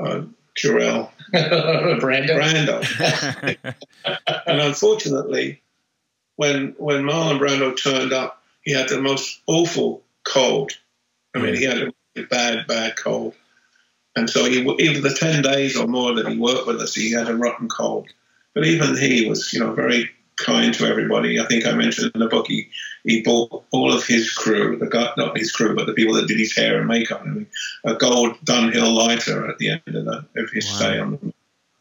uh, 0.00 0.22
Jor-El 0.54 1.12
Brando. 1.32 2.28
Brando. 2.38 3.74
and 4.46 4.60
unfortunately, 4.60 5.62
when 6.36 6.74
when 6.78 7.02
Marlon 7.04 7.38
Brando 7.38 7.76
turned 7.76 8.12
up, 8.12 8.42
he 8.62 8.72
had 8.72 8.88
the 8.88 9.00
most 9.00 9.40
awful 9.46 10.02
cold. 10.24 10.72
I 11.34 11.40
mean, 11.40 11.56
he 11.56 11.64
had 11.64 11.78
a 12.16 12.22
bad, 12.22 12.66
bad 12.66 12.96
cold. 12.96 13.34
And 14.16 14.30
so 14.30 14.44
he, 14.44 14.60
even 14.78 15.02
the 15.02 15.14
10 15.14 15.42
days 15.42 15.76
or 15.76 15.86
more 15.86 16.14
that 16.14 16.28
he 16.28 16.38
worked 16.38 16.66
with 16.66 16.80
us, 16.80 16.94
he 16.94 17.12
had 17.12 17.28
a 17.28 17.34
rotten 17.34 17.68
cold. 17.68 18.08
But 18.54 18.64
even 18.64 18.96
he 18.96 19.28
was, 19.28 19.52
you 19.52 19.60
know, 19.60 19.72
very 19.72 20.10
kind 20.36 20.72
to 20.74 20.86
everybody. 20.86 21.40
I 21.40 21.46
think 21.46 21.66
I 21.66 21.72
mentioned 21.72 22.12
in 22.14 22.20
the 22.20 22.28
book 22.28 22.46
he, 22.46 22.68
he 23.02 23.22
bought 23.22 23.64
all 23.72 23.92
of 23.92 24.06
his 24.06 24.32
crew, 24.32 24.78
the 24.78 24.86
guy, 24.86 25.10
not 25.16 25.36
his 25.36 25.50
crew, 25.50 25.74
but 25.74 25.86
the 25.86 25.92
people 25.92 26.14
that 26.14 26.28
did 26.28 26.38
his 26.38 26.54
hair 26.54 26.78
and 26.78 26.86
makeup, 26.86 27.22
I 27.22 27.28
mean, 27.28 27.46
a 27.84 27.94
gold 27.94 28.36
Dunhill 28.44 28.94
lighter 28.94 29.48
at 29.48 29.58
the 29.58 29.70
end 29.70 29.96
of, 29.96 30.04
the, 30.04 30.24
of 30.36 30.50
his 30.52 30.66
wow. 30.66 30.76
stay 30.76 30.98
on. 30.98 31.32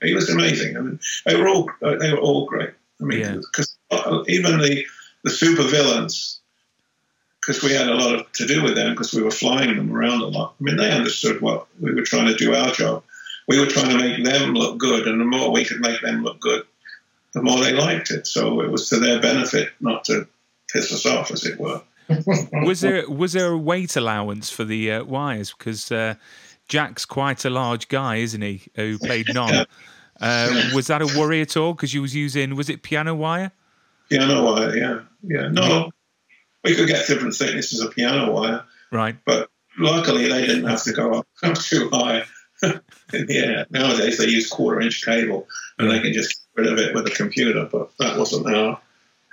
He 0.01 0.13
was 0.13 0.29
amazing. 0.29 0.75
I 0.75 0.81
mean, 0.81 0.99
they 1.25 1.35
were 1.35 1.47
all 1.47 1.69
they 1.81 2.11
were 2.11 2.19
all 2.19 2.45
great. 2.45 2.71
I 2.99 3.05
mean, 3.05 3.37
because 3.37 3.73
yeah. 3.89 3.99
Uh, 3.99 4.23
even 4.27 4.59
the 4.59 4.85
the 5.23 5.29
super 5.29 5.63
villains 5.63 6.41
because 7.45 7.61
we 7.61 7.73
had 7.73 7.89
a 7.89 7.93
lot 7.93 8.15
of, 8.15 8.31
to 8.33 8.45
do 8.45 8.63
with 8.63 8.75
them 8.75 8.91
because 8.91 9.13
we 9.13 9.21
were 9.21 9.31
flying 9.31 9.75
them 9.75 9.93
around 9.93 10.21
a 10.21 10.27
lot. 10.27 10.55
I 10.59 10.63
mean, 10.63 10.77
they 10.77 10.91
understood 10.91 11.41
what 11.41 11.67
we 11.79 11.93
were 11.93 12.03
trying 12.03 12.27
to 12.27 12.35
do 12.35 12.55
our 12.55 12.71
job. 12.71 13.03
We 13.47 13.59
were 13.59 13.65
trying 13.65 13.89
to 13.89 13.97
make 13.97 14.23
them 14.23 14.53
look 14.53 14.77
good, 14.77 15.07
and 15.07 15.19
the 15.19 15.25
more 15.25 15.51
we 15.51 15.65
could 15.65 15.81
make 15.81 16.01
them 16.01 16.23
look 16.23 16.39
good, 16.39 16.63
the 17.33 17.41
more 17.41 17.59
they 17.59 17.73
liked 17.73 18.11
it. 18.11 18.27
So 18.27 18.61
it 18.61 18.71
was 18.71 18.87
to 18.89 18.99
their 18.99 19.19
benefit, 19.19 19.71
not 19.81 20.05
to 20.05 20.27
piss 20.71 20.93
us 20.93 21.05
off, 21.05 21.31
as 21.31 21.45
it 21.45 21.59
were. 21.59 21.81
was 22.65 22.81
there 22.81 23.09
was 23.09 23.33
there 23.33 23.51
a 23.51 23.57
weight 23.57 23.95
allowance 23.97 24.49
for 24.49 24.63
the 24.63 24.91
uh, 24.91 25.03
wires? 25.03 25.53
Because 25.57 25.91
uh, 25.91 26.15
Jack's 26.69 27.05
quite 27.05 27.43
a 27.43 27.49
large 27.49 27.89
guy, 27.89 28.17
isn't 28.17 28.41
he? 28.41 28.61
Who 28.75 28.97
played 28.99 29.27
Non. 29.33 29.65
uh, 30.21 30.69
was 30.73 30.87
that 30.87 31.01
a 31.01 31.05
worry 31.19 31.41
at 31.41 31.57
all? 31.57 31.73
Because 31.73 31.93
you 31.93 32.01
was 32.01 32.15
using 32.15 32.55
was 32.55 32.69
it 32.69 32.83
piano 32.83 33.13
wire? 33.13 33.51
Piano 34.09 34.43
wire, 34.45 34.75
yeah, 34.75 34.99
yeah. 35.23 35.47
No, 35.49 35.91
we 36.63 36.75
could 36.75 36.87
get 36.87 37.07
different 37.07 37.35
thicknesses 37.35 37.79
of 37.81 37.93
piano 37.93 38.31
wire. 38.31 38.63
Right. 38.91 39.15
But 39.25 39.49
luckily, 39.77 40.27
they 40.27 40.45
didn't 40.45 40.67
have 40.67 40.83
to 40.83 40.93
go 40.93 41.13
up 41.13 41.27
too 41.59 41.89
high 41.91 42.23
in 42.63 43.25
the 43.27 43.37
air. 43.37 43.65
Nowadays, 43.69 44.17
they 44.17 44.27
use 44.27 44.49
quarter 44.49 44.81
inch 44.81 45.05
cable 45.05 45.47
and 45.77 45.89
they 45.89 45.99
can 45.99 46.13
just 46.13 46.45
get 46.55 46.63
rid 46.63 46.73
of 46.73 46.79
it 46.79 46.95
with 46.95 47.07
a 47.07 47.11
computer, 47.11 47.67
but 47.71 47.89
that 47.99 48.17
wasn't 48.17 48.49
how. 48.49 48.79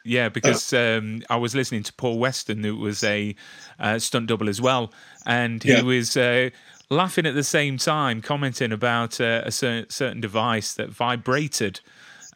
Yeah, 0.05 0.31
because 0.31 0.72
um, 0.72 1.22
I 1.28 1.37
was 1.37 1.55
listening 1.55 1.83
to 1.83 1.93
Paul 1.93 2.18
Weston, 2.18 2.64
who 2.64 2.76
was 2.76 3.05
a 3.05 3.35
uh, 3.78 3.99
stunt 3.99 4.28
double 4.28 4.49
as 4.49 4.61
well, 4.61 4.93
and 5.26 5.62
he 5.62 5.72
yeah. 5.72 5.83
was 5.83 6.16
uh, 6.16 6.49
laughing 6.89 7.26
at 7.26 7.35
the 7.35 7.45
same 7.45 7.76
time, 7.76 8.22
commenting 8.22 8.72
about 8.72 9.20
uh, 9.20 9.43
a 9.45 9.53
certain, 9.53 9.91
certain 9.91 10.20
device 10.20 10.72
that 10.74 10.89
vibrated 10.89 11.81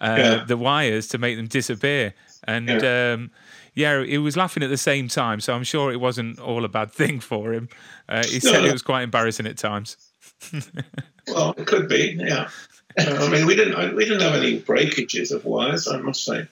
uh, 0.00 0.16
yeah. 0.18 0.44
the 0.44 0.58
wires 0.58 1.08
to 1.08 1.18
make 1.18 1.36
them 1.36 1.46
disappear. 1.46 2.14
And 2.46 2.68
yeah. 2.68 3.12
um, 3.14 3.30
yeah, 3.74 4.04
he 4.04 4.18
was 4.18 4.36
laughing 4.36 4.62
at 4.62 4.70
the 4.70 4.76
same 4.76 5.08
time, 5.08 5.40
so 5.40 5.52
I'm 5.54 5.64
sure 5.64 5.92
it 5.92 6.00
wasn't 6.00 6.38
all 6.38 6.64
a 6.64 6.68
bad 6.68 6.92
thing 6.92 7.20
for 7.20 7.52
him. 7.52 7.68
Uh, 8.08 8.24
he 8.24 8.34
no, 8.34 8.52
said 8.52 8.62
no. 8.62 8.68
it 8.68 8.72
was 8.72 8.82
quite 8.82 9.02
embarrassing 9.02 9.46
at 9.46 9.58
times. 9.58 9.96
well, 11.28 11.54
it 11.56 11.66
could 11.66 11.88
be, 11.88 12.16
yeah. 12.18 12.48
Uh, 12.98 13.16
I 13.20 13.28
mean, 13.28 13.46
we 13.46 13.56
didn't 13.56 13.96
we 13.96 14.04
didn't 14.04 14.22
have 14.22 14.34
any 14.34 14.58
breakages 14.58 15.32
of 15.32 15.44
wires, 15.44 15.88
I 15.88 15.98
must 15.98 16.24
say. 16.24 16.46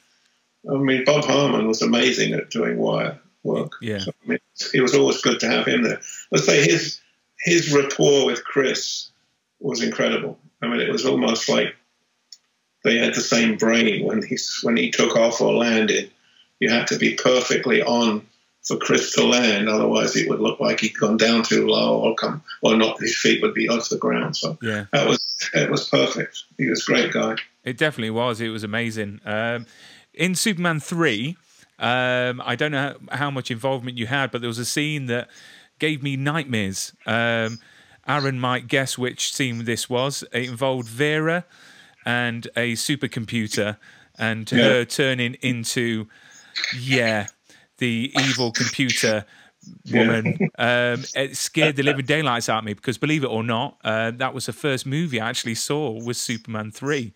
I 0.68 0.74
mean, 0.74 1.04
Bob 1.04 1.24
Harmon 1.24 1.66
was 1.68 1.82
amazing 1.82 2.34
at 2.34 2.50
doing 2.50 2.78
wire 2.78 3.18
work. 3.44 3.72
Yeah, 3.80 3.98
so, 3.98 4.12
I 4.24 4.28
mean, 4.28 4.38
it 4.74 4.80
was 4.80 4.94
always 4.94 5.20
good 5.20 5.40
to 5.40 5.48
have 5.48 5.66
him 5.66 5.82
there. 5.82 6.00
Let's 6.32 6.46
say 6.46 6.64
his 6.64 7.00
his 7.38 7.72
rapport 7.72 8.26
with 8.26 8.44
Chris 8.44 9.10
was 9.60 9.82
incredible. 9.82 10.38
I 10.60 10.68
mean, 10.68 10.80
it 10.80 10.90
was 10.90 11.06
almost 11.06 11.48
like 11.48 11.76
they 12.82 12.98
had 12.98 13.14
the 13.14 13.20
same 13.20 13.56
brain 13.56 14.04
when 14.04 14.22
he 14.22 14.36
when 14.62 14.76
he 14.76 14.90
took 14.90 15.16
off 15.16 15.40
or 15.40 15.52
landed 15.52 16.10
you 16.62 16.70
had 16.70 16.86
to 16.86 16.96
be 16.96 17.14
perfectly 17.14 17.82
on 17.82 18.24
for 18.62 18.76
Chris 18.76 19.12
to 19.14 19.24
land. 19.24 19.68
Otherwise, 19.68 20.14
it 20.14 20.28
would 20.28 20.38
look 20.38 20.60
like 20.60 20.78
he'd 20.80 20.94
gone 20.96 21.16
down 21.16 21.42
too 21.42 21.66
low 21.66 21.98
or 21.98 22.14
come, 22.14 22.40
or 22.62 22.76
not. 22.76 23.00
His 23.00 23.16
feet 23.18 23.42
would 23.42 23.52
be 23.54 23.68
off 23.68 23.88
the 23.88 23.98
ground. 23.98 24.36
So 24.36 24.56
Yeah. 24.62 24.84
that 24.92 25.08
was 25.08 25.20
it 25.54 25.68
was 25.70 25.88
perfect. 25.88 26.44
He 26.56 26.68
was 26.68 26.82
a 26.88 26.92
great 26.92 27.12
guy. 27.12 27.34
It 27.64 27.76
definitely 27.76 28.10
was. 28.10 28.40
It 28.40 28.50
was 28.50 28.62
amazing. 28.62 29.20
Um, 29.24 29.66
in 30.14 30.36
Superman 30.36 30.78
3, 30.78 31.36
um, 31.80 32.40
I 32.44 32.54
don't 32.54 32.70
know 32.70 32.94
how 33.10 33.30
much 33.32 33.50
involvement 33.50 33.98
you 33.98 34.06
had, 34.06 34.30
but 34.30 34.40
there 34.40 34.48
was 34.48 34.60
a 34.60 34.64
scene 34.64 35.06
that 35.06 35.28
gave 35.80 36.00
me 36.00 36.16
nightmares. 36.16 36.92
Um, 37.06 37.58
Aaron 38.06 38.38
might 38.38 38.68
guess 38.68 38.96
which 38.96 39.32
scene 39.34 39.64
this 39.64 39.90
was. 39.90 40.22
It 40.32 40.48
involved 40.48 40.86
Vera 40.88 41.44
and 42.06 42.46
a 42.56 42.74
supercomputer 42.74 43.78
and 44.16 44.50
Yeah. 44.52 44.62
her 44.62 44.84
turning 44.84 45.34
into, 45.40 46.06
yeah, 46.70 47.28
the 47.78 48.10
evil 48.14 48.52
computer 48.52 49.24
woman. 49.88 50.40
Um, 50.58 51.08
it 51.14 51.36
scared 51.36 51.76
the 51.76 51.82
living 51.82 52.06
daylights 52.06 52.48
out 52.48 52.58
of 52.58 52.64
me 52.64 52.74
because, 52.74 52.98
believe 52.98 53.24
it 53.24 53.28
or 53.30 53.42
not, 53.42 53.78
uh, 53.84 54.10
that 54.12 54.34
was 54.34 54.46
the 54.46 54.52
first 54.52 54.86
movie 54.86 55.20
I 55.20 55.28
actually 55.28 55.54
saw 55.54 55.90
was 55.92 56.20
Superman 56.20 56.70
three, 56.70 57.12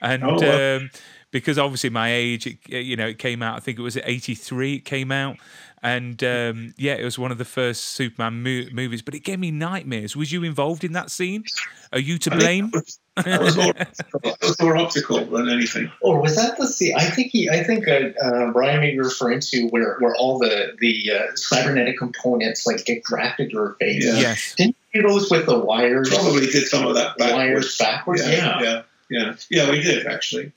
and 0.00 0.42
Oh, 0.42 0.42
um, 0.42 0.90
because 1.30 1.58
obviously 1.58 1.90
my 1.90 2.12
age, 2.12 2.46
it, 2.46 2.58
you 2.68 2.96
know, 2.96 3.06
it 3.06 3.18
came 3.18 3.42
out. 3.42 3.56
I 3.56 3.60
think 3.60 3.78
it 3.78 3.82
was 3.82 3.96
eighty 4.04 4.34
three. 4.34 4.76
It 4.76 4.84
came 4.84 5.12
out. 5.12 5.38
And 5.84 6.22
um, 6.22 6.74
yeah, 6.76 6.94
it 6.94 7.04
was 7.04 7.18
one 7.18 7.32
of 7.32 7.38
the 7.38 7.44
first 7.44 7.84
Superman 7.86 8.42
mo- 8.42 8.68
movies, 8.72 9.02
but 9.02 9.14
it 9.14 9.20
gave 9.20 9.40
me 9.40 9.50
nightmares. 9.50 10.14
Was 10.16 10.30
you 10.30 10.44
involved 10.44 10.84
in 10.84 10.92
that 10.92 11.10
scene? 11.10 11.50
Are 11.92 11.98
you 11.98 12.18
to 12.18 12.30
I 12.30 12.36
blame? 12.38 12.70
think 12.70 12.86
That 13.16 13.42
was 13.42 13.56
more, 13.56 13.74
that 13.74 14.38
was 14.40 14.58
more 14.58 14.76
optical 14.76 15.24
than 15.26 15.50
anything. 15.50 15.92
Or 16.00 16.22
was 16.22 16.36
that 16.36 16.56
the 16.56 16.66
scene? 16.66 16.94
I 16.96 17.04
think 17.04 17.30
he, 17.30 17.50
I 17.50 17.62
think 17.62 17.86
uh, 17.86 18.10
uh, 18.22 18.52
Brian 18.52 18.80
may 18.80 18.92
be 18.92 19.00
referring 19.00 19.40
to 19.40 19.66
where, 19.68 19.96
where 19.98 20.14
all 20.16 20.38
the 20.38 20.74
the 20.80 21.10
uh, 21.12 21.36
cybernetic 21.36 21.98
components 21.98 22.66
like 22.66 22.84
get 22.86 23.02
grafted 23.02 23.50
to 23.50 23.58
her 23.58 23.76
face. 23.78 24.06
Yeah. 24.06 24.14
Yes. 24.14 24.54
Didn't 24.56 24.76
you 24.94 25.02
do 25.02 25.08
those 25.08 25.30
with 25.30 25.44
the 25.44 25.58
wires? 25.58 26.08
Probably 26.08 26.46
did 26.46 26.66
some 26.68 26.86
of 26.86 26.94
that 26.94 27.18
Wires 27.18 27.76
backwards. 27.76 28.22
backwards. 28.22 28.28
Yeah. 28.28 28.62
yeah, 28.62 28.82
yeah, 29.10 29.36
yeah. 29.50 29.70
We 29.70 29.82
did 29.82 30.06
actually. 30.06 30.52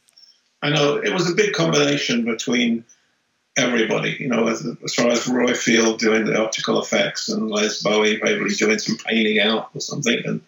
I 0.62 0.70
know 0.70 0.95
it 0.95 1.14
was 1.14 1.30
a 1.30 1.36
big 1.36 1.53
combination 1.53 2.24
between 2.24 2.86
everybody. 3.58 4.16
You 4.20 4.30
know, 4.30 4.47
as, 4.47 4.66
as 4.84 4.93
far 4.93 5.10
as 5.10 5.28
Roy 5.28 5.53
Field 5.53 5.99
doing 5.99 6.26
the 6.26 6.41
optical 6.41 6.82
effects 6.82 7.28
and 7.28 7.49
Les 7.49 7.84
Bowie 7.84 8.18
probably 8.18 8.56
doing 8.56 8.80
some 8.80 8.97
painting 8.97 9.39
out 9.39 9.72
or 9.76 9.82
something, 9.82 10.22
and 10.26 10.41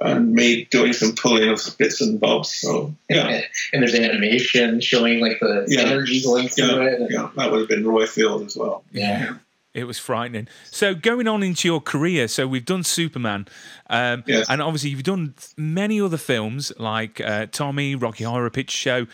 and 0.00 0.32
me 0.32 0.64
doing 0.70 0.92
some 0.92 1.14
pulling 1.14 1.48
of 1.48 1.60
bits 1.78 2.00
and 2.00 2.20
bobs. 2.20 2.50
So 2.54 2.94
yeah, 3.10 3.40
And 3.72 3.82
there's 3.82 3.94
animation 3.94 4.80
showing 4.80 5.20
like 5.20 5.38
the 5.40 5.64
Yeah. 5.68 5.82
energy 5.82 6.22
going 6.22 6.48
through 6.48 6.66
yeah, 6.84 6.90
it. 6.92 7.00
yeah. 7.10 7.28
That 7.36 7.50
would 7.50 7.60
have 7.60 7.68
been 7.68 7.86
Roy 7.86 8.06
Field 8.06 8.42
as 8.46 8.56
well. 8.56 8.84
Yeah. 8.92 9.34
It 9.74 9.84
was 9.84 9.98
frightening. 9.98 10.48
So 10.70 10.94
going 10.94 11.28
on 11.28 11.42
into 11.42 11.68
your 11.68 11.80
career, 11.80 12.26
so 12.26 12.48
we've 12.48 12.64
done 12.64 12.82
Superman, 12.84 13.46
um, 13.90 14.24
Yes. 14.26 14.46
and 14.48 14.60
obviously 14.62 14.90
you've 14.90 15.02
done 15.04 15.34
many 15.56 16.00
other 16.00 16.16
films 16.16 16.72
like 16.78 17.20
uh, 17.20 17.46
Tommy, 17.52 17.94
Rocky 17.94 18.24
Horror 18.24 18.50
Picture 18.50 18.76
Show, 18.76 19.06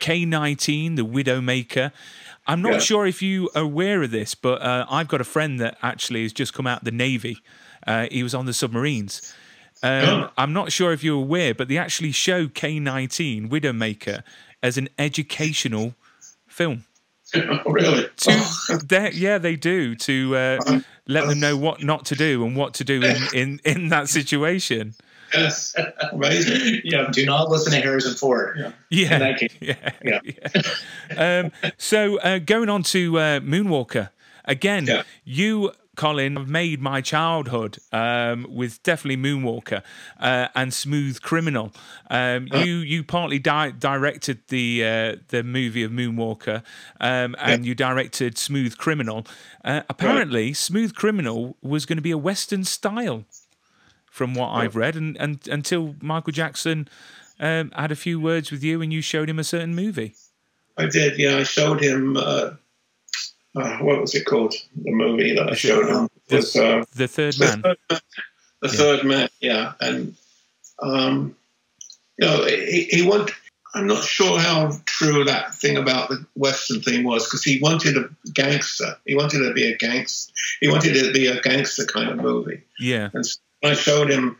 K 0.00 0.24
nineteen, 0.24 0.96
The 0.96 1.04
Widowmaker. 1.04 1.92
I'm 2.46 2.60
not 2.60 2.72
Yeah. 2.72 2.78
sure 2.80 3.06
if 3.06 3.22
you 3.22 3.48
are 3.54 3.62
aware 3.62 4.02
of 4.02 4.10
this, 4.10 4.34
but 4.34 4.60
uh, 4.60 4.84
I've 4.90 5.08
got 5.08 5.20
a 5.20 5.24
friend 5.24 5.60
that 5.60 5.78
actually 5.82 6.22
has 6.24 6.32
just 6.32 6.52
come 6.52 6.66
out 6.66 6.78
of 6.80 6.84
the 6.84 6.90
Navy. 6.90 7.38
Uh, 7.86 8.08
he 8.10 8.22
was 8.22 8.34
on 8.34 8.44
the 8.46 8.52
submarines. 8.52 9.32
Um, 9.82 10.04
Oh. 10.08 10.30
I'm 10.38 10.52
not 10.52 10.70
sure 10.72 10.92
if 10.92 11.02
you're 11.02 11.16
aware, 11.16 11.54
but 11.54 11.68
they 11.68 11.78
actually 11.78 12.12
show 12.12 12.46
K19 12.46 13.48
Widowmaker 13.50 14.22
as 14.62 14.78
an 14.78 14.88
educational 14.98 15.94
film. 16.46 16.84
really? 17.66 18.06
To, 18.18 19.10
yeah, 19.14 19.38
they 19.38 19.56
do 19.56 19.94
to 19.96 20.36
uh, 20.36 20.80
let 21.08 21.26
them 21.28 21.40
know 21.40 21.56
what 21.56 21.82
not 21.82 22.04
to 22.06 22.14
do 22.14 22.44
and 22.44 22.54
what 22.56 22.74
to 22.74 22.84
do 22.84 23.02
in, 23.02 23.16
in, 23.34 23.60
in 23.64 23.88
that 23.88 24.08
situation. 24.08 24.94
yes, 25.32 25.74
amazing. 26.12 26.82
Yeah. 26.84 27.08
Do 27.10 27.24
not 27.24 27.48
listen 27.48 27.72
to 27.72 27.80
Harrison 27.80 28.14
Ford. 28.14 28.58
In 28.58 28.72
Yeah, 28.90 29.18
that 29.18 29.38
case. 29.38 29.54
yeah, 29.60 29.90
Yeah. 30.04 30.20
yeah. 31.16 31.40
Um, 31.46 31.72
so 31.78 32.18
uh, 32.18 32.38
going 32.38 32.68
on 32.68 32.82
to 32.84 33.18
uh, 33.18 33.40
Moonwalker 33.40 34.10
again, 34.44 34.86
Yeah. 34.86 35.02
you. 35.24 35.72
Colin, 35.94 36.38
I've 36.38 36.48
made 36.48 36.80
my 36.80 37.02
childhood 37.02 37.78
um, 37.92 38.46
with 38.48 38.82
definitely 38.82 39.22
Moonwalker 39.22 39.82
uh, 40.18 40.48
and 40.54 40.72
Smooth 40.72 41.20
Criminal. 41.20 41.72
Um, 42.08 42.48
you 42.50 42.76
you 42.76 43.04
partly 43.04 43.38
di- 43.38 43.72
directed 43.72 44.40
the 44.48 44.84
uh, 44.84 45.16
the 45.28 45.42
movie 45.42 45.82
of 45.82 45.90
Moonwalker, 45.90 46.62
um, 46.98 47.36
and 47.38 47.66
you 47.66 47.74
directed 47.74 48.38
Smooth 48.38 48.78
Criminal. 48.78 49.26
Uh, 49.64 49.82
apparently, 49.90 50.54
Smooth 50.54 50.94
Criminal 50.94 51.56
was 51.60 51.84
going 51.84 51.98
to 51.98 52.02
be 52.02 52.10
a 52.10 52.18
Western 52.18 52.64
style, 52.64 53.24
from 54.10 54.34
what 54.34 54.48
I've 54.48 54.76
read, 54.76 54.96
and, 54.96 55.16
and 55.18 55.46
until 55.48 55.96
Michael 56.00 56.32
Jackson 56.32 56.88
um, 57.40 57.70
had 57.74 57.90
a 57.90 57.96
few 57.96 58.20
words 58.20 58.50
with 58.50 58.62
you 58.62 58.80
and 58.80 58.92
you 58.92 59.02
showed 59.02 59.28
him 59.28 59.38
a 59.38 59.44
certain 59.44 59.74
movie. 59.74 60.14
I 60.76 60.86
did. 60.86 61.18
Yeah, 61.18 61.36
I 61.36 61.42
showed 61.42 61.82
him. 61.82 62.16
Uh, 63.54 63.78
what 63.78 64.00
was 64.00 64.14
it 64.14 64.24
called? 64.24 64.54
The 64.74 64.92
movie 64.92 65.34
that 65.34 65.50
I 65.50 65.54
showed 65.54 65.88
him 65.88 66.08
the- 66.28 66.36
was 66.36 66.56
uh, 66.56 66.84
The 66.94 67.08
Third 67.08 67.34
the 67.34 67.44
Man. 67.44 67.62
Third 67.62 67.78
Man. 67.90 68.00
The 68.62 68.68
Third 68.68 69.04
Man. 69.04 69.28
Yeah, 69.40 69.72
and 69.80 70.14
um, 70.80 71.36
you 72.18 72.26
know, 72.26 72.44
he, 72.46 72.84
he 72.90 73.02
wanted. 73.06 73.34
I'm 73.74 73.86
not 73.86 74.04
sure 74.04 74.38
how 74.38 74.72
true 74.84 75.24
that 75.24 75.54
thing 75.54 75.78
about 75.78 76.10
the 76.10 76.26
Western 76.34 76.82
thing 76.82 77.04
was 77.04 77.24
because 77.24 77.42
he 77.42 77.58
wanted 77.62 77.96
a 77.96 78.10
gangster. 78.34 78.98
He 79.06 79.14
wanted 79.14 79.38
to 79.38 79.54
be 79.54 79.64
a 79.64 79.76
gangster. 79.78 80.30
He 80.60 80.68
wanted 80.68 80.94
it 80.94 81.06
to 81.06 81.12
be 81.12 81.26
a 81.26 81.40
gangster 81.40 81.86
kind 81.86 82.10
of 82.10 82.18
movie. 82.18 82.60
Yeah, 82.78 83.08
And 83.14 83.24
so 83.24 83.38
I 83.64 83.72
showed 83.72 84.10
him 84.10 84.36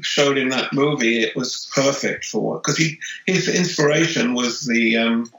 showed 0.00 0.36
him 0.36 0.50
that 0.50 0.72
movie, 0.72 1.22
it 1.22 1.34
was 1.34 1.70
perfect 1.74 2.26
for 2.26 2.58
because 2.58 2.76
he 2.76 2.98
his 3.26 3.48
inspiration 3.48 4.34
was 4.34 4.66
the 4.66 4.96
um, 4.96 5.30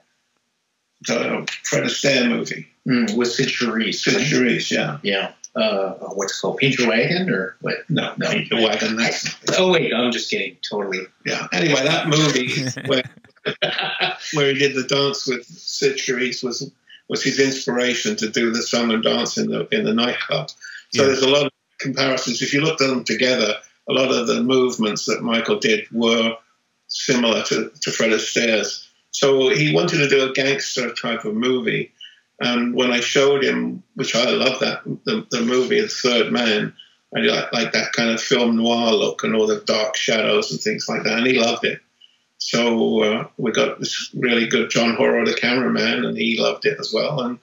the 1.08 1.48
Fred 1.64 1.84
Astaire 1.84 2.28
movie, 2.30 2.68
Mm, 2.88 3.16
with. 3.18 3.32
Cyd 3.32 3.52
right? 3.52 4.72
Yeah, 4.72 4.98
Yeah. 5.04 5.32
Uh, 5.56 5.94
what's 6.14 6.38
it 6.38 6.42
called? 6.42 6.62
Your 6.62 6.88
Wagon 6.90 7.30
or 7.32 7.58
what? 7.62 7.78
no, 7.90 8.14
no, 8.18 8.30
wagon. 8.62 8.96
That's 8.96 9.36
Oh 9.58 9.72
wait, 9.72 9.92
I'm 9.94 10.12
just 10.12 10.30
kidding. 10.30 10.56
Totally. 10.70 11.00
yeah. 11.26 11.48
Anyway, 11.52 11.82
that 11.84 12.08
movie 12.08 12.50
where 12.86 13.04
where 14.34 14.54
he 14.54 14.60
did 14.60 14.76
the 14.76 14.84
dance 14.84 15.28
with 15.28 15.48
Charisse 15.48 16.44
was 16.44 16.72
was 17.10 17.24
his 17.24 17.40
inspiration 17.40 18.16
to 18.18 18.30
do 18.30 18.52
the 18.52 18.62
and 18.92 19.04
dance 19.04 19.38
in 19.38 19.50
the 19.50 19.68
in 19.72 19.84
the 19.84 19.94
nightclub. 19.94 20.50
So 20.50 21.02
Yeah. 21.02 21.06
there's 21.08 21.24
a 21.24 21.30
lot 21.30 21.48
of 21.48 21.52
comparisons. 21.80 22.42
If 22.42 22.54
you 22.54 22.62
looked 22.62 22.82
at 22.82 22.90
them 22.90 23.04
together, 23.04 23.56
a 23.90 23.94
lot 23.94 24.12
of 24.12 24.28
the 24.28 24.44
movements 24.44 25.06
that 25.06 25.22
Michael 25.24 25.60
did 25.60 25.88
were 25.92 26.36
similar 26.88 27.44
to, 27.44 27.72
to 27.82 27.92
Fred 27.92 28.12
Astaire's. 28.12 28.90
So 29.12 29.50
he 29.50 29.74
wanted 29.74 29.98
to 29.98 30.10
do 30.10 30.30
a 30.30 30.34
gangster 30.34 30.94
type 30.94 31.26
of 31.26 31.34
movie. 31.34 31.92
And 32.40 32.76
when 32.76 32.92
I 32.92 33.00
showed 33.00 33.44
him, 33.44 33.84
which 33.96 34.16
I 34.16 34.30
love 34.30 34.60
that 34.60 34.84
the, 35.06 35.26
the 35.32 35.42
movie, 35.42 35.82
The 35.82 35.88
Third 35.88 36.32
Man, 36.32 36.74
I 37.16 37.20
like, 37.22 37.54
like 37.54 37.72
that 37.72 37.94
kind 37.94 38.12
of 38.12 38.22
film 38.22 38.58
noir 38.58 38.92
look 38.92 39.24
and 39.24 39.36
all 39.36 39.48
the 39.48 39.62
dark 39.62 39.96
shadows 39.96 40.52
and 40.52 40.60
things 40.60 40.88
like 40.88 41.04
that. 41.04 41.18
And 41.18 41.28
he 41.28 41.40
loved 41.40 41.66
it. 41.66 41.80
So 42.38 43.02
uh, 43.02 43.28
we 43.38 43.52
got 43.52 43.80
this 43.80 44.12
really 44.14 44.46
good 44.48 44.70
John 44.70 44.96
Hora, 44.96 45.26
the 45.26 45.34
cameraman, 45.34 46.06
and 46.06 46.18
he 46.18 46.40
loved 46.40 46.66
it 46.66 46.78
as 46.80 46.94
well. 46.94 47.22
And 47.22 47.40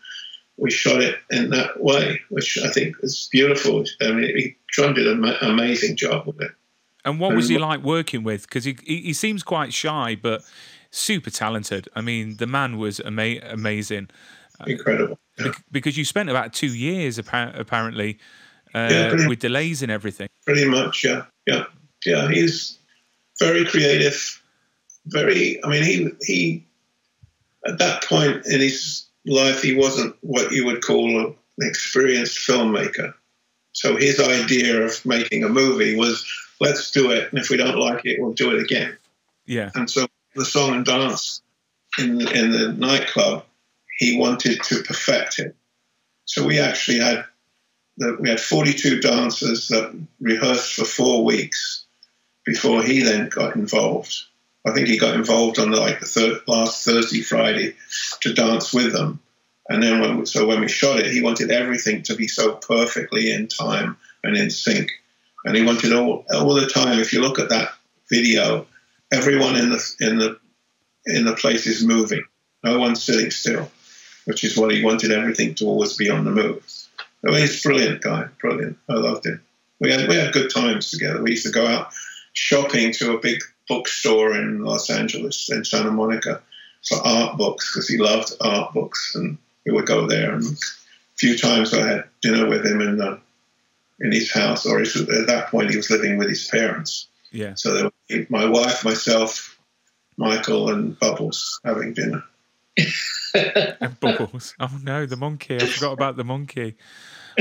we 0.56 0.70
shot 0.70 1.02
it 1.02 1.18
in 1.30 1.50
that 1.50 1.82
way, 1.82 2.20
which 2.28 2.58
I 2.58 2.70
think 2.70 2.96
is 3.02 3.28
beautiful. 3.32 3.84
I 4.00 4.12
mean, 4.12 4.36
he, 4.36 4.56
John 4.70 4.94
did 4.94 5.08
an 5.08 5.24
amazing 5.42 5.96
job 5.96 6.26
with 6.26 6.40
it. 6.40 6.52
and 7.04 7.18
what 7.18 7.34
was 7.34 7.48
he 7.48 7.58
like 7.58 7.82
working 7.82 8.22
with? 8.22 8.42
Because 8.42 8.64
he, 8.64 8.76
he 8.84 9.00
he 9.00 9.12
seems 9.12 9.42
quite 9.42 9.72
shy, 9.72 10.16
but 10.20 10.42
super 10.90 11.30
talented. 11.30 11.88
I 11.96 12.00
mean, 12.00 12.36
the 12.36 12.46
man 12.46 12.78
was 12.78 13.00
ama- 13.00 13.40
amazing. 13.50 14.08
Incredible. 14.66 15.18
Yeah. 15.38 15.46
Bec- 15.48 15.64
Because 15.70 15.96
you 15.96 16.04
spent 16.04 16.30
about 16.30 16.52
two 16.52 16.74
years 16.74 17.18
appa- 17.18 17.52
apparently 17.54 18.18
uh, 18.74 18.88
Yeah, 18.90 19.28
with 19.28 19.40
delays 19.40 19.82
and 19.82 19.90
everything. 19.90 20.28
Pretty 20.46 20.64
much, 20.68 21.04
yeah, 21.04 21.24
yeah, 21.46 21.64
yeah. 22.04 22.28
He's 22.30 22.78
very 23.38 23.64
creative. 23.64 24.40
Very, 25.06 25.62
I 25.64 25.68
mean, 25.68 25.82
he 25.84 26.10
he 26.22 26.66
at 27.66 27.78
that 27.78 28.04
point 28.04 28.46
in 28.46 28.60
his 28.60 29.06
life, 29.26 29.62
he 29.62 29.74
wasn't 29.74 30.16
what 30.20 30.52
you 30.52 30.64
would 30.66 30.82
call 30.82 31.26
an 31.26 31.34
experienced 31.60 32.38
filmmaker. 32.38 33.14
So 33.72 33.96
his 33.96 34.20
idea 34.20 34.82
of 34.82 35.04
making 35.04 35.42
a 35.44 35.48
movie 35.48 35.96
was, 35.96 36.24
let's 36.60 36.90
do 36.90 37.10
it, 37.10 37.30
and 37.32 37.38
if 37.40 37.50
we 37.50 37.56
don't 37.56 37.78
like 37.78 38.04
it, 38.04 38.20
we'll 38.20 38.32
do 38.32 38.56
it 38.56 38.62
again. 38.62 38.96
Yeah, 39.46 39.70
And 39.74 39.90
so 39.90 40.06
the 40.34 40.44
song 40.44 40.74
and 40.74 40.84
dance 40.84 41.42
in 41.98 42.18
the, 42.18 42.30
in 42.32 42.50
the 42.52 42.72
nightclub, 42.72 43.44
he 43.96 44.18
wanted 44.18 44.62
to 44.62 44.82
perfect 44.82 45.38
it. 45.38 45.54
So 46.24 46.46
we 46.46 46.58
actually 46.58 46.98
had 46.98 47.24
we 48.18 48.28
had 48.28 48.40
42 48.40 49.00
dancers 49.00 49.68
that 49.68 49.96
rehearsed 50.20 50.74
for 50.74 50.84
four 50.84 51.24
weeks 51.24 51.84
before 52.44 52.82
he 52.82 53.02
then 53.02 53.28
got 53.28 53.54
involved. 53.54 54.14
I 54.66 54.72
think 54.72 54.88
he 54.88 54.98
got 54.98 55.14
involved 55.14 55.58
on 55.58 55.70
like 55.70 56.00
the 56.00 56.06
third, 56.06 56.40
last 56.46 56.84
Thursday, 56.84 57.20
Friday 57.20 57.74
to 58.22 58.32
dance 58.32 58.72
with 58.72 58.92
them. 58.92 59.20
And 59.68 59.82
then 59.82 60.00
when 60.00 60.26
so 60.26 60.46
when 60.46 60.60
we 60.60 60.68
shot 60.68 60.98
it, 60.98 61.12
he 61.12 61.22
wanted 61.22 61.50
everything 61.50 62.02
to 62.04 62.14
be 62.14 62.28
so 62.28 62.56
perfectly 62.56 63.30
in 63.30 63.48
time 63.48 63.96
and 64.22 64.36
in 64.36 64.50
sync, 64.50 64.90
and 65.44 65.56
he 65.56 65.62
wanted 65.62 65.92
all 65.92 66.24
all 66.34 66.54
the 66.54 66.66
time. 66.66 66.98
If 66.98 67.12
you 67.12 67.22
look 67.22 67.38
at 67.38 67.48
that 67.48 67.70
video, 68.10 68.66
everyone 69.10 69.56
in 69.56 69.70
the 69.70 69.94
in 70.00 70.18
the 70.18 70.38
in 71.06 71.24
the 71.24 71.34
place 71.34 71.66
is 71.66 71.84
moving. 71.84 72.24
No 72.62 72.78
one's 72.78 73.02
sitting 73.02 73.30
still, 73.30 73.70
which 74.24 74.44
is 74.44 74.56
what 74.56 74.72
he 74.72 74.84
wanted 74.84 75.12
everything 75.12 75.54
to 75.56 75.66
always 75.66 75.96
be 75.96 76.10
on 76.10 76.24
the 76.24 76.30
move. 76.30 76.62
I 77.26 77.30
mean, 77.30 77.40
he's 77.40 77.64
a 77.64 77.68
brilliant 77.68 78.02
guy, 78.02 78.26
brilliant. 78.40 78.76
I 78.88 78.94
loved 78.94 79.26
him. 79.26 79.42
We 79.80 79.90
had 79.90 80.08
we 80.08 80.16
had 80.16 80.32
good 80.32 80.50
times 80.50 80.90
together. 80.90 81.22
We 81.22 81.32
used 81.32 81.46
to 81.46 81.52
go 81.52 81.66
out 81.66 81.92
shopping 82.32 82.92
to 82.94 83.14
a 83.14 83.20
big 83.20 83.38
bookstore 83.68 84.34
in 84.34 84.62
Los 84.62 84.90
Angeles, 84.90 85.50
in 85.50 85.64
Santa 85.64 85.90
Monica, 85.90 86.42
for 86.86 86.98
art 86.98 87.36
books 87.38 87.72
because 87.72 87.88
he 87.88 87.98
loved 87.98 88.32
art 88.40 88.72
books, 88.72 89.14
and 89.14 89.38
we 89.64 89.72
would 89.72 89.86
go 89.86 90.06
there. 90.06 90.34
And 90.34 90.44
a 90.44 90.56
few 91.16 91.36
times 91.36 91.72
I 91.72 91.86
had 91.86 92.04
dinner 92.22 92.48
with 92.48 92.64
him 92.64 92.80
in 92.80 92.98
the 92.98 93.20
in 94.00 94.12
his 94.12 94.32
house, 94.32 94.66
or 94.66 94.80
he, 94.80 94.86
at 94.86 95.26
that 95.26 95.48
point 95.50 95.70
he 95.70 95.76
was 95.76 95.90
living 95.90 96.18
with 96.18 96.28
his 96.28 96.48
parents. 96.48 97.08
Yeah. 97.30 97.54
So 97.54 97.90
there 98.08 98.26
my 98.28 98.46
wife, 98.46 98.84
myself, 98.84 99.58
Michael, 100.16 100.70
and 100.70 100.98
Bubbles 100.98 101.60
having 101.64 101.94
dinner. 101.94 102.22
And 103.34 103.98
Bubbles. 104.00 104.54
Oh 104.60 104.70
no, 104.82 105.06
the 105.06 105.16
monkey. 105.16 105.56
I 105.56 105.66
forgot 105.66 105.92
about 105.92 106.16
the 106.16 106.24
monkey. 106.24 106.76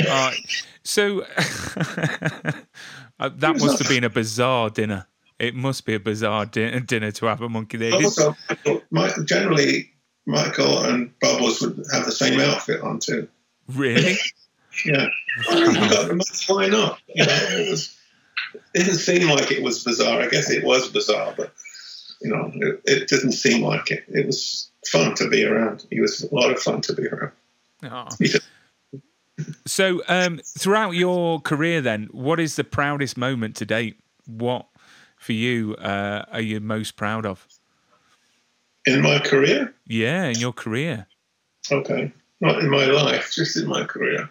Uh, 0.09 0.31
so 0.83 1.21
uh, 3.19 3.29
that 3.35 3.57
must 3.59 3.79
have 3.79 3.87
been 3.89 4.03
a 4.03 4.09
bizarre 4.09 4.69
dinner. 4.69 5.05
It 5.39 5.55
must 5.55 5.85
be 5.85 5.93
a 5.95 5.99
bizarre 5.99 6.45
di- 6.45 6.79
dinner 6.79 7.11
to 7.11 7.25
have 7.27 7.41
a 7.41 7.49
monkey 7.49 7.77
there. 7.77 7.91
Did- 7.91 8.05
Also, 8.05 8.35
my, 8.91 9.11
generally, 9.25 9.91
Michael 10.25 10.79
and 10.83 11.17
Bubbles 11.19 11.61
would 11.61 11.83
have 11.91 12.05
the 12.05 12.11
same 12.11 12.39
outfit 12.39 12.81
on 12.81 12.99
too. 12.99 13.27
really? 13.67 14.17
Yeah, 14.87 15.07
you 15.51 15.65
got 15.75 16.07
the 16.07 16.15
most, 16.15 16.49
why 16.49 16.65
not? 16.65 16.99
You 17.07 17.23
know, 17.27 17.31
it 17.31 17.69
was. 17.69 17.95
It 18.73 18.79
didn't 18.85 18.95
seem 18.95 19.29
like 19.29 19.51
it 19.51 19.61
was 19.61 19.83
bizarre. 19.83 20.19
I 20.21 20.27
guess 20.29 20.49
it 20.49 20.63
was 20.63 20.89
bizarre, 20.89 21.31
but 21.37 21.53
you 22.19 22.31
know, 22.31 22.51
it, 22.55 22.81
it 22.85 23.07
didn't 23.07 23.33
seem 23.33 23.63
like 23.63 23.91
it. 23.91 24.03
It 24.07 24.25
was 24.25 24.71
fun 24.89 25.15
to 25.15 25.29
be 25.29 25.43
around. 25.45 25.85
He 25.89 25.99
was 26.01 26.23
a 26.23 26.33
lot 26.35 26.51
of 26.51 26.59
fun 26.61 26.81
to 26.81 26.93
be 26.93 27.07
around. 27.07 27.31
Oh. 27.83 28.07
So, 29.65 30.03
um, 30.07 30.39
throughout 30.45 30.91
your 30.91 31.41
career, 31.41 31.81
then, 31.81 32.07
what 32.11 32.39
is 32.39 32.55
the 32.55 32.63
proudest 32.63 33.17
moment 33.17 33.55
to 33.57 33.65
date? 33.65 33.97
What, 34.27 34.67
for 35.17 35.33
you, 35.33 35.73
uh, 35.77 36.23
are 36.31 36.39
you 36.41 36.59
most 36.59 36.95
proud 36.95 37.25
of? 37.25 37.47
in 38.85 39.01
my 39.01 39.17
career, 39.17 39.73
Yeah, 39.87 40.25
in 40.25 40.37
your 40.39 40.53
career. 40.53 41.07
okay, 41.71 42.11
not 42.41 42.59
in 42.59 42.69
my 42.69 42.85
life, 42.85 43.31
just 43.33 43.57
in 43.57 43.65
my 43.65 43.85
career. 43.85 44.29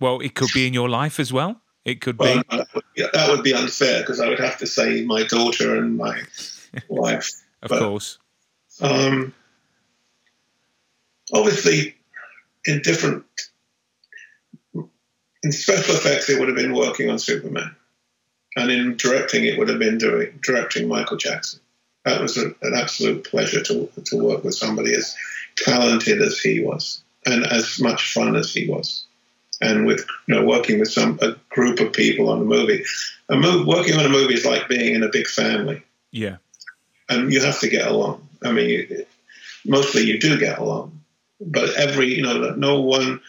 Well, 0.00 0.20
it 0.20 0.34
could 0.34 0.50
be 0.52 0.66
in 0.66 0.74
your 0.74 0.88
life 0.90 1.18
as 1.20 1.32
well. 1.32 1.60
It 1.84 2.00
could 2.02 2.18
be. 2.18 2.24
Well, 2.24 2.42
that 2.50 2.68
would 2.74 2.84
be, 2.94 3.04
that 3.12 3.30
would 3.30 3.42
be 3.44 3.54
unfair 3.54 4.00
because 4.00 4.20
I 4.20 4.28
would 4.28 4.40
have 4.40 4.58
to 4.58 4.66
say 4.66 5.04
my 5.06 5.22
daughter 5.22 5.76
and 5.76 5.96
my 5.96 6.20
wife. 6.88 7.30
Of 7.62 7.70
but- 7.70 7.78
course. 7.78 8.18
Um, 8.80 9.32
obviously, 11.32 11.94
in 12.66 12.80
different 12.82 13.24
in 15.44 15.50
special 15.50 15.96
effects, 15.96 16.30
it 16.30 16.38
would 16.38 16.48
have 16.48 16.56
been 16.56 16.74
working 16.74 17.10
on 17.10 17.18
Superman, 17.18 17.74
and 18.56 18.70
in 18.70 18.96
directing, 18.96 19.44
it 19.44 19.58
would 19.58 19.68
have 19.68 19.78
been 19.78 19.98
doing 19.98 20.38
directing 20.42 20.88
Michael 20.88 21.16
Jackson. 21.16 21.60
That 22.04 22.20
was 22.20 22.36
a, 22.36 22.46
an 22.62 22.74
absolute 22.74 23.24
pleasure 23.24 23.62
to 23.62 23.88
to 24.04 24.16
work 24.16 24.44
with 24.44 24.54
somebody 24.54 24.94
as 24.94 25.14
talented 25.56 26.20
as 26.22 26.38
he 26.38 26.60
was, 26.60 27.02
and 27.26 27.44
as 27.46 27.80
much 27.80 28.12
fun 28.12 28.36
as 28.36 28.52
he 28.52 28.68
was, 28.68 29.04
and 29.60 29.86
with 29.86 30.06
you 30.26 30.34
know 30.34 30.44
working 30.44 30.78
with 30.78 30.90
some 30.92 31.18
a 31.22 31.34
group 31.50 31.80
of 31.80 31.92
people 31.92 32.28
on 32.28 32.40
a 32.40 32.44
movie. 32.44 32.84
A 33.28 33.36
move, 33.36 33.66
working 33.66 33.96
on 33.98 34.04
a 34.04 34.10
movie 34.10 34.34
is 34.34 34.44
like 34.44 34.68
being 34.68 34.94
in 34.94 35.02
a 35.02 35.08
big 35.08 35.26
family 35.26 35.82
Yeah. 36.10 36.36
and 37.08 37.32
you 37.32 37.40
have 37.40 37.60
to 37.60 37.68
get 37.68 37.86
along. 37.86 38.28
I 38.44 38.52
mean, 38.52 38.68
you, 38.68 39.06
mostly 39.64 40.02
you 40.02 40.18
do 40.18 40.38
get 40.38 40.58
along, 40.58 41.00
but 41.46 41.74
every 41.74 42.14
you 42.14 42.22
know, 42.22 42.54
no 42.56 42.80
one. 42.80 43.20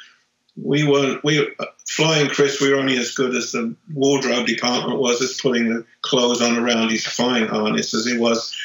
We 0.55 0.83
weren't 0.87 1.23
we 1.23 1.47
flying 1.87 2.29
Chris. 2.29 2.61
We 2.61 2.71
were 2.71 2.77
only 2.79 2.97
as 2.97 3.15
good 3.15 3.35
as 3.35 3.53
the 3.53 3.75
wardrobe 3.91 4.45
department 4.45 4.99
was 4.99 5.19
as 5.21 5.39
putting 5.41 5.69
the 5.69 5.83
clothes 6.01 6.43
on 6.43 6.57
around 6.57 6.91
his 6.91 7.05
flying 7.05 7.47
harness 7.47 7.93
as 7.95 8.05
he 8.05 8.17
was, 8.17 8.55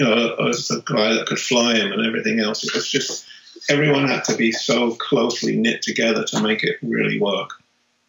you 0.00 0.06
know, 0.06 0.34
as 0.48 0.68
the 0.68 0.82
guy 0.86 1.12
that 1.12 1.26
could 1.26 1.38
fly 1.38 1.74
him 1.74 1.92
and 1.92 2.06
everything 2.06 2.40
else. 2.40 2.64
It 2.64 2.74
was 2.74 2.88
just 2.88 3.26
everyone 3.68 4.08
had 4.08 4.24
to 4.24 4.36
be 4.36 4.52
so 4.52 4.94
closely 4.94 5.56
knit 5.56 5.82
together 5.82 6.24
to 6.24 6.42
make 6.42 6.62
it 6.62 6.76
really 6.82 7.20
work. 7.20 7.50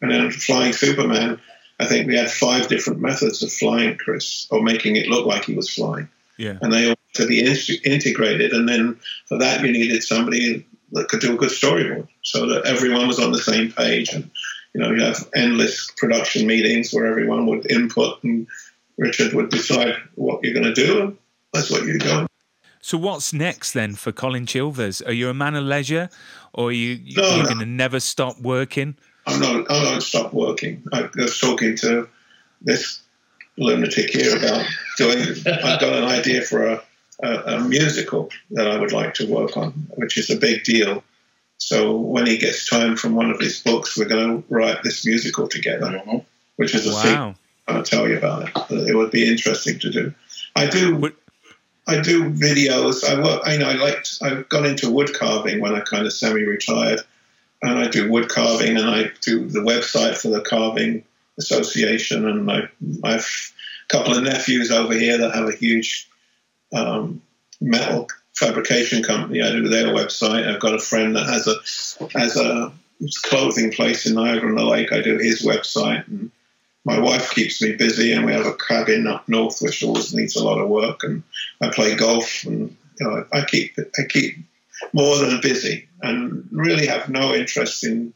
And 0.00 0.10
then 0.10 0.30
flying 0.30 0.72
Superman, 0.72 1.40
I 1.80 1.86
think 1.86 2.06
we 2.06 2.16
had 2.16 2.30
five 2.30 2.68
different 2.68 3.00
methods 3.00 3.42
of 3.42 3.52
flying 3.52 3.96
Chris 3.96 4.46
or 4.50 4.62
making 4.62 4.96
it 4.96 5.08
look 5.08 5.26
like 5.26 5.44
he 5.44 5.54
was 5.54 5.68
flying 5.68 6.08
Yeah. 6.36 6.58
and 6.60 6.72
they 6.72 6.84
all 6.84 6.96
had 7.14 7.22
to 7.22 7.26
be 7.26 7.40
integrated. 7.84 8.52
And 8.52 8.68
then 8.68 8.98
for 9.26 9.38
that, 9.38 9.64
you 9.64 9.72
needed 9.72 10.02
somebody 10.02 10.64
that 10.92 11.08
could 11.08 11.20
do 11.20 11.34
a 11.34 11.36
good 11.36 11.50
storyboard, 11.50 12.08
so 12.22 12.46
that 12.46 12.66
everyone 12.66 13.06
was 13.06 13.18
on 13.18 13.32
the 13.32 13.38
same 13.38 13.72
page. 13.72 14.10
And 14.10 14.30
you 14.74 14.80
know, 14.80 14.90
you 14.90 15.02
have 15.02 15.28
endless 15.34 15.90
production 15.96 16.46
meetings 16.46 16.92
where 16.92 17.06
everyone 17.06 17.46
would 17.46 17.70
input, 17.70 18.22
and 18.24 18.46
Richard 18.96 19.32
would 19.32 19.50
decide 19.50 19.94
what 20.14 20.40
you're 20.42 20.54
going 20.54 20.72
to 20.72 20.74
do, 20.74 21.00
and 21.00 21.18
that's 21.52 21.70
what 21.70 21.84
you 21.84 21.98
go. 21.98 22.26
So, 22.80 22.96
what's 22.96 23.32
next 23.32 23.72
then 23.72 23.94
for 23.94 24.12
Colin 24.12 24.46
Chilvers? 24.46 25.02
Are 25.06 25.12
you 25.12 25.28
a 25.28 25.34
man 25.34 25.54
of 25.54 25.64
leisure, 25.64 26.08
or 26.52 26.68
are 26.68 26.72
you 26.72 26.96
No, 27.16 27.36
you 27.36 27.42
no. 27.42 27.48
going 27.48 27.58
to 27.58 27.66
never 27.66 28.00
stop 28.00 28.40
working? 28.40 28.96
I'm 29.26 29.40
not. 29.40 29.70
I 29.70 29.84
don't 29.84 30.00
stop 30.02 30.32
working. 30.32 30.82
I 30.92 31.08
was 31.16 31.38
talking 31.38 31.76
to 31.78 32.08
this 32.62 33.02
lunatic 33.58 34.10
here 34.10 34.36
about 34.36 34.64
doing. 34.96 35.18
I've 35.46 35.80
got 35.80 35.92
an 35.92 36.04
idea 36.04 36.42
for 36.42 36.66
a, 36.66 36.82
a, 37.22 37.56
a 37.56 37.60
musical 37.60 38.30
that 38.52 38.68
I 38.68 38.78
would 38.78 38.92
like 38.92 39.14
to 39.14 39.26
work 39.26 39.56
on, 39.56 39.72
which 39.96 40.16
is 40.18 40.30
a 40.30 40.36
big 40.36 40.64
deal. 40.64 41.02
So 41.58 41.96
when 41.96 42.26
he 42.26 42.38
gets 42.38 42.68
time 42.68 42.96
from 42.96 43.14
one 43.14 43.30
of 43.30 43.40
his 43.40 43.60
books, 43.60 43.96
we're 43.96 44.04
going 44.04 44.42
to 44.42 44.54
write 44.54 44.82
this 44.82 45.04
musical 45.04 45.48
together, 45.48 45.86
mm-hmm. 45.86 46.18
which 46.56 46.74
is 46.74 46.86
a 46.86 46.92
secret. 46.92 47.14
Wow. 47.14 47.34
I'll 47.66 47.82
tell 47.82 48.08
you 48.08 48.16
about 48.16 48.48
it. 48.48 48.88
It 48.88 48.96
would 48.96 49.10
be 49.10 49.28
interesting 49.28 49.78
to 49.80 49.90
do. 49.90 50.14
I 50.56 50.66
do. 50.66 50.96
Would- 50.96 51.16
I 51.86 52.02
do 52.02 52.30
videos. 52.30 53.02
I 53.02 53.20
work. 53.20 53.40
I 53.46 53.56
know. 53.56 53.68
I 53.68 53.74
like. 53.74 54.04
I've 54.20 54.48
got 54.50 54.66
into 54.66 54.90
wood 54.90 55.14
carving 55.14 55.60
when 55.60 55.74
I 55.74 55.80
kind 55.80 56.04
of 56.06 56.12
semi-retired, 56.12 57.00
and 57.62 57.78
I 57.78 57.88
do 57.88 58.10
wood 58.10 58.28
carving, 58.28 58.76
and 58.76 58.88
I 58.88 59.10
do 59.22 59.48
the 59.48 59.60
website 59.60 60.18
for 60.18 60.28
the 60.28 60.42
carving 60.42 61.02
association, 61.38 62.28
and 62.28 62.50
I, 62.50 62.68
I've 63.04 63.52
a 63.84 63.92
couple 63.92 64.14
of 64.14 64.22
nephews 64.22 64.70
over 64.70 64.92
here 64.92 65.16
that 65.16 65.34
have 65.34 65.48
a 65.48 65.56
huge 65.56 66.07
um, 66.72 67.22
metal 67.60 68.08
fabrication 68.34 69.02
company. 69.02 69.42
I 69.42 69.50
do 69.50 69.68
their 69.68 69.88
website. 69.88 70.46
I've 70.46 70.60
got 70.60 70.74
a 70.74 70.78
friend 70.78 71.16
that 71.16 71.26
has 71.26 71.46
a 71.46 72.18
has 72.18 72.36
a 72.36 72.72
clothing 73.24 73.70
place 73.72 74.06
in 74.06 74.14
Niagara 74.14 74.48
on 74.48 74.56
the 74.56 74.64
Lake. 74.64 74.92
I 74.92 75.00
do 75.00 75.18
his 75.18 75.42
website, 75.42 76.06
and 76.08 76.30
my 76.84 76.98
wife 76.98 77.30
keeps 77.30 77.60
me 77.62 77.72
busy, 77.72 78.12
and 78.12 78.24
we 78.24 78.32
have 78.32 78.46
a 78.46 78.54
cabin 78.54 79.06
up 79.06 79.28
north 79.28 79.58
which 79.60 79.82
always 79.82 80.14
needs 80.14 80.36
a 80.36 80.44
lot 80.44 80.60
of 80.60 80.68
work, 80.68 81.02
and 81.02 81.22
I 81.60 81.70
play 81.70 81.94
golf, 81.96 82.44
and 82.44 82.76
you 83.00 83.06
know, 83.06 83.26
I 83.32 83.44
keep 83.44 83.76
I 83.78 84.02
keep 84.08 84.38
more 84.92 85.18
than 85.18 85.40
busy, 85.40 85.88
and 86.02 86.48
really 86.52 86.86
have 86.86 87.08
no 87.08 87.34
interest 87.34 87.84
in 87.84 88.14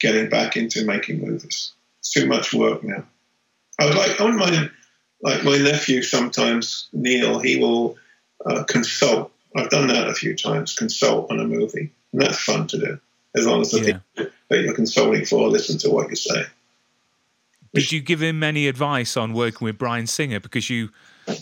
getting 0.00 0.28
back 0.28 0.56
into 0.56 0.84
making 0.84 1.26
movies. 1.26 1.72
It's 2.00 2.12
too 2.12 2.26
much 2.26 2.52
work 2.52 2.84
now. 2.84 3.04
I 3.78 3.86
would 3.86 3.94
like 3.94 4.20
I 4.20 4.24
wouldn't 4.24 4.40
mind 4.40 4.70
like 5.26 5.44
my 5.44 5.58
nephew 5.58 6.02
sometimes 6.02 6.88
Neil 6.92 7.38
he 7.40 7.58
will 7.58 7.96
uh, 8.46 8.62
consult. 8.64 9.32
I've 9.56 9.70
done 9.70 9.88
that 9.88 10.08
a 10.08 10.14
few 10.14 10.34
times. 10.36 10.74
Consult 10.74 11.30
on 11.30 11.40
a 11.40 11.44
movie, 11.44 11.90
and 12.12 12.22
that's 12.22 12.40
fun 12.42 12.66
to 12.68 12.78
do 12.78 13.00
as 13.34 13.46
long 13.46 13.60
as 13.60 13.70
the 13.72 13.80
Yeah. 13.80 13.98
people 14.16 14.32
that 14.48 14.62
you're 14.62 14.74
consulting 14.74 15.24
for 15.26 15.48
listen 15.48 15.78
to 15.78 15.90
what 15.90 16.08
you 16.08 16.16
say. 16.16 16.44
Did 17.74 17.92
you 17.92 18.00
give 18.00 18.22
him 18.22 18.42
any 18.42 18.68
advice 18.68 19.16
on 19.18 19.34
working 19.34 19.64
with 19.66 19.76
Bryan 19.76 20.06
Singer 20.06 20.40
because 20.40 20.70
you 20.70 20.90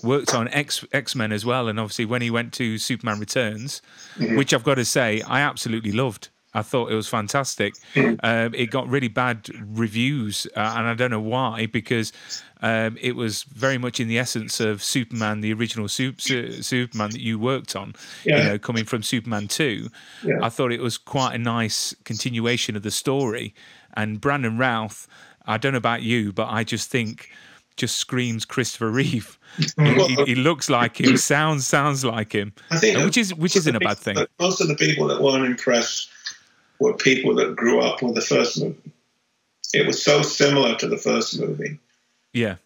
worked 0.03 0.35
on 0.35 0.49
X 0.49 0.85
X 0.93 1.15
Men 1.15 1.31
as 1.31 1.45
well, 1.45 1.69
and 1.69 1.79
obviously 1.79 2.07
when 2.07 2.23
he 2.23 2.31
went 2.31 2.53
to 2.55 2.79
Superman 2.79 3.21
Returns, 3.21 3.83
which 4.19 4.53
I've 4.55 4.65
got 4.65 4.77
to 4.77 4.85
say 4.85 5.21
I 5.23 5.41
absolutely 5.41 5.93
loved. 5.93 6.31
I 6.55 6.63
thought 6.63 6.91
it 6.91 6.95
was 6.95 7.09
fantastic. 7.09 7.75
Um, 7.97 8.55
it 8.55 8.71
got 8.71 8.89
really 8.89 9.09
bad 9.09 9.49
reviews, 9.79 10.47
uh, 10.57 10.75
and 10.77 10.87
I 10.87 10.95
don't 10.95 11.11
know 11.11 11.21
why 11.21 11.67
because 11.67 12.13
um, 12.63 12.97
it 13.01 13.17
was 13.17 13.43
very 13.45 13.77
much 13.77 13.99
in 14.01 14.09
the 14.09 14.19
essence 14.19 14.61
of 14.61 14.83
Superman, 14.83 15.41
the 15.41 15.53
original 15.53 15.89
Sup- 15.89 16.21
Su- 16.21 16.63
Superman 16.63 17.11
that 17.11 17.21
you 17.21 17.39
worked 17.39 17.75
on. 17.77 17.95
You 18.25 18.33
know, 18.37 18.59
coming 18.59 18.85
from 18.85 19.03
Superman 19.03 19.49
two, 19.49 19.89
Yeah. 20.23 20.35
I 20.43 20.49
thought 20.49 20.73
it 20.73 20.81
was 20.81 20.97
quite 20.97 21.35
a 21.35 21.39
nice 21.39 21.95
continuation 22.05 22.77
of 22.77 22.83
the 22.83 22.91
story. 22.91 23.55
And 23.97 24.21
Brandon 24.21 24.57
Routh, 24.59 25.07
I 25.47 25.59
don't 25.59 25.73
know 25.73 25.79
about 25.79 26.03
you, 26.03 26.33
but 26.33 26.49
I 26.49 26.65
just 26.65 26.91
think 26.91 27.31
just 27.77 27.97
screams 27.97 28.45
Christopher 28.45 28.91
Reeve. 28.91 29.39
he, 29.59 29.95
he, 30.07 30.25
he 30.25 30.35
looks 30.37 30.71
like 30.71 31.01
him, 31.01 31.17
sounds 31.17 31.67
sounds 31.67 32.05
like 32.05 32.33
him, 32.33 32.53
I 32.71 32.79
think, 32.79 32.99
which 33.05 33.17
is 33.17 33.35
which 33.35 33.57
isn't 33.57 33.75
a 33.77 33.81
bad 33.81 33.99
thing. 33.99 34.17
Most 34.41 34.61
of 34.61 34.69
the 34.69 34.75
people 34.77 35.07
that 35.09 35.21
weren't 35.21 35.45
impressed 35.45 36.09
were 36.79 36.95
people 36.95 37.35
that 37.37 37.57
grew 37.57 37.81
up 37.81 38.03
with 38.03 38.15
the 38.15 38.21
first 38.21 38.61
movie. 38.61 38.93
It 39.73 39.87
was 39.87 40.03
so 40.03 40.23
similar 40.23 40.77
to 40.77 40.87
the 40.87 40.99
first 40.99 41.39
movie. 41.39 41.79
Yeah, 42.33 42.57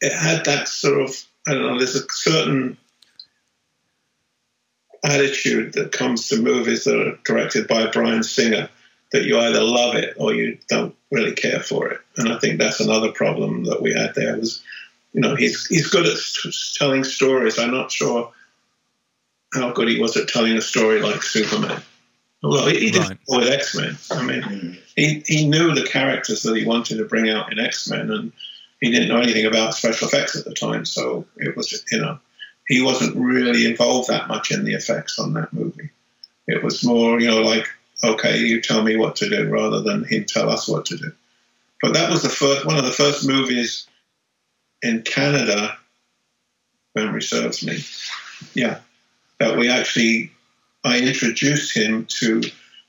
It 0.00 0.12
had 0.12 0.44
that 0.44 0.68
sort 0.68 1.00
of 1.00 1.14
I 1.46 1.52
don't 1.52 1.62
know. 1.62 1.78
There's 1.78 1.94
a 1.94 2.06
certain 2.10 2.76
attitude 5.04 5.74
that 5.74 5.92
comes 5.92 6.28
to 6.28 6.40
movies 6.40 6.84
that 6.84 6.98
are 6.98 7.18
directed 7.24 7.68
by 7.68 7.86
Bryan 7.86 8.22
Singer 8.22 8.70
that 9.12 9.24
you 9.24 9.38
either 9.38 9.62
love 9.62 9.94
it 9.94 10.14
or 10.16 10.34
you 10.34 10.58
don't 10.68 10.94
really 11.10 11.34
care 11.34 11.60
for 11.60 11.88
it. 11.88 12.00
And 12.16 12.30
I 12.30 12.38
think 12.38 12.58
that's 12.58 12.80
another 12.80 13.12
problem 13.12 13.64
that 13.64 13.82
we 13.82 13.92
had 13.92 14.14
there. 14.14 14.36
Was 14.36 14.62
you 15.12 15.20
know 15.20 15.36
he's 15.36 15.66
he's 15.66 15.88
good 15.88 16.06
at 16.06 16.18
telling 16.76 17.04
stories. 17.04 17.58
I'm 17.58 17.70
not 17.70 17.92
sure 17.92 18.32
how 19.52 19.72
good 19.72 19.88
he 19.88 20.00
was 20.00 20.16
at 20.16 20.28
telling 20.28 20.56
a 20.56 20.60
story 20.60 21.00
like 21.00 21.22
Superman. 21.22 21.82
Well, 22.44 22.66
he, 22.66 22.90
did 22.90 23.00
Right. 23.00 23.18
with 23.26 23.48
X 23.48 23.74
Men. 23.74 23.96
I 24.10 24.22
mean, 24.22 24.78
he, 24.96 25.22
he 25.26 25.48
knew 25.48 25.74
the 25.74 25.86
characters 25.86 26.42
that 26.42 26.56
he 26.56 26.66
wanted 26.66 26.98
to 26.98 27.04
bring 27.06 27.30
out 27.30 27.50
in 27.50 27.58
X 27.58 27.88
Men, 27.88 28.10
and 28.10 28.32
he 28.80 28.90
didn't 28.90 29.08
know 29.08 29.20
anything 29.20 29.46
about 29.46 29.74
special 29.74 30.08
effects 30.08 30.36
at 30.36 30.44
the 30.44 30.52
time. 30.54 30.84
So 30.84 31.26
it 31.38 31.56
was, 31.56 31.84
you 31.90 32.00
know, 32.00 32.18
he 32.68 32.82
wasn't 32.82 33.16
really 33.16 33.66
involved 33.66 34.08
that 34.08 34.28
much 34.28 34.50
in 34.50 34.64
the 34.64 34.74
effects 34.74 35.18
on 35.18 35.32
that 35.34 35.52
movie. 35.52 35.90
It 36.46 36.62
was 36.62 36.84
more, 36.84 37.18
you 37.18 37.28
know, 37.28 37.42
like, 37.42 37.66
okay, 38.02 38.38
you 38.38 38.60
tell 38.60 38.82
me 38.82 38.96
what 38.96 39.16
to 39.16 39.30
do, 39.30 39.48
rather 39.48 39.80
than 39.80 40.04
him 40.04 40.24
tell 40.26 40.50
us 40.50 40.68
what 40.68 40.86
to 40.86 40.98
do. 40.98 41.12
But 41.80 41.94
that 41.94 42.10
was 42.10 42.22
the 42.22 42.28
first 42.28 42.66
one 42.66 42.76
of 42.76 42.84
the 42.84 42.90
first 42.90 43.26
movies 43.26 43.86
in 44.82 45.00
Canada, 45.02 45.78
memory 46.94 47.22
serves 47.22 47.64
me. 47.64 47.78
Yeah, 48.52 48.80
that 49.38 49.56
we 49.56 49.70
actually, 49.70 50.30
I 50.84 51.00
introduced 51.00 51.76
him 51.76 52.06
to 52.20 52.42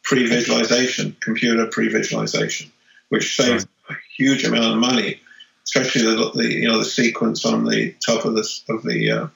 pre-visualization, 0.03 1.15
computer 1.21 1.67
pre-visualization, 1.67 2.71
which 3.09 3.35
saved 3.35 3.67
a 3.89 3.93
huge 4.17 4.43
amount 4.43 4.73
of 4.73 4.77
money, 4.79 5.21
especially 5.63 6.03
the, 6.03 6.31
the 6.35 6.53
you 6.53 6.67
know 6.67 6.79
the 6.79 6.85
sequence 6.85 7.45
on 7.45 7.65
the 7.65 7.95
top 8.05 8.25
of 8.25 8.35
the 8.35 8.61
of 8.69 8.83
the 8.83 9.11
uh, 9.11 9.27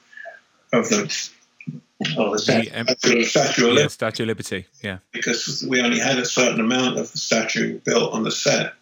of 0.72 0.88
the 0.88 1.30
Oh, 2.16 2.34
the 2.34 2.42
The, 2.72 2.80
um, 2.80 2.86
statue, 2.88 3.24
statue 3.24 3.62
of 3.62 3.68
yeah, 3.68 3.74
Liberty 3.74 3.88
Statue 3.90 4.22
of 4.22 4.28
Liberty. 4.28 4.66
Yeah, 4.82 4.98
because 5.12 5.64
we 5.68 5.82
only 5.82 5.98
had 5.98 6.18
a 6.18 6.24
certain 6.24 6.60
amount 6.60 6.98
of 6.98 7.12
the 7.12 7.18
statue 7.18 7.78
built 7.80 8.14
on 8.14 8.22
the 8.22 8.30
set. 8.30 8.72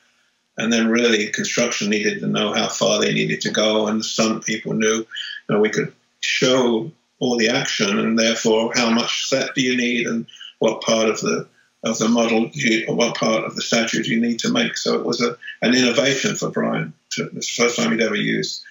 And 0.56 0.72
then 0.72 0.88
really 0.88 1.28
construction 1.28 1.88
needed 1.88 2.20
to 2.20 2.26
know 2.26 2.52
how 2.52 2.68
far 2.68 3.00
they 3.00 3.12
needed 3.12 3.40
to 3.42 3.50
go 3.50 3.86
and 3.86 4.04
some 4.04 4.40
people 4.40 4.72
knew 4.74 4.96
you 4.96 5.06
know, 5.48 5.60
we 5.60 5.70
could 5.70 5.92
show 6.20 6.90
all 7.20 7.36
the 7.36 7.48
action 7.48 7.98
and 7.98 8.18
therefore 8.18 8.72
how 8.74 8.90
much 8.90 9.26
set 9.26 9.54
do 9.54 9.60
you 9.60 9.76
need 9.76 10.06
and 10.06 10.26
what 10.58 10.82
part 10.82 11.08
of 11.08 11.20
the 11.20 11.46
of 11.84 11.98
the 11.98 12.08
model 12.08 12.50
you, 12.52 12.84
or 12.88 12.94
what 12.96 13.16
part 13.16 13.44
of 13.44 13.54
the 13.54 13.62
statue 13.62 14.02
do 14.02 14.10
you 14.10 14.20
need 14.20 14.40
to 14.40 14.50
make. 14.50 14.76
So 14.76 14.98
it 14.98 15.06
was 15.06 15.20
a, 15.22 15.36
an 15.62 15.76
innovation 15.76 16.34
for 16.34 16.50
Brian. 16.50 16.92
To, 17.12 17.30
it's 17.36 17.56
the 17.56 17.62
first 17.62 17.76
time 17.76 17.92
he'd 17.92 18.00
ever 18.00 18.16
used 18.16 18.64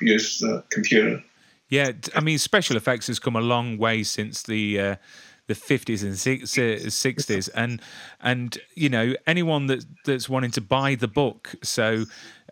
used 0.00 0.40
the 0.40 0.64
computer. 0.70 1.22
yeah. 1.68 1.92
I 2.14 2.20
mean, 2.20 2.38
special 2.38 2.76
effects 2.76 3.06
has 3.06 3.18
come 3.18 3.36
a 3.36 3.40
long 3.40 3.78
way 3.78 4.02
since 4.02 4.42
the. 4.42 4.80
Uh, 4.80 4.96
the 5.46 5.54
50s 5.54 6.02
and 6.02 6.18
six- 6.18 6.56
uh, 6.58 6.78
60s 6.88 7.48
and 7.54 7.80
and 8.22 8.58
you 8.74 8.88
know 8.88 9.14
anyone 9.26 9.66
that 9.66 9.84
that's 10.06 10.28
wanting 10.28 10.50
to 10.52 10.60
buy 10.60 10.94
the 10.94 11.08
book 11.08 11.54
so 11.62 12.04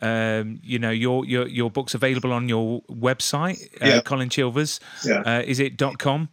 um 0.03 0.61
you 0.62 0.78
know 0.78 0.90
your 0.90 1.24
your 1.24 1.47
your 1.49 1.70
book's 1.70 1.95
available 1.95 2.32
on 2.32 2.49
your 2.49 2.82
website 2.90 3.59
uh, 3.82 3.86
Yeah. 3.86 4.01
Colin 4.03 4.28
Chilvers 4.28 4.78
Yeah. 5.05 5.22
uh, 5.24 5.43
is 5.47 5.59
it 5.61 5.76
dot 5.76 5.99
.com 5.99 6.28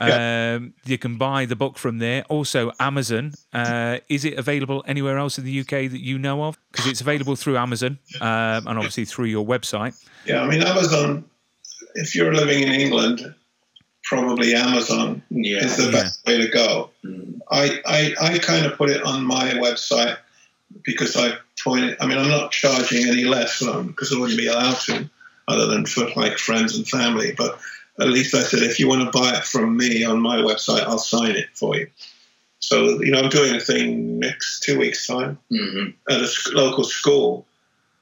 Yeah. 0.00 0.54
um 0.56 0.74
you 0.84 0.98
can 0.98 1.16
buy 1.16 1.46
the 1.46 1.56
book 1.56 1.78
from 1.78 1.98
there 1.98 2.22
also 2.28 2.70
Amazon 2.78 3.32
uh 3.52 3.98
is 4.08 4.24
it 4.24 4.34
available 4.38 4.84
anywhere 4.86 5.18
else 5.18 5.38
in 5.38 5.44
the 5.44 5.60
UK 5.60 5.90
that 5.90 6.00
you 6.00 6.18
know 6.18 6.44
of 6.44 6.58
because 6.70 6.86
it's 6.86 7.00
available 7.00 7.34
through 7.36 7.56
Amazon 7.56 7.98
um, 8.20 8.66
and 8.68 8.76
obviously 8.78 9.04
through 9.06 9.26
your 9.36 9.44
website 9.46 9.94
Yeah, 10.26 10.42
I 10.42 10.48
mean 10.48 10.62
Amazon. 10.62 11.24
If 11.94 12.14
you're 12.14 12.34
living 12.34 12.62
in 12.62 12.72
England, 12.72 13.34
probably 14.06 14.54
Amazon 14.54 15.20
Yeah. 15.30 15.64
is 15.64 15.76
the 15.76 15.84
Yeah. 15.84 15.90
best 15.90 16.26
way 16.26 16.38
to 16.38 16.48
go. 16.48 16.90
Mm. 17.04 17.40
I, 17.50 17.80
I 17.84 18.14
I 18.20 18.38
kind 18.38 18.64
of 18.64 18.78
put 18.78 18.88
it 18.90 19.02
on 19.02 19.24
my 19.24 19.50
website 19.50 20.16
because 20.84 21.16
I 21.16 21.36
pointed. 21.62 21.96
I 22.00 22.06
mean, 22.06 22.18
I'm 22.18 22.28
not 22.28 22.52
charging 22.52 23.06
any 23.06 23.24
less 23.24 23.60
um, 23.62 23.88
because 23.88 24.12
I 24.12 24.18
wouldn't 24.18 24.38
be 24.38 24.46
allowed 24.46 24.80
to, 24.86 25.08
other 25.48 25.66
than 25.66 25.84
for 25.86 26.08
like 26.16 26.38
friends 26.38 26.76
and 26.76 26.88
family. 26.88 27.34
But 27.36 27.58
at 28.00 28.08
least 28.08 28.34
I 28.34 28.42
said, 28.42 28.62
if 28.62 28.78
you 28.78 28.88
want 28.88 29.02
to 29.10 29.18
buy 29.18 29.36
it 29.36 29.44
from 29.44 29.76
me 29.76 30.04
on 30.04 30.20
my 30.20 30.36
website, 30.38 30.82
I'll 30.82 30.98
sign 30.98 31.36
it 31.36 31.48
for 31.54 31.76
you. 31.76 31.88
So 32.60 33.00
you 33.02 33.10
know, 33.12 33.20
I'm 33.20 33.28
doing 33.30 33.54
a 33.54 33.60
thing 33.60 34.18
next 34.18 34.60
two 34.60 34.78
weeks 34.78 35.06
time 35.06 35.38
Mhm. 35.52 35.94
at 36.08 36.20
a 36.22 36.28
local 36.52 36.84
school 36.84 37.46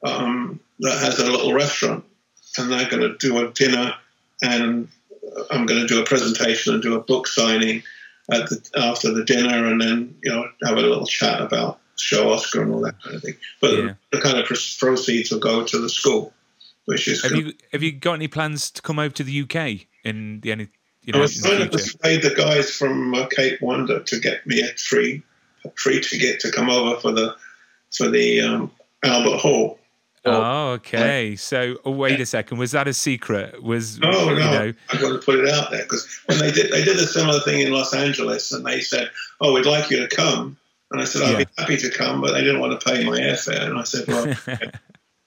um, 0.05 0.61
that 0.81 0.99
has 0.99 1.19
a 1.19 1.31
little 1.31 1.53
restaurant, 1.53 2.05
and 2.59 2.71
they're 2.71 2.89
going 2.89 3.03
to 3.03 3.17
do 3.19 3.39
a 3.39 3.51
dinner, 3.53 3.95
and 4.43 4.89
I'm 5.51 5.67
going 5.67 5.81
to 5.81 5.87
do 5.87 6.01
a 6.01 6.05
presentation 6.05 6.75
and 6.75 6.83
do 6.83 6.95
a 6.95 7.01
book 7.01 7.27
signing 7.27 7.83
at 8.33 8.49
the, 8.49 8.63
after 8.77 9.13
the 9.13 9.25
dinner, 9.25 9.67
and 9.67 9.81
then 9.81 10.17
you 10.23 10.33
know 10.33 10.49
have 10.65 10.77
a 10.77 10.81
little 10.81 11.07
chat 11.07 11.41
about 11.41 11.81
show 11.97 12.33
Oscar 12.33 12.63
and 12.63 12.73
all 12.73 12.81
that 12.81 13.01
kind 13.03 13.17
of 13.17 13.23
thing. 13.23 13.35
But 13.61 13.73
Yeah. 13.73 13.95
the 14.13 14.21
kind 14.21 14.39
of 14.39 14.47
proceeds 14.47 15.31
will 15.31 15.39
go 15.39 15.65
to 15.65 15.79
the 15.79 15.89
school, 15.89 16.33
which 16.87 17.09
is 17.09 17.23
have 17.23 17.33
good. 17.33 17.47
you 17.47 17.53
have 17.73 17.83
you 17.83 17.93
got 17.93 18.15
any 18.15 18.29
plans 18.29 18.71
to 18.73 18.83
come 18.83 18.99
over 18.99 19.15
to 19.15 19.25
the 19.25 19.43
UK 19.43 19.87
in 20.05 20.41
the 20.41 20.53
any 20.53 20.69
you 21.03 21.13
I 21.13 21.17
know 21.17 21.23
was 21.23 21.37
in 21.37 21.43
trying 21.43 21.71
to 21.71 21.71
persuade 21.71 22.23
the 22.23 22.35
guys 22.35 22.71
from 22.71 23.15
uh, 23.15 23.27
Cape 23.27 23.61
Wonder 23.61 24.01
to 24.01 24.21
get 24.21 24.47
me 24.47 24.63
a 24.63 24.69
free, 24.77 25.23
a 25.65 25.71
free 25.77 26.01
ticket 26.01 26.41
to 26.41 26.51
come 26.51 26.71
over 26.71 26.99
for 27.01 27.13
the 27.13 27.37
for 27.93 28.09
the 28.09 28.41
um, 28.41 28.71
Albert 29.03 29.39
Hall. 29.39 29.79
Oh, 30.27 30.71
okay. 30.73 31.37
So, 31.37 31.77
oh, 31.85 31.91
wait 31.91 32.19
a 32.21 32.27
second. 32.27 32.59
Was 32.59 32.71
that 32.73 32.89
a 32.89 32.95
secret? 32.95 33.63
Was 33.63 33.99
No, 33.99 34.31
you 34.31 34.39
no, 34.39 34.51
know? 34.51 34.73
I'm 34.91 35.01
going 35.01 35.13
to 35.13 35.19
put 35.19 35.39
it 35.39 35.49
out 35.49 35.71
there 35.71 35.83
because 35.83 36.07
when 36.27 36.39
they 36.39 36.51
did, 36.51 36.71
they 36.73 36.83
did 36.83 36.97
a 36.97 37.07
similar 37.07 37.41
thing 37.41 37.61
in 37.61 37.73
Los 37.73 37.93
Angeles, 37.93 38.51
and 38.53 38.65
they 38.65 38.81
said, 38.81 39.11
"Oh, 39.41 39.53
we'd 39.53 39.67
like 39.67 39.91
you 39.91 40.07
to 40.07 40.17
come," 40.17 40.57
and 40.91 41.01
I 41.03 41.05
said, 41.05 41.23
"I'd 41.23 41.39
be 41.39 41.53
happy 41.59 41.77
to 41.77 41.91
come," 41.91 42.21
but 42.23 42.33
they 42.33 42.41
didn't 42.41 42.61
want 42.61 42.81
to 42.81 42.85
pay 42.91 43.05
my 43.05 43.19
airfare, 43.19 43.67
and 43.69 43.79
I 43.79 43.83
said, 43.85 44.07
"Well, 44.09 44.35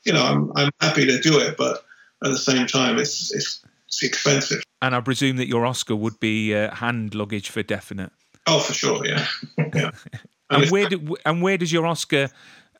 you 0.03 0.13
know, 0.13 0.23
I'm 0.23 0.51
I'm 0.55 0.71
happy 0.81 1.05
to 1.05 1.19
do 1.19 1.39
it, 1.39 1.57
but 1.57 1.85
at 2.23 2.31
the 2.31 2.37
same 2.37 2.65
time, 2.65 2.97
it's 2.97 3.31
it's, 3.33 3.63
it's 3.87 4.03
expensive." 4.03 4.63
And 4.81 4.95
I 4.95 5.01
presume 5.01 5.37
that 5.37 5.47
your 5.47 5.65
Oscar 5.65 5.95
would 5.95 6.19
be 6.19 6.55
uh, 6.55 6.73
hand 6.73 7.13
luggage 7.13 7.49
for 7.51 7.61
definite. 7.61 8.11
Oh, 8.47 8.59
for 8.59 8.73
sure, 8.73 9.05
yeah, 9.05 9.25
yeah. 9.75 9.91
And 10.49 10.63
if- 10.63 10.71
where 10.71 10.87
do, 10.87 11.17
and 11.25 11.41
where 11.41 11.57
does 11.57 11.73
your 11.73 11.85
Oscar, 11.85 12.29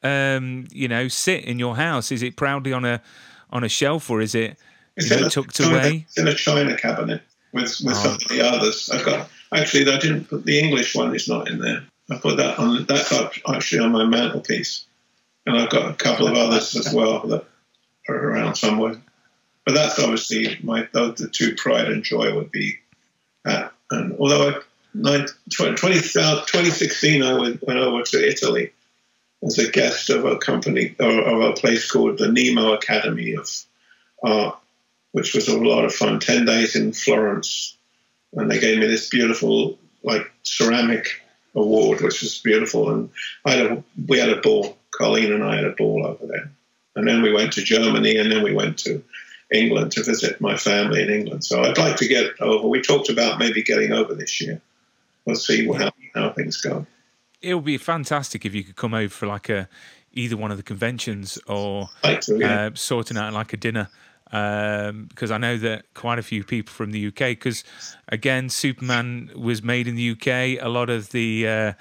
um, 0.04 0.66
you 0.72 0.88
know, 0.88 1.08
sit 1.08 1.46
in 1.46 1.60
your 1.60 1.76
house? 1.76 2.12
Is 2.12 2.24
it 2.24 2.36
proudly 2.36 2.74
on 2.74 2.86
a 2.86 3.02
on 3.50 3.64
a 3.64 3.70
shelf 3.70 4.10
or 4.10 4.22
is 4.22 4.36
it 4.36 4.58
It's 4.96 5.10
know 5.10 5.28
a 5.28 5.30
tucked 5.30 5.60
away? 5.60 6.06
It's 6.08 6.18
in 6.18 6.28
a 6.28 6.34
china 6.34 6.76
cabinet 6.78 7.22
with 7.54 7.80
with 7.84 7.96
Oh. 7.96 8.04
some 8.04 8.14
of 8.14 8.28
the 8.30 8.42
others. 8.46 8.90
I've 8.90 9.06
got 9.06 9.30
actually 9.54 9.92
I 9.92 9.98
didn't 9.98 10.26
put 10.26 10.46
the 10.46 10.60
English 10.60 10.96
one 10.96 11.16
is 11.16 11.28
not 11.28 11.50
in 11.50 11.60
there. 11.60 11.84
I 12.10 12.18
put 12.18 12.38
that 12.38 12.58
on 12.60 12.86
that's 12.86 13.12
actually 13.48 13.80
on 13.80 13.92
my 13.92 14.06
mantelpiece, 14.06 14.86
and 15.46 15.58
I've 15.58 15.70
got 15.70 15.92
a 15.92 15.96
couple 15.96 16.28
of 16.28 16.36
others 16.36 16.76
as 16.76 16.94
well 16.94 17.26
that 17.28 17.46
are 18.08 18.16
around 18.16 18.56
somewhere. 18.56 18.96
But 19.66 19.76
that's 19.76 20.00
obviously 20.00 20.58
my 20.64 20.88
the, 20.94 21.30
two 21.32 21.56
pride 21.56 21.90
and 21.90 22.02
joy 22.04 22.34
would 22.34 22.52
be 22.52 22.78
that. 23.44 23.74
And 23.92 24.16
although 24.18 24.50
I, 24.50 24.54
nine, 24.94 25.28
20, 25.54 25.76
20, 25.76 25.96
2016 26.00 27.24
I 27.24 27.34
went, 27.38 27.62
went 27.68 27.80
over 27.80 28.02
to 28.04 28.30
Italy 28.30 28.72
as 29.44 29.58
a 29.60 29.70
guest 29.70 30.10
of 30.10 30.26
a 30.26 30.38
company 30.38 30.96
or 31.00 31.22
of 31.22 31.42
a 31.42 31.54
place 31.54 31.90
called 31.90 32.18
the 32.18 32.32
Nemo 32.32 32.74
Academy 32.74 33.34
of 33.34 33.50
Art 34.24 34.58
which 35.18 35.34
was 35.34 35.48
a 35.48 35.58
lot 35.58 35.84
of 35.84 35.94
fun. 35.94 36.20
Ten 36.20 36.46
days 36.46 36.76
in 36.76 36.94
Florence, 36.94 37.76
and 38.34 38.52
they 38.52 38.60
gave 38.60 38.78
me 38.78 38.86
this 38.86 39.10
beautiful 39.10 39.80
like 40.04 40.32
ceramic 40.44 41.22
award, 41.56 42.02
which 42.02 42.22
was 42.22 42.38
beautiful. 42.38 42.92
And 42.92 43.10
I 43.44 43.52
had 43.54 43.72
a, 43.72 43.84
we 44.08 44.20
had 44.20 44.30
a 44.30 44.42
ball. 44.42 44.78
Colleen 44.92 45.32
and 45.32 45.44
I 45.44 45.56
had 45.56 45.66
a 45.66 45.72
ball 45.72 46.06
over 46.06 46.26
there, 46.26 46.52
and 46.96 47.08
then 47.08 47.22
we 47.22 47.34
went 47.34 47.54
to 47.54 47.64
Germany, 47.64 48.18
and 48.18 48.32
then 48.32 48.44
we 48.44 48.54
went 48.54 48.78
to 48.80 49.04
England 49.52 49.92
to 49.94 50.04
visit 50.04 50.42
my 50.42 50.56
family 50.56 51.02
in 51.02 51.10
England. 51.10 51.44
So 51.44 51.62
I'd 51.62 51.78
like 51.78 51.98
to 51.98 52.08
get 52.08 52.40
over. 52.40 52.68
We 52.68 52.82
talked 52.82 53.10
about 53.10 53.40
maybe 53.40 53.64
getting 53.64 53.92
over 53.94 54.14
this 54.14 54.40
year. 54.42 54.62
We'll 55.26 55.36
see 55.36 55.68
how, 55.72 55.92
how 56.16 56.32
things 56.32 56.58
go. 56.62 56.86
It 57.42 57.54
would 57.54 57.66
be 57.66 57.78
fantastic 57.78 58.46
if 58.46 58.54
you 58.56 58.64
could 58.64 58.76
come 58.76 58.94
over 58.94 59.10
for 59.10 59.28
like 59.28 59.50
a 59.50 59.70
either 60.14 60.36
one 60.38 60.50
of 60.52 60.58
the 60.58 60.64
conventions 60.64 61.38
or 61.48 61.90
I'd 62.04 62.10
like 62.10 62.22
to, 62.22 62.38
yeah. 62.40 62.62
uh, 62.66 62.70
sorting 62.74 63.18
out 63.18 63.34
like 63.34 63.54
a 63.54 63.58
dinner. 63.58 63.90
Um, 64.32 65.06
because 65.06 65.32
I 65.32 65.38
know 65.38 65.56
that 65.58 65.86
quite 65.94 66.20
a 66.20 66.24
few 66.24 66.44
people 66.44 66.74
from 66.74 66.92
the 66.92 67.08
UK. 67.08 67.16
Because 67.30 67.64
again, 68.10 68.50
Superman 68.50 69.32
was 69.36 69.64
made 69.64 69.88
in 69.88 69.96
the 69.96 70.12
UK. 70.12 70.62
A 70.62 70.68
lot 70.68 70.90
of 70.90 71.12
the 71.12 71.48
uh, 71.48 71.74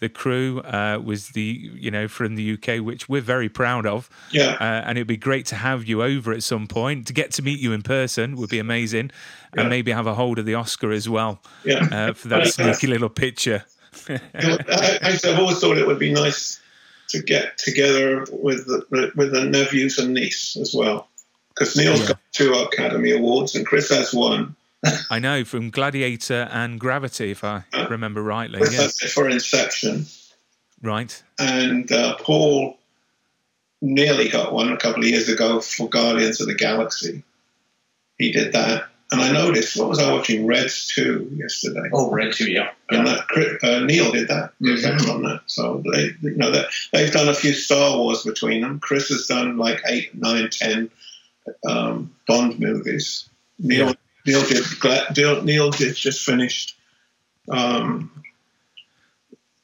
the 0.00 0.08
crew 0.10 0.60
uh, 0.60 1.00
was 1.02 1.28
the 1.30 1.70
you 1.74 1.90
know 1.90 2.06
from 2.08 2.34
the 2.34 2.52
UK, 2.54 2.84
which 2.84 3.08
we're 3.08 3.22
very 3.22 3.48
proud 3.48 3.86
of. 3.86 4.10
Yeah. 4.32 4.56
Uh, 4.60 4.82
and 4.86 4.98
it'd 4.98 5.06
be 5.06 5.16
great 5.16 5.46
to 5.46 5.54
have 5.54 5.86
you 5.86 6.02
over 6.02 6.32
at 6.32 6.42
some 6.42 6.66
point 6.66 7.06
to 7.06 7.14
get 7.14 7.30
to 7.32 7.42
meet 7.42 7.58
you 7.60 7.72
in 7.72 7.80
person. 7.82 8.36
Would 8.36 8.50
be 8.50 8.58
amazing, 8.58 9.10
Yeah. 9.54 9.62
and 9.62 9.70
maybe 9.70 9.90
have 9.92 10.06
a 10.06 10.14
hold 10.14 10.38
of 10.38 10.44
the 10.44 10.54
Oscar 10.56 10.92
as 10.92 11.08
well 11.08 11.40
Yeah. 11.64 11.88
uh, 11.90 12.12
for 12.12 12.28
that 12.28 12.48
sneaky 12.48 12.86
little 12.88 13.08
picture. 13.08 13.64
I, 14.34 14.98
I've 15.02 15.38
always 15.38 15.58
thought 15.60 15.78
it 15.78 15.86
would 15.86 15.98
be 15.98 16.12
nice 16.12 16.60
to 17.08 17.22
get 17.22 17.58
together 17.58 18.26
with 18.32 18.66
the, 18.66 19.12
with 19.14 19.32
the 19.32 19.44
nephews 19.44 19.98
and 19.98 20.14
niece 20.14 20.56
as 20.56 20.74
well, 20.74 21.08
because 21.50 21.76
Neil's 21.76 22.00
Yeah. 22.00 22.08
got 22.08 22.18
two 22.32 22.52
Academy 22.54 23.10
Awards 23.12 23.54
and 23.54 23.66
Chris 23.66 23.90
has 23.90 24.12
one. 24.14 24.56
I 25.10 25.18
know 25.18 25.44
from 25.44 25.70
Gladiator 25.70 26.48
and 26.52 26.78
Gravity, 26.80 27.30
if 27.30 27.44
I 27.44 27.64
remember 27.88 28.22
rightly. 28.22 28.58
Chris 28.60 29.02
it 29.02 29.10
for 29.10 29.28
Inception, 29.28 30.06
Right. 30.82 31.22
and 31.38 31.90
uh, 31.90 32.16
Paul 32.16 32.78
nearly 33.80 34.28
got 34.28 34.52
one 34.52 34.72
a 34.72 34.76
couple 34.76 35.02
of 35.02 35.08
years 35.08 35.28
ago 35.28 35.60
for 35.60 35.88
Guardians 35.88 36.40
of 36.40 36.46
the 36.46 36.54
Galaxy. 36.54 37.22
He 38.18 38.32
did 38.32 38.52
that, 38.52 38.84
and 39.20 39.22
I 39.22 39.32
noticed 39.32 39.76
what 39.76 39.88
was 39.88 39.98
I 39.98 40.12
watching? 40.12 40.46
Reds 40.46 40.88
two 40.88 41.28
yesterday. 41.34 41.88
Oh, 41.92 42.10
Red 42.10 42.32
Two, 42.32 42.50
yeah. 42.50 42.70
And 42.90 43.06
that 43.06 43.58
uh, 43.62 43.80
Neil 43.84 44.12
did 44.12 44.28
that 44.28 44.52
Mhm. 44.62 45.10
on 45.14 45.22
that. 45.22 45.40
So 45.46 45.82
they, 45.92 46.10
you 46.22 46.36
know, 46.36 46.50
they've 46.92 47.12
done 47.12 47.28
a 47.28 47.34
few 47.34 47.52
Star 47.52 47.96
Wars 47.98 48.22
between 48.22 48.60
them. 48.62 48.78
Chris 48.80 49.08
has 49.08 49.26
done 49.26 49.56
like 49.56 49.80
eight, 49.86 50.14
nine, 50.14 50.48
ten 50.50 50.90
um, 51.66 52.14
Bond 52.26 52.58
movies. 52.60 53.28
Neil, 53.58 53.88
Yeah. 53.88 53.92
Neil 54.26 54.42
did. 54.46 55.44
Neil, 55.44 55.70
did 55.70 55.94
just 55.96 56.24
finished 56.24 56.76
um, 57.50 58.10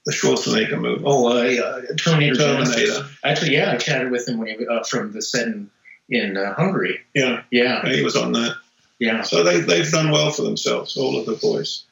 the 0.06 0.12
Schwarzenegger 0.12 0.80
movie. 0.80 1.02
Oh, 1.04 1.28
uh, 1.28 1.62
uh, 1.62 1.82
Terminator. 1.96 2.36
Terminator. 2.36 3.06
Actually, 3.24 3.54
yeah, 3.54 3.72
I 3.72 3.76
chatted 3.76 4.10
with 4.10 4.26
him 4.28 4.38
when 4.38 4.48
he 4.48 4.66
uh, 4.66 4.82
from 4.84 5.12
the 5.12 5.22
set 5.22 5.46
in, 5.48 5.70
in 6.08 6.36
uh, 6.36 6.54
Hungary. 6.54 7.00
Yeah, 7.14 7.42
Yeah, 7.50 7.86
he 7.88 8.02
was 8.02 8.16
on 8.16 8.32
that. 8.32 8.56
Yeah. 9.00 9.22
So 9.22 9.42
they 9.42 9.58
they've 9.60 9.90
done 9.90 10.10
well 10.12 10.30
for 10.30 10.42
themselves, 10.42 10.96
all 10.96 11.18
of 11.18 11.26
the 11.26 11.32
boys. 11.34 11.84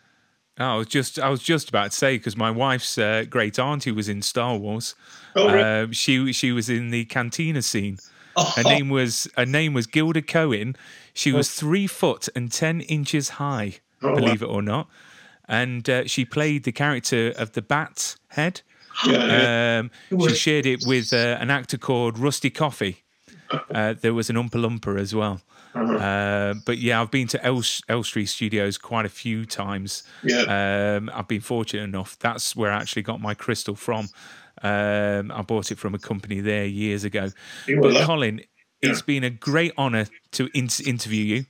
Oh, 0.61 0.65
I 0.65 0.77
was 0.77 0.87
just 0.89 1.19
I 1.19 1.29
was 1.31 1.43
just 1.43 1.69
about 1.69 1.91
to 1.91 1.97
say 1.97 2.17
because 2.19 2.37
my 2.37 2.51
wife's 2.51 2.97
uh, 2.99 3.25
great 3.29 3.59
auntie 3.59 3.91
was 3.93 4.09
in 4.09 4.23
Star 4.23 4.57
Wars. 4.57 4.95
Oh, 5.35 5.47
really? 5.53 5.63
Um, 5.63 5.93
she 5.93 6.33
she 6.33 6.53
was 6.53 6.69
in 6.69 6.91
the 6.91 7.05
cantina 7.07 7.63
scene. 7.63 7.99
Oh, 8.37 8.53
Her 8.57 8.63
name 8.63 8.89
was 8.89 9.29
her 9.37 9.47
name 9.47 9.73
was 9.75 9.87
Gilda 9.89 10.23
Cohen. 10.23 10.77
She 11.15 11.33
was 11.33 11.51
three 11.51 11.87
foot 11.89 12.29
and 12.37 12.53
ten 12.53 12.83
inches 12.83 13.31
high, 13.31 13.79
Oh, 14.03 14.11
wow. 14.11 14.15
believe 14.15 14.43
it 14.43 14.47
or 14.47 14.63
not, 14.63 14.89
and 15.49 15.89
uh, 15.89 16.07
she 16.07 16.25
played 16.25 16.63
the 16.65 16.73
character 16.73 17.33
of 17.37 17.53
the 17.53 17.63
Bat 17.63 18.17
Head. 18.29 18.61
yeah, 19.07 19.13
yeah. 19.27 19.79
Um, 20.19 20.29
she 20.29 20.35
shared 20.35 20.67
it 20.67 20.85
with 20.87 21.13
uh, 21.13 21.37
an 21.41 21.51
actor 21.51 21.79
called 21.79 22.19
Rusty 22.19 22.51
Goffe. 22.51 22.97
Uh, 23.51 23.95
there 24.01 24.15
was 24.15 24.31
an 24.31 24.37
Oompa 24.37 24.53
Loompa 24.53 24.99
as 24.99 25.15
well. 25.15 25.41
Uh-huh. 25.75 25.95
Uh, 25.95 26.55
but 26.67 26.79
yeah, 26.79 27.01
I've 27.01 27.11
been 27.11 27.29
to 27.29 27.45
El- 27.45 27.63
Elstree 27.89 28.27
Studios 28.27 28.79
quite 28.79 29.05
a 29.07 29.09
few 29.11 29.45
times. 29.47 30.03
Yeah. 30.25 30.97
Um, 30.97 31.11
I've 31.15 31.29
been 31.29 31.41
fortunate 31.41 31.83
enough. 31.85 32.19
That's 32.19 32.57
where 32.57 32.73
I 32.73 32.77
actually 32.81 33.03
got 33.03 33.21
my 33.21 33.35
crystal 33.35 33.75
from. 33.77 34.09
Um, 34.63 35.31
I 35.31 35.43
bought 35.43 35.71
it 35.71 35.79
from 35.79 35.95
a 35.95 35.99
company 35.99 36.41
there 36.41 36.65
years 36.65 37.05
ago. 37.05 37.29
You 37.67 37.81
But. 37.81 38.05
Colin, 38.07 38.41
it's 38.83 39.03
been 39.03 39.25
a 39.25 39.31
great 39.31 39.73
honour 39.79 40.07
to 40.33 40.49
in- 40.55 40.69
interview 40.85 41.25
you. 41.25 41.45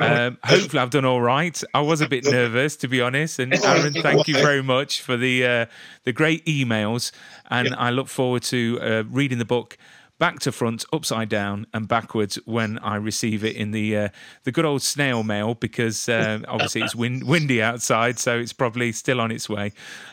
Oh, 0.00 0.26
Um, 0.26 0.38
hopefully, 0.44 0.80
I've 0.80 0.90
done 0.90 1.04
all 1.04 1.20
right. 1.20 1.60
I 1.74 1.80
was 1.80 2.00
a 2.00 2.08
bit 2.08 2.24
nervous, 2.30 2.76
to 2.76 2.88
be 2.88 3.00
honest. 3.00 3.38
And 3.40 3.52
Aaron, 3.54 3.92
thank 3.94 4.28
you 4.28 4.34
very 4.34 4.62
much 4.62 5.02
for 5.02 5.16
the 5.16 5.44
uh, 5.44 5.66
the 6.04 6.12
great 6.12 6.44
emails. 6.46 7.10
And 7.50 7.74
I 7.74 7.90
look 7.90 8.08
forward 8.08 8.42
to 8.44 8.78
uh, 8.80 9.02
reading 9.10 9.38
the 9.38 9.44
book 9.44 9.76
back 10.18 10.40
to 10.40 10.52
front, 10.52 10.84
upside 10.92 11.28
down, 11.28 11.66
and 11.72 11.88
backwards 11.88 12.36
when 12.44 12.78
I 12.78 12.96
receive 12.96 13.44
it 13.44 13.56
in 13.56 13.70
the 13.70 13.96
uh, 13.96 14.08
the 14.44 14.52
good 14.52 14.64
old 14.64 14.82
snail 14.82 15.22
mail. 15.22 15.54
Because 15.54 16.08
uh, 16.08 16.40
obviously 16.48 16.82
it's 16.82 16.94
win- 16.94 17.26
windy 17.26 17.62
outside, 17.62 18.18
so 18.18 18.38
it's 18.38 18.52
probably 18.52 18.92
still 18.92 19.20
on 19.20 19.30
its 19.30 19.48
way. 19.48 19.72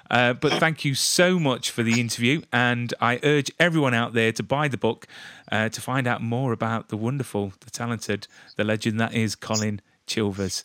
Uh, 0.09 0.33
but 0.33 0.53
thank 0.53 0.85
you 0.85 0.93
so 0.95 1.39
much 1.39 1.71
for 1.71 1.83
the 1.83 1.99
interview, 1.99 2.41
and 2.51 2.93
I 3.01 3.19
urge 3.23 3.51
everyone 3.59 3.93
out 3.93 4.13
there 4.13 4.31
to 4.33 4.43
buy 4.43 4.67
the 4.67 4.77
book 4.77 5.07
uh, 5.51 5.69
to 5.69 5.81
find 5.81 6.07
out 6.07 6.21
more 6.21 6.51
about 6.51 6.89
the 6.89 6.97
wonderful, 6.97 7.53
the 7.61 7.71
talented, 7.71 8.27
the 8.55 8.63
legend 8.63 8.99
that 8.99 9.13
is 9.13 9.35
Colin 9.35 9.81
Chilvers. 10.07 10.63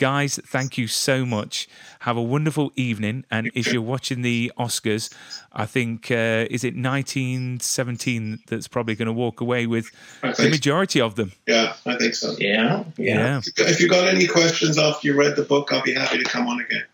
Guys, 0.00 0.40
thank 0.46 0.78
you 0.78 0.86
so 0.86 1.26
much. 1.26 1.68
Have 2.00 2.16
a 2.16 2.22
wonderful 2.22 2.72
evening. 2.74 3.26
And 3.30 3.50
if 3.54 3.70
you're 3.70 3.82
watching 3.82 4.22
the 4.22 4.50
Oscars, 4.58 5.12
I 5.52 5.66
think, 5.66 6.10
uh, 6.10 6.48
is 6.50 6.64
it 6.64 6.74
1917 6.74 8.38
that's 8.46 8.66
probably 8.66 8.94
going 8.94 9.08
to 9.08 9.12
walk 9.12 9.42
away 9.42 9.66
with 9.66 9.90
the 10.22 10.48
majority 10.48 11.02
of 11.02 11.16
them? 11.16 11.32
yeah, 11.46 11.74
I 11.84 11.96
think 11.96 12.14
so. 12.14 12.34
yeah, 12.38 12.84
yeah. 12.96 13.42
If 13.58 13.78
you 13.78 13.90
got 13.90 14.08
any 14.08 14.26
questions 14.26 14.78
after 14.78 15.06
you 15.06 15.14
read 15.14 15.36
the 15.36 15.42
book, 15.42 15.70
I'll 15.70 15.82
be 15.82 15.92
happy 15.92 16.16
to 16.16 16.24
come 16.24 16.46
on 16.48 16.62
again. 16.62 16.84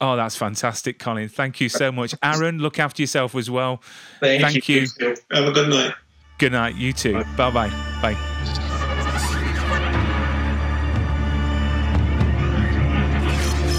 Oh, 0.00 0.14
that's 0.14 0.36
fantastic, 0.36 1.00
Colin. 1.00 1.28
Thank 1.28 1.60
you 1.60 1.68
so 1.68 1.90
much. 1.90 2.14
Aaron, 2.22 2.60
look 2.60 2.78
after 2.78 3.02
yourself 3.02 3.34
as 3.34 3.50
well. 3.50 3.82
Thank, 4.20 4.42
Thank 4.42 4.68
you. 4.68 4.86
too. 4.86 5.16
Have 5.32 5.48
a 5.48 5.52
good 5.52 5.70
night. 5.70 5.94
Good 6.38 6.52
night. 6.52 6.76
You 6.76 6.92
too. 6.92 7.24
Bye 7.36 7.50
bye. 7.50 7.70
Bye. 8.00 8.60